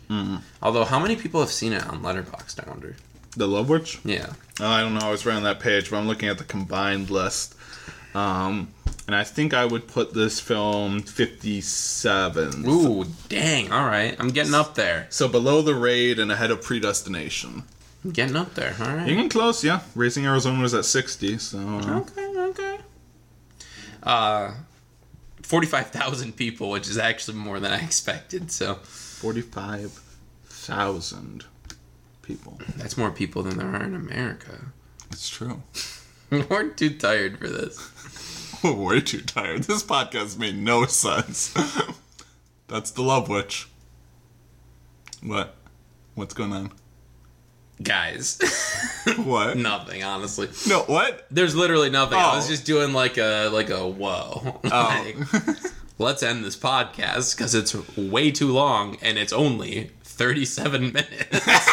Although, 0.63 0.85
how 0.85 0.99
many 0.99 1.17
people 1.17 1.41
have 1.41 1.51
seen 1.53 1.73
it 1.73 1.87
on 1.87 2.03
Letterboxd? 2.03 2.67
I 2.67 2.69
wonder. 2.69 2.97
The 3.37 3.47
Love 3.47 3.69
Witch. 3.69 4.01
Yeah. 4.05 4.33
Oh, 4.61 4.67
I 4.67 4.81
don't 4.81 4.95
know. 4.95 5.01
I 5.07 5.11
was 5.11 5.25
right 5.27 5.37
on 5.37 5.43
that 5.45 5.61
page, 5.61 5.91
but 5.91 5.99
I'm 5.99 6.07
looking 6.09 6.29
at 6.29 6.39
the 6.39 6.45
combined 6.45 7.11
list. 7.11 7.55
Um, 8.15 8.69
and 9.07 9.15
I 9.15 9.23
think 9.25 9.53
I 9.55 9.65
would 9.67 9.87
put 9.87 10.15
this 10.15 10.41
film 10.41 11.03
57. 11.03 12.65
Ooh, 12.67 13.05
dang. 13.29 13.71
All 13.71 13.85
right. 13.85 14.17
I'm 14.19 14.31
getting 14.31 14.55
up 14.55 14.75
there. 14.75 15.07
So 15.11 15.29
below 15.29 15.61
the 15.63 15.75
raid 15.75 16.19
and 16.19 16.33
ahead 16.33 16.51
of 16.51 16.63
Predestination. 16.63 17.63
I'm 18.05 18.11
getting 18.13 18.37
up 18.37 18.55
there. 18.55 18.75
All 18.81 18.95
right. 18.97 19.07
You 19.09 19.15
can 19.17 19.29
close, 19.29 19.63
yeah. 19.63 19.81
Raising 19.95 20.25
Arizona 20.27 20.63
was 20.63 20.73
at 20.75 20.85
60, 20.87 21.37
so. 21.39 21.59
uh, 21.59 22.01
Okay, 22.01 22.27
okay. 22.39 22.79
Uh, 24.03 24.53
45,000 25.43 26.35
people, 26.37 26.71
which 26.71 26.89
is 26.89 26.97
actually 26.99 27.37
more 27.37 27.61
than 27.61 27.73
I 27.73 27.81
expected. 27.85 28.51
So 28.51 28.77
45,000 28.77 31.45
people. 32.27 32.59
that's 32.77 32.97
more 32.97 33.11
people 33.11 33.43
than 33.43 33.59
there 33.59 33.69
are 33.69 33.83
in 33.85 33.95
America. 33.95 34.67
It's 35.11 35.29
true. 35.29 35.63
We're 36.31 36.69
too 36.71 36.91
tired 36.91 37.39
for 37.39 37.49
this. 37.49 38.59
We're 38.65 38.73
way 38.73 39.01
too 39.01 39.21
tired. 39.21 39.65
This 39.65 39.83
podcast 39.83 40.39
made 40.39 40.57
no 40.57 40.87
sense. 40.87 41.55
That's 42.69 42.91
the 42.91 43.03
Love 43.03 43.29
Witch. 43.29 43.69
What? 45.23 45.55
What's 46.15 46.35
going 46.35 46.53
on? 46.53 46.73
Guys, 47.83 48.39
What? 49.19 49.57
nothing, 49.59 50.03
honestly. 50.03 50.49
No, 50.67 50.81
what? 50.85 51.27
There's 51.31 51.55
literally 51.55 51.91
nothing. 51.91 52.19
I 52.19 52.33
Oh. 52.33 52.37
was 52.37 52.49
just 52.49 52.65
doing 52.65 52.93
like 52.95 53.19
a 53.19 53.49
like 53.53 53.69
a 53.71 53.87
whoa. 53.87 54.61
Oh. 54.65 55.05
Like, 55.05 55.17
let's 55.99 56.23
end 56.23 56.43
this 56.43 56.57
podcast 56.57 57.37
because 57.37 57.55
it's 57.55 57.75
way 57.97 58.31
too 58.31 58.51
long 58.51 58.97
and 59.03 59.19
it's 59.19 59.33
only 59.33 59.91
37 60.05 60.93
minutes. 60.93 61.69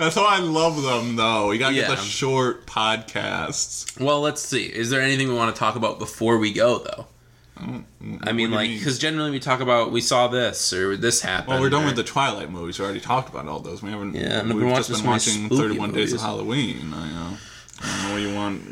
That's 0.00 0.14
how 0.14 0.24
I 0.24 0.38
love 0.38 0.82
them, 0.82 1.16
though. 1.16 1.48
We 1.48 1.58
gotta 1.58 1.74
get 1.74 1.88
the 1.88 1.96
short 1.96 2.66
podcasts. 2.66 4.00
well, 4.00 4.20
let's 4.22 4.40
see. 4.40 4.64
Is 4.64 4.88
there 4.90 5.02
anything 5.02 5.28
we 5.28 5.34
want 5.34 5.54
to 5.54 5.58
talk 5.58 5.76
about 5.76 5.98
before 5.98 6.38
we 6.38 6.52
go, 6.52 6.78
though? 6.78 7.06
I 7.58 7.66
mean, 7.66 7.84
what 8.22 8.32
do 8.34 8.40
you 8.40 8.48
like, 8.48 8.70
because 8.70 8.98
generally 8.98 9.30
we 9.30 9.38
talk 9.38 9.60
about 9.60 9.92
we 9.92 10.00
saw 10.00 10.28
this 10.28 10.72
or 10.72 10.96
this 10.96 11.20
happened. 11.20 11.48
Well, 11.48 11.60
we're 11.60 11.68
done 11.68 11.82
or- 11.82 11.86
with 11.88 11.96
the 11.96 12.02
Twilight 12.02 12.50
movies. 12.50 12.78
We 12.78 12.84
already 12.86 13.00
talked 13.00 13.28
about 13.28 13.46
all 13.46 13.60
those. 13.60 13.82
We 13.82 13.90
haven't. 13.90 14.14
Yeah, 14.14 14.42
we've 14.44 14.58
been 14.60 14.74
just 14.74 15.04
watching 15.04 15.48
been 15.48 15.50
watching 15.50 15.50
31 15.50 15.92
Days 15.92 16.14
of. 16.14 16.22
Halloween. 16.22 16.94
I, 16.94 17.32
uh, 17.32 17.36
I 17.82 17.86
don't 17.86 18.02
know 18.08 18.12
what 18.14 18.22
you 18.22 18.34
want. 18.34 18.62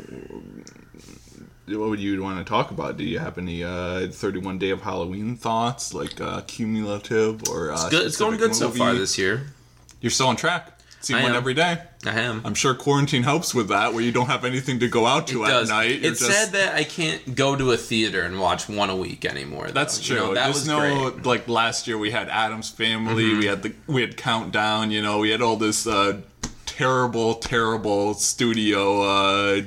What 1.79 1.89
would 1.89 1.99
you 1.99 2.23
want 2.23 2.39
to 2.43 2.49
talk 2.49 2.71
about? 2.71 2.97
Do 2.97 3.03
you 3.03 3.19
have 3.19 3.37
any 3.37 3.63
uh, 3.63 4.07
31 4.07 4.57
Day 4.57 4.71
of 4.71 4.81
Halloween 4.81 5.35
thoughts, 5.35 5.93
like 5.93 6.19
uh, 6.19 6.41
cumulative 6.47 7.47
or? 7.47 7.69
Uh, 7.71 7.75
It's, 7.75 7.89
good. 7.89 8.05
it's 8.07 8.17
going 8.17 8.37
good 8.37 8.55
so 8.55 8.71
far 8.71 8.95
this 8.95 9.19
year. 9.19 9.53
You're 10.01 10.09
still 10.09 10.29
on 10.29 10.35
track. 10.35 10.78
See 11.01 11.13
I 11.13 11.21
one 11.23 11.31
am. 11.31 11.37
every 11.37 11.53
day. 11.53 11.77
I 12.05 12.19
am. 12.19 12.41
I'm 12.43 12.53
sure 12.53 12.73
quarantine 12.73 13.23
helps 13.23 13.55
with 13.55 13.69
that, 13.69 13.93
where 13.93 14.03
you 14.03 14.11
don't 14.11 14.27
have 14.27 14.43
anything 14.43 14.79
to 14.79 14.87
go 14.89 15.05
out 15.05 15.27
to 15.27 15.43
It 15.43 15.47
at 15.47 15.49
does. 15.51 15.69
night. 15.69 16.01
You're 16.01 16.11
It's 16.11 16.19
just- 16.19 16.31
sad 16.31 16.51
that 16.51 16.75
I 16.75 16.83
can't 16.83 17.35
go 17.35 17.55
to 17.55 17.71
a 17.71 17.77
theater 17.77 18.21
and 18.23 18.39
watch 18.39 18.67
one 18.67 18.89
a 18.89 18.95
week 18.95 19.23
anymore. 19.23 19.67
though. 19.67 19.73
That's 19.73 19.97
You 20.09 20.15
true. 20.17 20.25
know, 20.27 20.33
that 20.33 20.47
Just 20.47 20.59
was 20.61 20.67
know, 20.67 20.79
great. 20.79 20.91
Mm-hmm. 21.15 21.27
like 21.27 21.47
last 21.47 21.87
year, 21.87 21.97
we 21.97 22.11
had 22.11 22.27
Addams 22.29 22.69
Family. 22.69 23.33
We 23.35 23.45
had 23.45 23.63
the 23.63 23.73
we 23.87 24.01
had 24.01 24.17
Countdown. 24.17 24.91
You 24.91 25.01
know, 25.01 25.19
we 25.19 25.29
had 25.29 25.41
all 25.41 25.55
this 25.55 25.87
uh, 25.87 26.17
terrible, 26.65 27.35
terrible 27.35 28.13
studio. 28.13 29.01
Uh, 29.03 29.61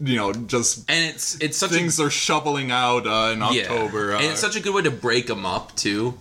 you 0.00 0.16
know, 0.16 0.32
just 0.32 0.88
And 0.90 1.04
it's 1.14 1.36
it's 1.40 1.58
such 1.58 1.70
things 1.70 1.98
a 2.00 2.04
are 2.04 2.10
shoveling 2.10 2.70
out 2.70 3.06
uh, 3.06 3.32
in 3.34 3.40
yeah. 3.40 3.64
October. 3.68 4.14
Uh, 4.14 4.16
and 4.18 4.26
it's 4.26 4.40
such 4.40 4.56
a 4.56 4.60
good 4.60 4.74
way 4.74 4.82
to 4.82 4.90
break 4.90 5.26
them 5.26 5.44
up 5.44 5.76
too, 5.76 6.14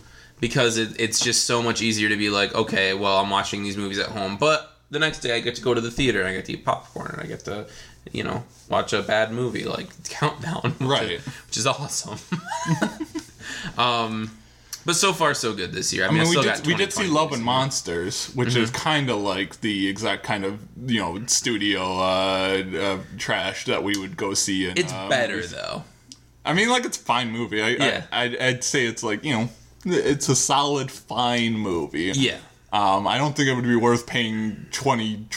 because 0.43 0.77
it, 0.77 0.99
it's 0.99 1.21
just 1.21 1.45
so 1.45 1.63
much 1.63 1.81
easier 1.81 2.09
to 2.09 2.17
be 2.17 2.29
like, 2.29 2.53
okay, 2.53 2.93
well, 2.93 3.17
I'm 3.19 3.29
watching 3.29 3.63
these 3.63 3.77
movies 3.77 3.97
at 3.97 4.09
home, 4.09 4.35
but 4.37 4.73
the 4.91 4.99
next 4.99 5.19
day 5.21 5.33
I 5.33 5.39
get 5.39 5.55
to 5.55 5.61
go 5.61 5.73
to 5.73 5.79
the 5.79 5.89
theater 5.89 6.19
and 6.19 6.27
I 6.27 6.33
get 6.33 6.43
to 6.45 6.51
eat 6.53 6.65
popcorn 6.65 7.11
and 7.13 7.21
I 7.21 7.27
get 7.27 7.45
to, 7.45 7.65
you 8.11 8.23
know, 8.25 8.43
watch 8.67 8.91
a 8.91 9.01
bad 9.01 9.31
movie 9.31 9.63
like 9.63 9.87
Countdown, 10.09 10.75
which 10.79 10.89
Right. 10.89 11.11
Is, 11.11 11.25
which 11.47 11.57
is 11.57 11.65
awesome. 11.65 12.19
um, 13.77 14.31
but 14.85 14.95
so 14.97 15.13
far 15.13 15.33
so 15.33 15.53
good 15.53 15.71
this 15.71 15.93
year. 15.93 16.03
I 16.03 16.07
I 16.07 16.11
mean, 16.11 16.23
mean, 16.23 16.37
I 16.37 16.41
we 16.41 16.43
did 16.45 16.67
we 16.67 16.75
did 16.75 16.91
see 16.91 17.03
2020 17.03 17.09
Love 17.09 17.31
and 17.31 17.43
Monsters, 17.43 18.25
which 18.35 18.53
is 18.57 18.69
kind 18.69 19.09
of 19.09 19.19
like 19.19 19.61
the 19.61 19.87
exact 19.87 20.23
kind 20.23 20.43
of 20.43 20.59
you 20.85 20.99
know 20.99 21.25
studio 21.27 21.81
uh, 21.99 22.63
uh, 22.77 22.97
trash 23.17 23.63
that 23.65 23.81
we 23.81 23.97
would 23.97 24.17
go 24.17 24.33
see. 24.33 24.67
In, 24.67 24.77
It's 24.77 24.91
uh, 24.91 25.07
better 25.07 25.35
movies. 25.35 25.51
though. 25.53 25.83
I 26.43 26.51
mean, 26.53 26.67
like 26.67 26.83
it's 26.83 26.97
a 26.97 27.01
fine 27.01 27.31
movie. 27.31 27.61
I, 27.61 27.69
Yeah. 27.69 28.03
I 28.11 28.23
I'd, 28.23 28.37
I'd 28.41 28.63
say 28.65 28.85
it's 28.85 29.03
like 29.03 29.23
you 29.23 29.31
know, 29.33 29.49
it's 29.85 30.29
a 30.29 30.35
solid 30.35 30.91
fine 30.91 31.53
movie. 31.53 32.11
Yeah. 32.15 32.37
Um, 32.71 33.07
I 33.07 33.19
don't 33.19 33.35
think 33.35 33.47
it 33.49 33.53
would 33.53 33.63
be 33.65 33.75
worth 33.75 34.07
paying 34.07 34.65
20 34.71 35.27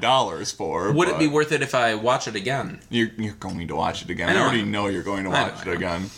dollars 0.00 0.52
for. 0.52 0.92
Would 0.92 1.08
it 1.08 1.18
be 1.18 1.26
worth 1.26 1.50
it 1.50 1.60
if 1.60 1.74
I 1.74 1.96
watch 1.96 2.28
it 2.28 2.36
again? 2.36 2.78
You're, 2.90 3.08
you're 3.18 3.34
going 3.34 3.66
to 3.66 3.74
watch 3.74 4.02
it 4.02 4.10
again. 4.10 4.28
I 4.28 4.38
I, 4.38 4.42
already 4.42 4.60
am. 4.60 4.70
know 4.70 4.86
you're 4.86 5.02
going 5.02 5.24
to 5.24 5.30
know 5.30 5.42
watch 5.42 5.66
it 5.66 5.72
again. 5.72 6.08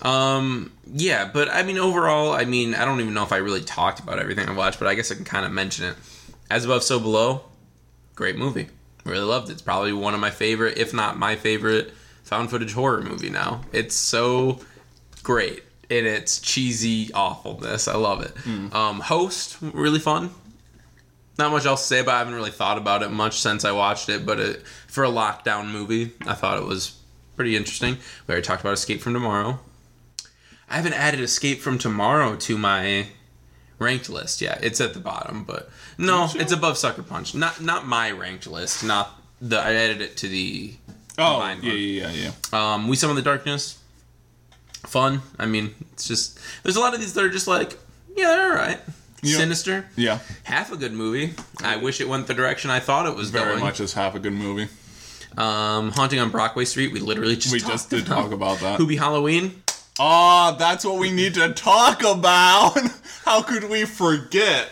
Um, 0.00 0.72
yeah, 0.86 1.28
but 1.32 1.48
I 1.48 1.64
mean, 1.64 1.78
overall, 1.78 2.32
I 2.32 2.44
mean, 2.44 2.74
I 2.74 2.84
don't 2.84 3.00
even 3.00 3.14
know 3.14 3.24
if 3.24 3.32
I 3.32 3.38
really 3.38 3.62
talked 3.62 3.98
about 3.98 4.20
everything 4.20 4.48
I 4.48 4.52
watched, 4.52 4.78
but 4.78 4.86
I 4.86 4.94
guess 4.94 5.10
I 5.10 5.16
can 5.16 5.24
kind 5.24 5.44
of 5.44 5.50
mention 5.52 5.86
it. 5.86 5.96
As 6.50 6.64
Above, 6.64 6.84
So 6.84 7.00
Below, 7.00 7.42
great 8.14 8.36
movie. 8.36 8.68
Really 9.04 9.24
loved 9.24 9.48
it. 9.48 9.54
It's 9.54 9.62
probably 9.62 9.92
one 9.92 10.14
of 10.14 10.20
my 10.20 10.30
favorite, 10.30 10.78
if 10.78 10.94
not 10.94 11.18
my 11.18 11.34
favorite, 11.34 11.92
found 12.22 12.50
footage 12.50 12.72
horror 12.74 13.00
movie 13.02 13.30
now. 13.30 13.62
It's 13.72 13.96
so 13.96 14.60
great 15.24 15.64
in 15.98 16.06
its 16.06 16.40
cheesy 16.40 17.12
awfulness. 17.12 17.86
I 17.88 17.96
love 17.96 18.22
it. 18.22 18.32
Um, 18.74 19.00
Host, 19.00 19.58
really 19.60 19.98
fun. 19.98 20.30
Not 21.38 21.50
much 21.50 21.66
else 21.66 21.82
to 21.82 21.86
say 21.86 22.00
about 22.00 22.12
it. 22.12 22.14
I 22.14 22.18
haven't 22.18 22.34
really 22.34 22.50
thought 22.50 22.78
about 22.78 23.02
it 23.02 23.10
much 23.10 23.40
since 23.40 23.64
I 23.64 23.72
watched 23.72 24.08
it, 24.08 24.24
but 24.26 24.38
it, 24.38 24.66
for 24.86 25.04
a 25.04 25.08
lockdown 25.08 25.70
movie, 25.70 26.12
I 26.26 26.34
thought 26.34 26.58
it 26.58 26.64
was 26.64 26.98
pretty 27.36 27.56
interesting. 27.56 27.98
We 28.26 28.32
already 28.32 28.46
talked 28.46 28.60
about 28.60 28.74
Escape 28.74 29.00
from 29.00 29.14
Tomorrow. 29.14 29.58
I 30.68 30.76
haven't 30.76 30.94
added 30.94 31.20
Escape 31.20 31.60
from 31.60 31.78
Tomorrow 31.78 32.36
to 32.36 32.58
my 32.58 33.06
ranked 33.78 34.08
list 34.08 34.40
yet. 34.40 34.62
It's 34.62 34.80
at 34.80 34.94
the 34.94 35.00
bottom, 35.00 35.44
but 35.44 35.70
no, 35.98 36.28
you? 36.32 36.40
it's 36.40 36.52
above 36.52 36.78
Sucker 36.78 37.02
Punch. 37.02 37.34
Not 37.34 37.60
not 37.60 37.86
my 37.86 38.10
ranked 38.10 38.46
list. 38.46 38.84
Not 38.84 39.10
the 39.40 39.58
I 39.58 39.72
added 39.74 40.00
it 40.00 40.16
to 40.18 40.28
the 40.28 40.74
Oh, 41.18 41.40
yeah, 41.62 41.72
yeah, 41.72 42.10
yeah, 42.10 42.30
yeah. 42.52 42.72
Um, 42.74 42.88
we 42.88 42.96
summon 42.96 43.16
the 43.16 43.22
Darkness, 43.22 43.78
fun. 44.86 45.22
I 45.38 45.46
mean, 45.46 45.74
it's 45.92 46.06
just 46.08 46.38
there's 46.62 46.76
a 46.76 46.80
lot 46.80 46.94
of 46.94 47.00
these 47.00 47.14
that 47.14 47.24
are 47.24 47.30
just 47.30 47.46
like, 47.48 47.78
yeah, 48.16 48.28
they're 48.28 48.50
all 48.50 48.56
right. 48.56 48.80
Yeah. 49.24 49.36
Sinister, 49.36 49.86
Yeah, 49.94 50.18
half 50.42 50.72
a 50.72 50.76
good 50.76 50.92
movie. 50.92 51.34
I 51.62 51.76
wish 51.76 52.00
it 52.00 52.08
went 52.08 52.26
the 52.26 52.34
direction 52.34 52.70
I 52.70 52.80
thought 52.80 53.06
it 53.06 53.14
was 53.14 53.30
very 53.30 53.50
going. 53.52 53.60
much 53.60 53.78
as 53.78 53.92
half 53.92 54.16
a 54.16 54.18
good 54.18 54.32
movie. 54.32 54.68
Um, 55.38 55.92
Haunting 55.92 56.18
on 56.18 56.30
Brockway 56.30 56.64
Street. 56.64 56.92
We 56.92 56.98
literally 56.98 57.36
just 57.36 57.52
We 57.52 57.60
just 57.60 57.88
did 57.88 58.04
about. 58.06 58.22
talk 58.22 58.32
about 58.32 58.58
that. 58.60 58.80
Hubie 58.80 58.98
Halloween. 58.98 59.62
Oh, 60.00 60.56
that's 60.58 60.84
what 60.84 60.98
we 60.98 61.12
need 61.12 61.34
to 61.34 61.52
talk 61.52 62.02
about. 62.02 62.76
How 63.24 63.42
could 63.42 63.70
we 63.70 63.84
forget? 63.84 64.68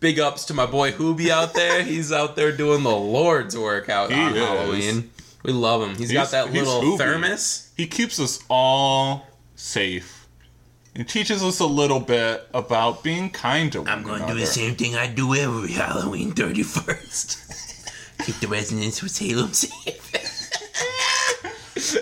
Big 0.00 0.20
ups 0.20 0.44
to 0.46 0.54
my 0.54 0.66
boy 0.66 0.92
Hubie 0.92 1.30
out 1.30 1.52
there. 1.54 1.82
He's 1.82 2.12
out 2.12 2.36
there 2.36 2.52
doing 2.52 2.82
the 2.84 2.94
Lord's 2.94 3.58
work 3.58 3.88
out 3.88 4.12
He 4.12 4.20
on 4.20 4.34
is. 4.36 4.38
Halloween. 4.38 5.10
We 5.44 5.52
love 5.52 5.82
him. 5.82 5.90
He's- 5.90 6.10
He's 6.10 6.12
got 6.12 6.30
that 6.32 6.48
he's 6.48 6.62
little 6.66 6.82
Hubie. 6.82 6.98
thermos. 6.98 7.68
He 7.76 7.86
keeps 7.86 8.18
us 8.18 8.40
all 8.48 9.26
safe. 9.54 10.26
He 10.96 11.04
teaches 11.04 11.42
us 11.42 11.58
a 11.60 11.66
little 11.66 12.00
bit 12.00 12.48
about 12.54 13.02
being 13.02 13.28
kind 13.30 13.70
to 13.72 13.80
one 13.82 13.88
I'm 13.88 14.02
going 14.02 14.18
to 14.20 14.24
another. 14.24 14.34
do 14.34 14.40
the 14.40 14.46
same 14.46 14.74
thing 14.76 14.94
I 14.96 15.06
do 15.08 15.34
every 15.34 15.72
Halloween 15.72 16.32
31st. 16.32 17.40
Keep 18.26 18.40
the 18.40 18.46
residents 18.48 19.02
of 19.02 19.10
Salem 19.10 19.52
safe. 19.52 20.12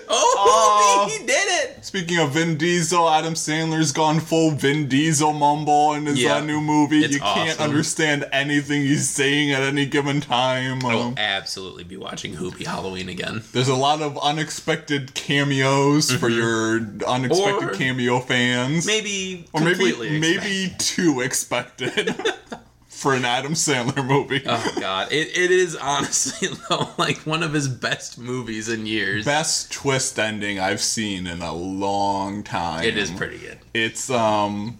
Oh, 0.09 0.35
Oh. 0.45 1.09
he 1.11 1.19
did 1.27 1.31
it. 1.35 1.85
Speaking 1.85 2.19
of 2.19 2.33
Vin 2.33 2.57
Diesel, 2.57 3.09
Adam 3.09 3.35
Sandler's 3.35 3.93
gone 3.93 4.21
full 4.21 4.51
Vin 4.53 4.87
Diesel 4.89 5.33
mumble 5.33 5.95
in 5.95 6.07
his 6.07 6.21
Yeah. 6.23 6.37
uh, 6.37 6.41
new 6.41 6.61
movie. 6.61 7.05
It's 7.05 7.15
you 7.15 7.21
can't 7.21 7.59
understand 7.61 8.25
anything 8.33 8.83
he's 8.83 9.09
saying 9.09 9.53
at 9.53 9.63
any 9.63 9.87
given 9.87 10.21
time. 10.21 10.85
I 10.85 10.95
will 10.95 11.03
Um, 11.03 11.15
absolutely 11.19 11.85
be 11.85 11.97
watching 11.97 12.37
Hubie 12.37 12.67
Halloween 12.67 13.09
again. 13.09 13.43
there's 13.53 13.69
a 13.69 13.75
lot 13.75 14.01
of 14.03 14.19
unexpected 14.23 15.15
cameos 15.15 16.13
for 16.13 16.29
your 16.29 16.77
unexpected 17.07 17.53
Mm-hmm. 17.63 17.69
Or 17.69 17.75
cameo 17.75 18.21
fans. 18.21 18.87
Maybe 18.87 19.47
or 19.53 19.61
maybe 19.61 19.75
completely 19.91 20.19
maybe 20.19 20.75
too 20.79 21.21
expected 21.21 22.15
for 23.03 23.15
an 23.15 23.25
Adam 23.25 23.55
Sandler 23.55 24.07
movie. 24.07 24.43
Oh 24.47 24.75
god, 24.79 25.11
it, 25.11 25.37
it 25.37 25.51
is 25.51 25.75
honestly 25.77 26.49
though 26.69 26.89
like 26.97 27.19
one 27.27 27.43
of 27.43 27.53
his 27.53 27.67
best 27.69 28.17
movies 28.17 28.69
in 28.69 28.87
years. 28.87 29.25
Best 29.25 29.73
twist 29.73 30.19
ending 30.21 30.61
I've 30.61 30.81
seen 30.81 31.27
in 31.27 31.43
a 31.43 31.53
long 31.53 32.45
time. 32.45 32.85
It 32.85 32.97
is 32.97 33.11
pretty 33.11 33.39
good. 33.39 33.59
It's 33.75 34.09
um 34.09 34.79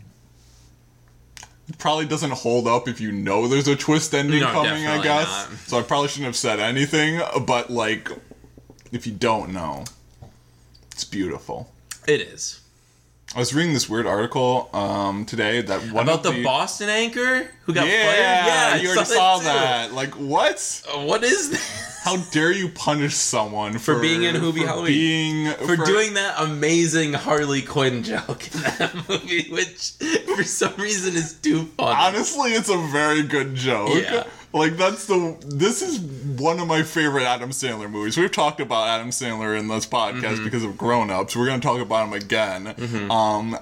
it 1.69 1.77
probably 1.79 2.07
doesn't 2.07 2.31
hold 2.33 2.69
up 2.69 2.87
if 2.89 3.01
you 3.01 3.11
know 3.11 3.49
there's 3.49 3.69
a 3.69 3.77
twist 3.77 4.15
ending 4.15 4.41
No, 4.41 4.53
coming, 4.53 4.87
I 4.87 5.03
guess. 5.03 5.27
not. 5.27 5.59
So 5.67 5.79
I 5.79 5.83
probably 5.83 6.09
shouldn't 6.09 6.27
have 6.27 6.37
said 6.37 6.61
anything, 6.61 7.21
but 7.45 7.71
like 7.71 8.09
if 8.93 9.07
you 9.07 9.13
don't 9.13 9.53
know, 9.53 9.85
it's 10.93 11.05
beautiful. 11.05 11.73
It 12.07 12.21
is. 12.21 12.61
I 13.35 13.39
was 13.39 13.55
reading 13.55 13.73
this 13.73 13.89
weird 13.89 14.07
article 14.07 14.69
um 14.75 15.25
today 15.25 15.63
that 15.63 15.81
one 15.91 16.07
About 16.09 16.27
of 16.27 16.35
the, 16.35 16.43
Boston 16.45 16.91
anchor 16.91 17.49
who 17.65 17.73
got 17.73 17.87
yeah, 17.87 18.05
fired. 18.05 18.19
Yeah, 18.47 18.71
I 18.75 18.77
you 18.83 18.89
already 18.91 19.05
saw 19.07 19.39
too. 19.39 19.45
that. 19.45 19.93
Like 19.95 20.15
what? 20.15 20.83
Uh, 20.93 20.99
What 21.01 21.25
is 21.25 21.51
that? 21.51 21.89
How 22.05 22.17
dare 22.33 22.51
you 22.53 22.69
punish 22.69 23.15
someone 23.15 23.79
for, 23.79 24.01
being 24.01 24.25
in 24.25 24.35
Hubie 24.35 24.63
for 24.63 24.67
Halloween. 24.67 24.87
Being 24.87 25.53
For 25.55 25.77
doing 25.77 26.15
that 26.15 26.35
amazing 26.41 27.13
Harley 27.13 27.63
Quinn 27.63 28.03
joke 28.03 28.53
in 28.53 28.61
that 28.63 28.93
movie, 29.09 29.49
which 29.51 29.93
for 30.35 30.43
some 30.43 30.75
reason 30.77 31.15
is 31.15 31.35
too 31.35 31.67
funny. 31.79 31.97
Honestly, 32.17 32.51
it's 32.55 32.69
a 32.69 32.77
very 32.89 33.23
good 33.23 33.55
joke. 33.55 33.91
Yeah. 33.95 34.25
Like 34.53 34.77
that's 34.77 35.07
the 35.07 35.37
this 35.47 35.81
is 35.83 35.99
one 36.39 36.61
of 36.61 36.67
my 36.69 36.83
favorite 36.83 37.25
Adam 37.25 37.51
Sandler 37.51 37.91
movies. 37.91 38.17
We've 38.19 38.31
talked 38.31 38.61
about 38.61 38.87
Adam 38.89 39.09
Sandler 39.11 39.59
in 39.59 39.69
this 39.69 39.87
podcast 39.87 40.23
Mm-hmm. 40.23 40.45
because 40.45 40.63
of 40.65 40.77
Grown 40.77 41.11
Ups. 41.11 41.35
We're 41.35 41.47
gonna 41.47 41.61
talk 41.63 41.81
about 41.81 42.09
him 42.09 42.13
again. 42.13 43.09
Um 43.11 43.57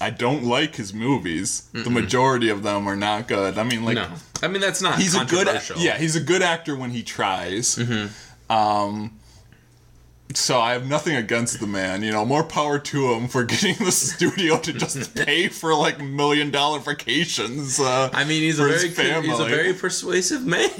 I 0.00 0.10
don't 0.10 0.44
like 0.44 0.76
his 0.76 0.92
movies. 0.94 1.68
The 1.72 1.90
majority 1.90 2.48
of 2.50 2.62
them 2.62 2.86
are 2.88 2.96
not 2.96 3.28
good. 3.28 3.58
I 3.58 3.62
mean 3.64 3.84
like 3.84 3.94
no, 3.96 4.08
I 4.42 4.48
mean 4.48 4.60
that's 4.60 4.82
not. 4.82 4.98
he's 4.98 5.14
a 5.14 5.24
good 5.24 5.48
yeah, 5.76 5.96
he's 5.98 6.16
a 6.16 6.20
good 6.20 6.42
actor 6.42 6.74
when 6.76 6.90
he 6.90 7.02
tries. 7.02 7.76
Mm-hmm. 7.76 8.52
Um 8.52 9.17
so 10.34 10.60
I 10.60 10.72
have 10.72 10.86
nothing 10.86 11.16
against 11.16 11.60
the 11.60 11.66
man, 11.66 12.02
you 12.02 12.12
know, 12.12 12.24
more 12.24 12.44
power 12.44 12.78
to 12.78 13.12
him 13.12 13.28
for 13.28 13.44
getting 13.54 13.76
the 13.84 13.92
studio 13.92 14.58
to 14.58 14.72
just 14.72 15.14
pay 15.26 15.48
for 15.48 15.74
like 15.74 16.00
million 16.00 16.50
dollar 16.50 16.78
vacations. 16.80 17.80
Uh, 17.80 18.10
I 18.12 18.24
mean, 18.24 18.42
he's 18.42 18.58
a 18.58 18.64
very 18.66 18.88
he's 19.26 19.38
a 19.38 19.44
very 19.44 19.74
persuasive 19.74 20.44
man. 20.44 20.70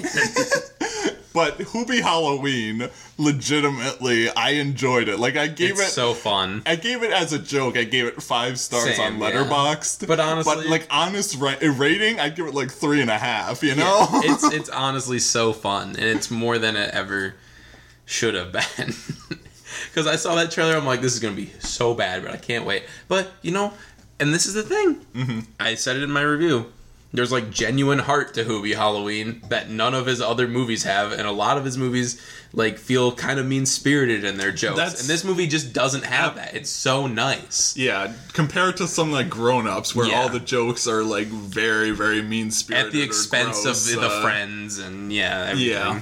But 1.35 1.59
Hubie 1.59 2.01
Halloween, 2.01 2.89
legitimately, 3.17 4.29
I 4.31 4.53
enjoyed 4.53 5.09
it. 5.09 5.21
Like 5.21 5.37
I 5.37 5.47
gave 5.47 5.73
it's 5.73 5.83
it, 5.83 5.91
so 5.91 6.13
fun. 6.13 6.63
I 6.67 6.75
gave 6.75 7.05
it 7.05 7.13
as 7.13 7.33
a 7.33 7.39
joke. 7.39 7.77
I 7.77 7.85
gave 7.85 8.07
it 8.07 8.21
five 8.21 8.59
stars 8.59 8.97
Same, 8.97 9.01
on 9.15 9.21
yeah. 9.21 9.31
Letterboxd. 9.45 10.09
But 10.09 10.19
honestly- 10.19 10.55
but 10.57 10.67
like 10.67 10.87
honest 10.91 11.37
ra- 11.39 11.55
rating, 11.61 12.19
I'd 12.19 12.35
give 12.35 12.47
it 12.47 12.55
like 12.55 12.73
three 12.73 13.01
and 13.03 13.11
a 13.11 13.19
half. 13.19 13.63
You 13.63 13.77
know, 13.77 14.07
it's 14.15 14.43
it's 14.53 14.69
honestly 14.71 15.21
so 15.21 15.53
fun, 15.53 15.91
and 15.91 16.05
it's 16.07 16.29
more 16.29 16.59
than 16.59 16.75
it 16.75 16.93
ever 16.93 17.35
should 18.05 18.35
have 18.35 18.51
been. 18.51 18.95
Because 19.99 20.13
I 20.13 20.15
saw 20.17 20.37
that 20.37 20.53
trailer, 20.53 20.77
I'm 20.77 20.87
like, 20.87 21.01
this 21.01 21.13
is 21.15 21.19
gonna 21.19 21.35
be 21.35 21.51
so 21.59 21.93
bad, 21.93 22.23
but 22.23 22.31
I 22.33 22.37
can't 22.37 22.65
wait. 22.65 22.85
But 23.09 23.33
you 23.43 23.51
know, 23.51 23.73
and 24.21 24.33
this 24.33 24.47
is 24.47 24.55
the 24.55 24.63
thing. 24.63 24.95
Mm-hmm. 25.13 25.41
I 25.59 25.75
said 25.75 25.97
it 25.97 26.05
in 26.05 26.11
my 26.13 26.23
review. 26.23 26.67
There's 27.13 27.33
like 27.33 27.51
genuine 27.51 27.99
heart 27.99 28.35
to 28.35 28.45
Hubie 28.45 28.77
Halloween 28.77 29.43
that 29.49 29.71
none 29.71 29.95
of 29.95 30.07
his 30.07 30.21
other 30.21 30.47
movies 30.47 30.85
have, 30.85 31.11
and 31.11 31.23
a 31.23 31.33
lot 31.33 31.59
of 31.59 31.65
his 31.65 31.77
movies 31.77 32.23
like 32.53 32.79
feel 32.79 33.11
kind 33.11 33.41
of 33.41 33.47
mean 33.47 33.67
spirited 33.67 34.23
in 34.23 34.37
their 34.37 34.53
jokes. 34.53 34.77
That's- 34.77 35.01
and 35.01 35.09
this 35.09 35.25
movie 35.25 35.49
just 35.49 35.73
doesn't 35.73 36.05
have 36.05 36.37
that. 36.37 36.55
It's 36.55 36.71
so 36.71 37.09
nice. 37.09 37.77
yeah. 37.77 38.13
Compared 38.35 38.77
to 38.77 38.87
some 38.87 39.11
like 39.11 39.29
Grown 39.29 39.67
Ups, 39.67 39.97
where 39.97 40.07
Yeah. 40.07 40.21
all 40.21 40.29
the 40.29 40.39
jokes 40.39 40.87
are 40.87 41.03
like 41.03 41.27
very, 41.27 41.91
very 41.91 42.23
mean 42.23 42.53
spirited 42.53 42.87
At 42.87 42.93
the 42.93 43.03
expense 43.03 43.65
of 43.65 43.75
the, 43.85 44.01
the 44.01 44.21
friends 44.23 44.79
and 44.79 45.13
yeah, 45.13 45.47
everything. 45.49 45.71
Yeah. 45.71 46.01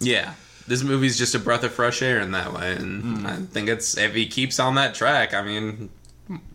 Yeah. 0.00 0.34
This 0.70 0.84
movie's 0.84 1.18
just 1.18 1.34
a 1.34 1.40
breath 1.40 1.64
of 1.64 1.72
fresh 1.72 2.00
air 2.00 2.20
in 2.20 2.30
that 2.30 2.52
way, 2.52 2.76
and 2.76 3.02
Hmm. 3.02 3.26
I 3.26 3.36
think 3.52 3.68
it's 3.68 3.96
if 3.98 4.14
he 4.14 4.26
keeps 4.26 4.60
on 4.60 4.76
that 4.76 4.94
track, 4.94 5.34
I 5.34 5.42
mean, 5.42 5.90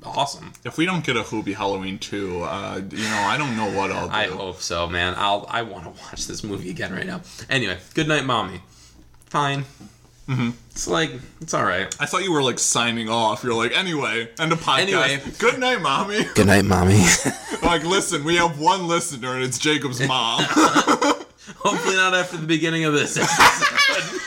awesome. 0.05 0.53
If 0.63 0.77
we 0.77 0.85
don't 0.85 1.03
get 1.03 1.17
a 1.17 1.21
Hubie 1.21 1.53
Halloween 1.53 1.99
too, 1.99 2.41
uh, 2.43 2.79
you 2.91 3.03
know, 3.03 3.23
I 3.27 3.35
don't 3.37 3.57
know 3.57 3.69
what 3.77 3.91
I'll 3.91 4.07
do. 4.07 4.13
I 4.13 4.27
hope 4.27 4.61
so, 4.61 4.87
man. 4.87 5.15
I'll 5.17 5.45
I 5.49 5.63
want 5.63 5.83
to 5.83 5.89
watch 6.01 6.27
this 6.27 6.45
movie 6.45 6.69
again 6.69 6.93
right 6.93 7.05
now. 7.05 7.23
Anyway, 7.49 7.77
good 7.93 8.07
night, 8.07 8.23
mommy. 8.23 8.61
Fine. 9.25 9.65
Mm-hmm. 10.29 10.51
It's 10.71 10.87
like 10.87 11.11
it's 11.41 11.53
all 11.53 11.65
right. 11.65 11.93
I 11.99 12.05
thought 12.05 12.23
you 12.23 12.31
were 12.31 12.41
like 12.41 12.57
signing 12.57 13.09
off. 13.09 13.43
You're 13.43 13.53
like, 13.53 13.77
anyway, 13.77 14.29
end 14.39 14.53
of 14.53 14.61
podcast. 14.61 14.79
Anyway. 14.79 15.21
good 15.39 15.59
night, 15.59 15.81
mommy. 15.81 16.23
Good 16.35 16.47
night, 16.47 16.63
mommy. 16.63 17.03
like, 17.61 17.83
listen, 17.83 18.23
we 18.23 18.37
have 18.37 18.59
one 18.61 18.87
listener, 18.87 19.35
and 19.35 19.43
it's 19.43 19.59
Jacob's 19.59 19.99
mom. 20.07 20.45
Hopefully 21.57 21.95
not 21.95 22.13
after 22.13 22.37
the 22.37 22.47
beginning 22.47 22.85
of 22.85 22.93
this. 22.93 23.17
episode. 23.17 24.21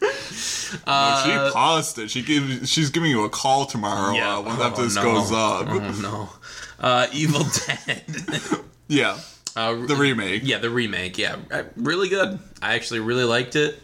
she 0.00 1.52
paused 1.52 1.98
it. 1.98 2.10
She 2.10 2.22
she's 2.64 2.90
giving 2.90 3.10
you 3.10 3.24
a 3.24 3.28
call 3.28 3.64
tomorrow 3.66 4.14
Yeah. 4.14 4.36
uh, 4.38 4.40
when 4.42 4.56
Oh, 4.60 4.70
this 4.70 4.94
no. 4.96 5.02
goes 5.02 5.32
up. 5.32 5.66
oh 5.68 5.98
no. 6.00 6.28
Uh, 6.78 7.06
Evil 7.12 7.44
Dead. 7.66 8.02
Yeah, 8.86 9.18
Uh, 9.56 9.86
the 9.86 9.96
remake. 9.96 10.42
Yeah, 10.44 10.58
the 10.58 10.68
remake. 10.68 11.16
Yeah, 11.16 11.36
uh, 11.50 11.62
really 11.74 12.10
good. 12.10 12.38
I 12.60 12.74
actually 12.74 13.00
really 13.00 13.24
liked 13.24 13.56
it. 13.56 13.80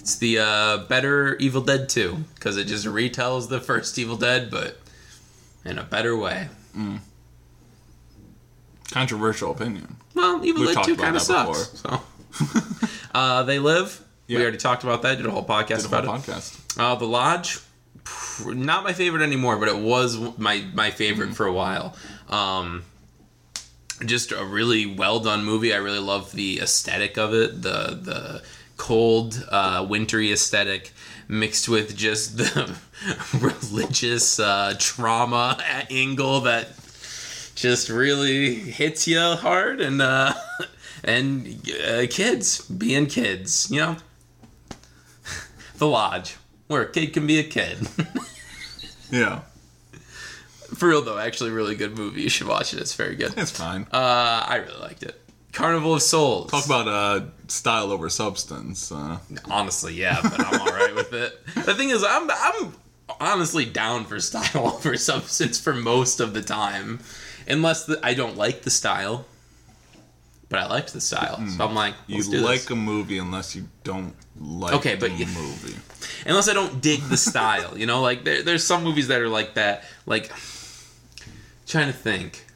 It's 0.00 0.16
the 0.16 0.38
uh, 0.40 0.78
better 0.88 1.36
Evil 1.36 1.60
Dead 1.62 1.88
2 1.88 2.16
because 2.34 2.56
it 2.56 2.64
just 2.64 2.84
retells 2.84 3.48
the 3.48 3.60
first 3.60 3.96
Evil 3.98 4.16
Dead, 4.16 4.50
but 4.50 4.80
in 5.64 5.78
a 5.78 5.84
better 5.84 6.16
way. 6.16 6.48
Controversial 8.90 9.52
opinion. 9.52 9.98
Well, 10.20 10.44
Evil 10.44 10.66
We've 10.66 10.74
Dead 10.74 10.84
2 10.84 10.96
kind 10.96 11.16
of 11.16 11.22
sucks. 11.22 11.80
So, 11.80 12.02
uh, 13.14 13.42
They 13.44 13.58
Live. 13.58 14.04
Yeah. 14.26 14.38
We 14.38 14.42
already 14.42 14.58
talked 14.58 14.84
about 14.84 15.02
that. 15.02 15.16
Did 15.16 15.26
a 15.26 15.30
whole 15.30 15.44
podcast 15.44 15.82
Did 15.82 15.84
a 15.86 15.88
about 15.88 16.04
whole 16.04 16.34
it. 16.34 16.56
Uh, 16.78 16.94
the 16.94 17.06
Lodge, 17.06 17.58
not 18.46 18.84
my 18.84 18.92
favorite 18.92 19.22
anymore, 19.22 19.56
but 19.56 19.68
it 19.68 19.78
was 19.78 20.38
my 20.38 20.64
my 20.74 20.90
favorite 20.90 21.34
for 21.34 21.46
a 21.46 21.52
while. 21.52 21.96
Um, 22.28 22.84
just 24.04 24.30
a 24.32 24.44
really 24.44 24.86
well 24.86 25.20
done 25.20 25.44
movie. 25.44 25.74
I 25.74 25.78
really 25.78 25.98
love 25.98 26.32
the 26.32 26.60
aesthetic 26.60 27.18
of 27.18 27.34
it, 27.34 27.62
the 27.62 27.98
the 28.00 28.42
cold, 28.76 29.44
uh, 29.50 29.84
wintry 29.88 30.32
aesthetic 30.32 30.92
mixed 31.28 31.68
with 31.68 31.96
just 31.96 32.36
the 32.36 32.76
religious 33.40 34.38
uh, 34.38 34.74
trauma 34.78 35.58
angle 35.90 36.40
that 36.42 36.68
just 37.60 37.88
really 37.90 38.54
hits 38.54 39.06
you 39.06 39.20
hard 39.20 39.80
and 39.80 40.00
uh, 40.00 40.32
and 41.04 41.46
uh, 41.86 42.06
kids 42.08 42.62
being 42.68 43.06
kids, 43.06 43.70
you 43.70 43.78
know. 43.80 43.96
The 45.78 45.86
Lodge, 45.86 46.36
where 46.66 46.82
a 46.82 46.90
kid 46.92 47.14
can 47.14 47.26
be 47.26 47.38
a 47.38 47.44
kid. 47.44 47.78
Yeah, 49.12 49.40
For 50.76 50.88
real 50.88 51.02
though, 51.02 51.18
actually, 51.18 51.50
really 51.50 51.74
good 51.74 51.98
movie. 51.98 52.22
You 52.22 52.28
should 52.28 52.46
watch 52.46 52.72
it. 52.72 52.78
It's 52.80 52.94
very 52.94 53.16
good. 53.16 53.34
it's 53.36 53.50
fine. 53.50 53.88
Uh, 53.92 54.44
I 54.46 54.62
really 54.64 54.78
liked 54.78 55.02
it. 55.02 55.20
Carnival 55.52 55.94
of 55.94 56.02
Souls. 56.02 56.48
Talk 56.48 56.64
about 56.64 56.86
uh, 56.86 57.26
style 57.48 57.90
over 57.90 58.08
substance. 58.08 58.92
Uh, 58.92 59.18
Honestly, 59.50 59.94
yeah, 59.94 60.20
but 60.22 60.38
I'm 60.38 60.60
all 60.60 60.66
right 60.68 60.94
with 60.94 61.12
it. 61.12 61.44
The 61.56 61.74
thing 61.74 61.90
is, 61.90 62.04
I'm 62.04 62.30
I'm 62.30 62.72
honestly 63.18 63.64
down 63.64 64.04
for 64.04 64.20
style 64.20 64.68
over 64.68 64.96
substance 64.96 65.58
for 65.58 65.74
most 65.74 66.20
of 66.20 66.34
the 66.34 66.42
time, 66.42 67.00
unless 67.48 67.84
the, 67.86 67.98
I 68.02 68.14
don't 68.14 68.36
like 68.36 68.62
the 68.62 68.70
style. 68.70 69.26
But 70.48 70.58
I 70.58 70.66
liked 70.66 70.92
the 70.92 71.00
style, 71.00 71.36
hmm. 71.36 71.48
so 71.50 71.64
I'm 71.64 71.76
like, 71.76 71.94
you 72.08 72.24
like 72.42 72.62
this. 72.62 72.70
a 72.70 72.74
movie 72.74 73.18
unless 73.18 73.54
you 73.54 73.68
don't 73.84 74.16
like 74.36 74.74
Okay, 74.74 74.96
but 74.96 75.10
the 75.10 75.16
you- 75.18 75.26
movie. 75.26 75.76
unless 76.26 76.48
I 76.48 76.54
don't 76.54 76.80
dig 76.80 77.02
the 77.02 77.16
style. 77.16 77.78
You 77.78 77.86
know, 77.86 78.02
like 78.02 78.24
there, 78.24 78.42
there's 78.42 78.64
some 78.64 78.82
movies 78.82 79.06
that 79.08 79.20
are 79.20 79.28
like 79.28 79.54
that. 79.54 79.84
Like, 80.06 80.32
trying 81.68 81.86
to 81.86 81.92
think. 81.92 82.46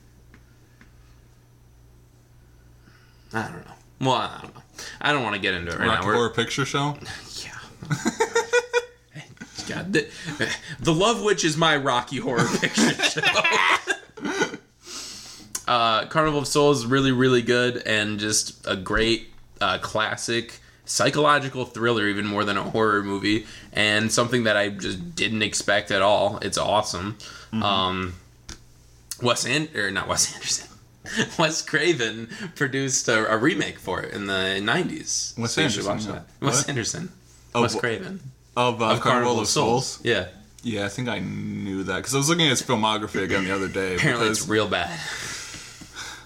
I 3.33 3.43
don't 3.43 3.65
know. 3.65 3.75
Well, 4.01 4.15
I 4.17 4.39
don't 4.43 4.55
know. 4.57 4.63
I 5.01 5.13
don't 5.13 5.23
want 5.23 5.37
to 5.37 5.41
get 5.41 5.55
into 5.55 5.71
it 5.73 5.79
right 5.79 5.87
Rocky 5.87 6.07
now. 6.07 6.13
Horror 6.15 6.31
Picture 6.31 6.65
Show. 6.65 6.99
Yeah. 7.45 7.53
God, 9.69 9.93
the, 9.93 10.09
the 10.81 10.93
Love 10.93 11.23
Witch 11.23 11.45
is 11.45 11.57
my 11.57 11.77
Rocky 11.77 12.19
Horror 12.19 12.47
Picture 12.61 12.91
Show. 12.95 13.21
Uh, 15.69 16.07
Carnival 16.07 16.41
of 16.41 16.47
Souls 16.47 16.81
is 16.81 16.87
really, 16.87 17.13
really 17.13 17.43
good 17.43 17.79
and 17.87 18.19
just 18.19 18.67
a 18.67 18.77
great 18.77 19.29
uh, 19.61 19.79
classic 19.79 20.61
psychological 20.87 21.65
thriller, 21.65 22.07
even 22.09 22.27
more 22.27 22.45
than 22.45 22.57
a 22.59 22.63
horror 22.63 23.03
movie, 23.03 23.47
and 23.73 24.13
something 24.13 24.45
that 24.45 24.57
I 24.57 24.69
just 24.69 25.15
didn't 25.15 25.43
expect 25.43 25.91
at 25.91 26.03
all. 26.03 26.39
It's 26.43 26.59
awesome. 26.59 27.17
Um, 27.53 28.15
Wes 29.23 29.47
An- 29.47 29.69
or 29.75 29.91
not 29.91 30.09
Wes 30.09 30.35
Anderson. 30.35 30.69
Wes 31.39 31.63
Craven 31.63 32.29
produced 32.57 33.09
a, 33.09 33.33
a 33.33 33.37
remake 33.37 33.79
for 33.79 34.03
it 34.03 34.13
in 34.15 34.27
the 34.27 34.33
90s. 34.61 35.39
Wes 35.39 35.53
So 35.53 35.63
Anderson, 35.63 35.87
watch 35.87 36.05
that. 36.07 36.25
Wes 36.41 36.69
Anderson. 36.69 37.13
Oh, 37.55 37.63
Wes 37.63 37.75
Craven. 37.79 38.21
Of, 38.57 38.81
uh, 38.83 38.93
Of 38.93 39.01
Carnival, 39.01 39.41
of 39.41 39.47
Souls. 39.49 40.01
Yeah. 40.03 40.29
Yeah, 40.63 40.87
I 40.87 40.89
think 40.89 41.09
I 41.09 41.19
knew 41.19 41.83
that 41.85 41.97
because 41.97 42.15
I 42.15 42.19
was 42.19 42.29
looking 42.29 42.47
at 42.47 42.51
his 42.51 42.63
filmography 42.63 43.23
again 43.23 43.45
the 43.45 43.55
other 43.55 43.69
day. 43.69 43.97
Apparently 43.97 44.29
it's 44.29 44.49
real 44.49 44.67
bad. 44.67 44.99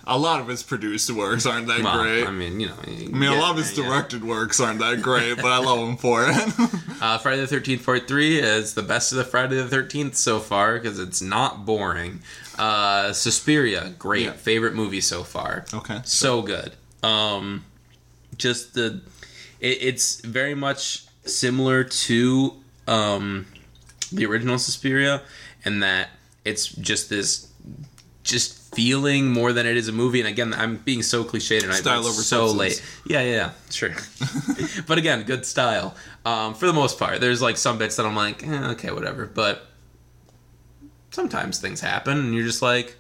A 0.08 0.18
lot 0.18 0.40
of 0.40 0.48
his 0.48 0.62
produced 0.62 1.10
works 1.10 1.44
aren't 1.44 1.66
that 1.66 1.82
Well, 1.82 2.02
great. 2.02 2.26
I 2.26 2.30
mean, 2.30 2.58
you 2.58 2.68
know. 2.68 2.74
I 2.82 2.90
mean, 3.08 3.30
a 3.30 3.38
lot 3.38 3.52
of 3.52 3.58
his 3.58 3.74
directed 3.74 4.24
works 4.24 4.58
aren't 4.58 4.80
that 4.80 5.02
great, 5.02 5.36
but 5.36 5.52
I 5.52 5.58
love 5.58 5.78
him 5.78 5.96
for 5.96 6.26
it. 6.26 6.54
Uh, 7.00 7.16
Friday 7.16 7.44
the 7.44 7.56
13th 7.56 7.84
Part 7.84 8.08
3 8.08 8.40
is 8.40 8.74
the 8.74 8.82
best 8.82 9.12
of 9.12 9.18
the 9.18 9.24
Friday 9.24 9.54
the 9.62 9.76
13th 9.76 10.16
so 10.16 10.40
far 10.40 10.74
because 10.74 10.98
it's 10.98 11.22
not 11.22 11.64
boring. 11.64 12.18
Uh, 12.58 13.12
Suspiria, 13.12 13.94
great. 14.00 14.24
Yeah. 14.24 14.32
Favorite 14.32 14.74
movie 14.74 15.00
so 15.00 15.22
far. 15.22 15.64
okay. 15.72 16.00
so 16.02 16.42
good. 16.42 16.72
Um, 17.04 17.64
just 18.36 18.74
the, 18.74 19.00
it, 19.60 19.78
it's 19.80 20.20
very 20.22 20.56
much 20.56 21.06
similar 21.24 21.84
to 21.84 22.54
um, 22.88 23.46
the 24.10 24.26
original 24.26 24.58
Suspiria, 24.58 25.22
in 25.64 25.78
that 25.78 26.08
it's 26.44 26.66
just 26.66 27.10
this, 27.10 27.46
just 28.24 28.57
feeling 28.78 29.32
more 29.32 29.52
than 29.52 29.66
it 29.66 29.76
is 29.76 29.88
a 29.88 29.92
movie. 29.92 30.20
And 30.20 30.28
again, 30.28 30.54
I'm 30.54 30.76
being 30.76 31.02
so 31.02 31.24
cliched 31.24 31.62
tonight, 31.62 31.78
Style 31.78 31.98
it's 31.98 32.08
over 32.08 32.22
so 32.22 32.46
substance. 32.46 32.80
late. 32.80 33.12
Yeah, 33.12 33.22
yeah, 33.22 33.34
yeah, 33.34 33.50
sure. 33.70 33.90
but 34.86 34.98
again, 34.98 35.24
good 35.24 35.44
style. 35.44 35.96
Um, 36.24 36.54
for 36.54 36.66
the 36.68 36.72
most 36.72 36.96
part, 36.96 37.20
there's 37.20 37.42
like 37.42 37.56
some 37.56 37.76
bits 37.76 37.96
that 37.96 38.06
I'm 38.06 38.14
like, 38.14 38.46
eh, 38.46 38.70
okay, 38.70 38.92
whatever. 38.92 39.26
But 39.26 39.66
sometimes 41.10 41.58
things 41.58 41.80
happen, 41.80 42.18
and 42.18 42.32
you're 42.32 42.44
just 42.44 42.62
like, 42.62 42.94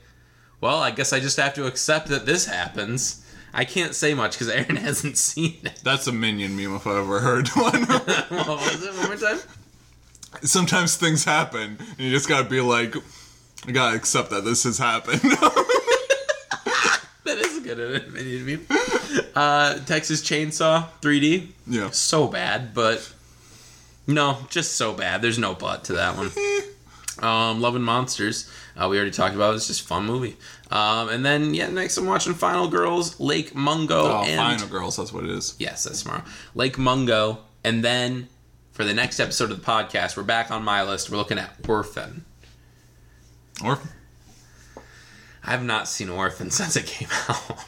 well, 0.60 0.80
I 0.80 0.90
guess 0.90 1.12
I 1.12 1.20
just 1.20 1.36
have 1.36 1.54
to 1.54 1.66
accept 1.66 2.08
that 2.08 2.26
this 2.26 2.46
happens. 2.46 3.24
I 3.54 3.64
can't 3.64 3.94
say 3.94 4.14
much 4.14 4.32
because 4.32 4.48
Aaron 4.48 4.76
hasn't 4.88 5.16
seen 5.16 5.58
it. 5.62 5.80
That's 5.84 6.08
a 6.08 6.12
minion 6.12 6.56
meme 6.56 6.74
if 6.74 6.88
I 6.88 6.98
ever 6.98 7.20
heard 7.20 7.46
one. 7.50 7.82
what 7.86 8.48
was 8.48 8.82
it? 8.82 8.94
One 8.94 9.06
more 9.06 9.16
time? 9.16 9.38
Sometimes 10.42 10.96
things 10.96 11.24
happen, 11.24 11.78
and 11.78 11.98
you 11.98 12.10
just 12.10 12.28
gotta 12.28 12.48
be 12.48 12.60
like, 12.60 12.96
I 13.68 13.70
gotta 13.72 13.96
accept 13.96 14.30
that 14.30 14.44
this 14.44 14.64
has 14.64 14.78
happened. 14.78 15.20
That 17.24 17.36
is 17.38 17.58
a 17.58 17.60
good 17.60 17.78
opinion 17.96 18.46
meme. 18.46 18.66
Uh, 19.34 19.78
Texas 19.80 20.22
Chainsaw 20.22 20.86
3D. 21.02 21.48
yeah. 21.66 21.90
So 21.90 22.26
bad, 22.26 22.72
but 22.72 23.12
no, 24.06 24.38
just 24.48 24.76
so 24.76 24.94
bad. 24.94 25.20
There's 25.20 25.38
no 25.38 25.54
but 25.54 25.84
to 25.84 25.92
that 25.94 26.16
one. 26.16 26.30
Um, 27.20 27.60
Love 27.60 27.74
and 27.74 27.84
Monsters. 27.84 28.48
Uh, 28.76 28.86
we 28.88 28.96
already 28.96 29.10
talked 29.10 29.34
about. 29.34 29.56
It's 29.56 29.66
just 29.66 29.80
a 29.80 29.84
fun 29.84 30.04
movie. 30.06 30.36
Um, 30.70 31.08
and 31.08 31.26
then 31.26 31.52
yeah, 31.52 31.68
next 31.68 31.96
I'm 31.98 32.06
watching 32.06 32.32
Final 32.32 32.68
Girls, 32.68 33.18
Lake 33.18 33.56
Mungo, 33.56 34.04
Oh, 34.04 34.22
and 34.24 34.38
Final 34.38 34.68
Girls, 34.68 34.96
that's 34.96 35.12
what 35.12 35.24
it 35.24 35.30
is. 35.30 35.56
Yes, 35.58 35.82
that's 35.82 36.04
tomorrow. 36.04 36.22
Lake 36.54 36.78
Mungo, 36.78 37.40
and 37.64 37.82
then 37.84 38.28
for 38.70 38.84
the 38.84 38.94
next 38.94 39.18
episode 39.18 39.50
of 39.50 39.58
the 39.60 39.66
podcast, 39.66 40.16
we're 40.16 40.22
back 40.22 40.52
on 40.52 40.62
my 40.62 40.84
list. 40.84 41.10
We're 41.10 41.16
looking 41.16 41.38
at 41.38 41.56
Orphan. 41.68 42.24
Or 43.64 43.78
I 45.44 45.50
have 45.50 45.64
not 45.64 45.88
seen 45.88 46.08
Orphan 46.08 46.50
since 46.58 46.76
it 46.76 46.86
came 46.86 47.08
out, 47.28 47.66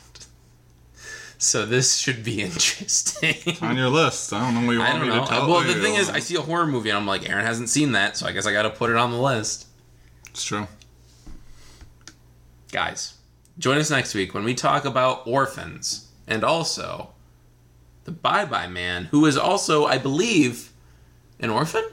so 1.38 1.64
this 1.66 1.96
should 1.96 2.22
be 2.22 2.42
interesting. 2.42 3.36
on 3.62 3.76
your 3.76 3.88
list. 3.88 4.32
I 4.32 4.40
don't 4.40 4.54
know 4.60 4.66
what 4.66 4.72
you 4.72 4.82
I 4.82 4.92
don't 4.92 5.02
me 5.02 5.08
know. 5.08 5.24
to 5.24 5.28
tell 5.28 5.48
well, 5.48 5.64
you. 5.66 5.74
the 5.74 5.80
thing 5.80 5.94
is, 5.94 6.08
I 6.10 6.18
see 6.20 6.36
a 6.36 6.40
horror 6.42 6.66
movie 6.66 6.90
and 6.90 6.98
I'm 6.98 7.06
like, 7.06 7.28
Aaron 7.28 7.44
hasn't 7.44 7.68
seen 7.68 7.92
that, 7.92 8.16
so 8.16 8.26
I 8.26 8.32
guess 8.32 8.46
I 8.46 8.52
got 8.52 8.62
to 8.62 8.70
put 8.70 8.90
it 8.90 8.96
on 8.96 9.10
the 9.10 9.18
list. 9.18 9.66
It's 10.28 10.44
true. 10.44 10.66
Guys, 12.72 13.14
join 13.58 13.78
us 13.78 13.90
next 13.90 14.14
week 14.14 14.32
when 14.34 14.44
we 14.44 14.54
talk 14.54 14.84
about 14.84 15.26
orphans 15.26 16.08
and 16.28 16.44
also 16.44 17.10
the 18.04 18.12
Bye 18.12 18.44
Bye 18.44 18.68
Man, 18.68 19.06
who 19.06 19.26
is 19.26 19.36
also, 19.36 19.86
I 19.86 19.98
believe, 19.98 20.72
an 21.40 21.50
orphan. 21.50 21.84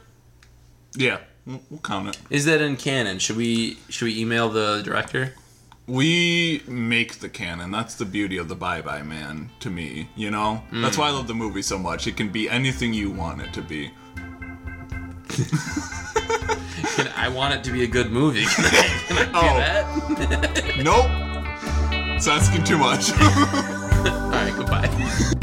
Yeah, 0.95 1.19
we'll, 1.47 1.61
we'll 1.69 1.79
count 1.79 2.09
it. 2.09 2.19
Is 2.29 2.45
that 2.45 2.61
in 2.61 2.75
canon? 2.75 3.19
Should 3.19 3.37
we 3.37 3.79
should 3.89 4.05
we 4.05 4.19
email 4.19 4.49
the 4.49 4.81
director? 4.83 5.33
We 5.87 6.63
make 6.67 7.19
the 7.19 7.29
canon. 7.29 7.71
That's 7.71 7.95
the 7.95 8.03
beauty 8.03 8.37
of 8.37 8.49
the 8.49 8.55
Bye 8.55 8.81
Bye 8.81 9.03
Man 9.03 9.49
to 9.61 9.69
me, 9.69 10.09
you 10.17 10.29
know? 10.29 10.61
That's 10.69 10.97
mm. 10.97 10.99
why 10.99 11.07
I 11.07 11.11
love 11.11 11.27
the 11.27 11.33
movie 11.33 11.61
so 11.61 11.77
much. 11.77 12.07
It 12.07 12.17
can 12.17 12.27
be 12.27 12.49
anything 12.49 12.93
you 12.93 13.09
want 13.09 13.41
it 13.41 13.53
to 13.53 13.61
be. 13.61 13.91
Can, 16.97 17.07
I 17.15 17.29
want 17.29 17.53
it 17.53 17.63
to 17.65 17.71
be 17.71 17.83
a 17.83 17.87
good 17.87 18.11
movie. 18.11 18.43
Can 18.45 18.65
I, 18.65 18.69
can 19.07 19.17
I 19.17 19.25
do 19.25 19.31
Oh. 19.33 19.57
that? 19.57 20.77
Nope. 20.83 22.15
It's 22.15 22.27
asking 22.27 22.63
too 22.63 22.77
much. 22.77 23.11
All 23.19 24.31
right, 24.31 24.53
goodbye. 24.55 25.33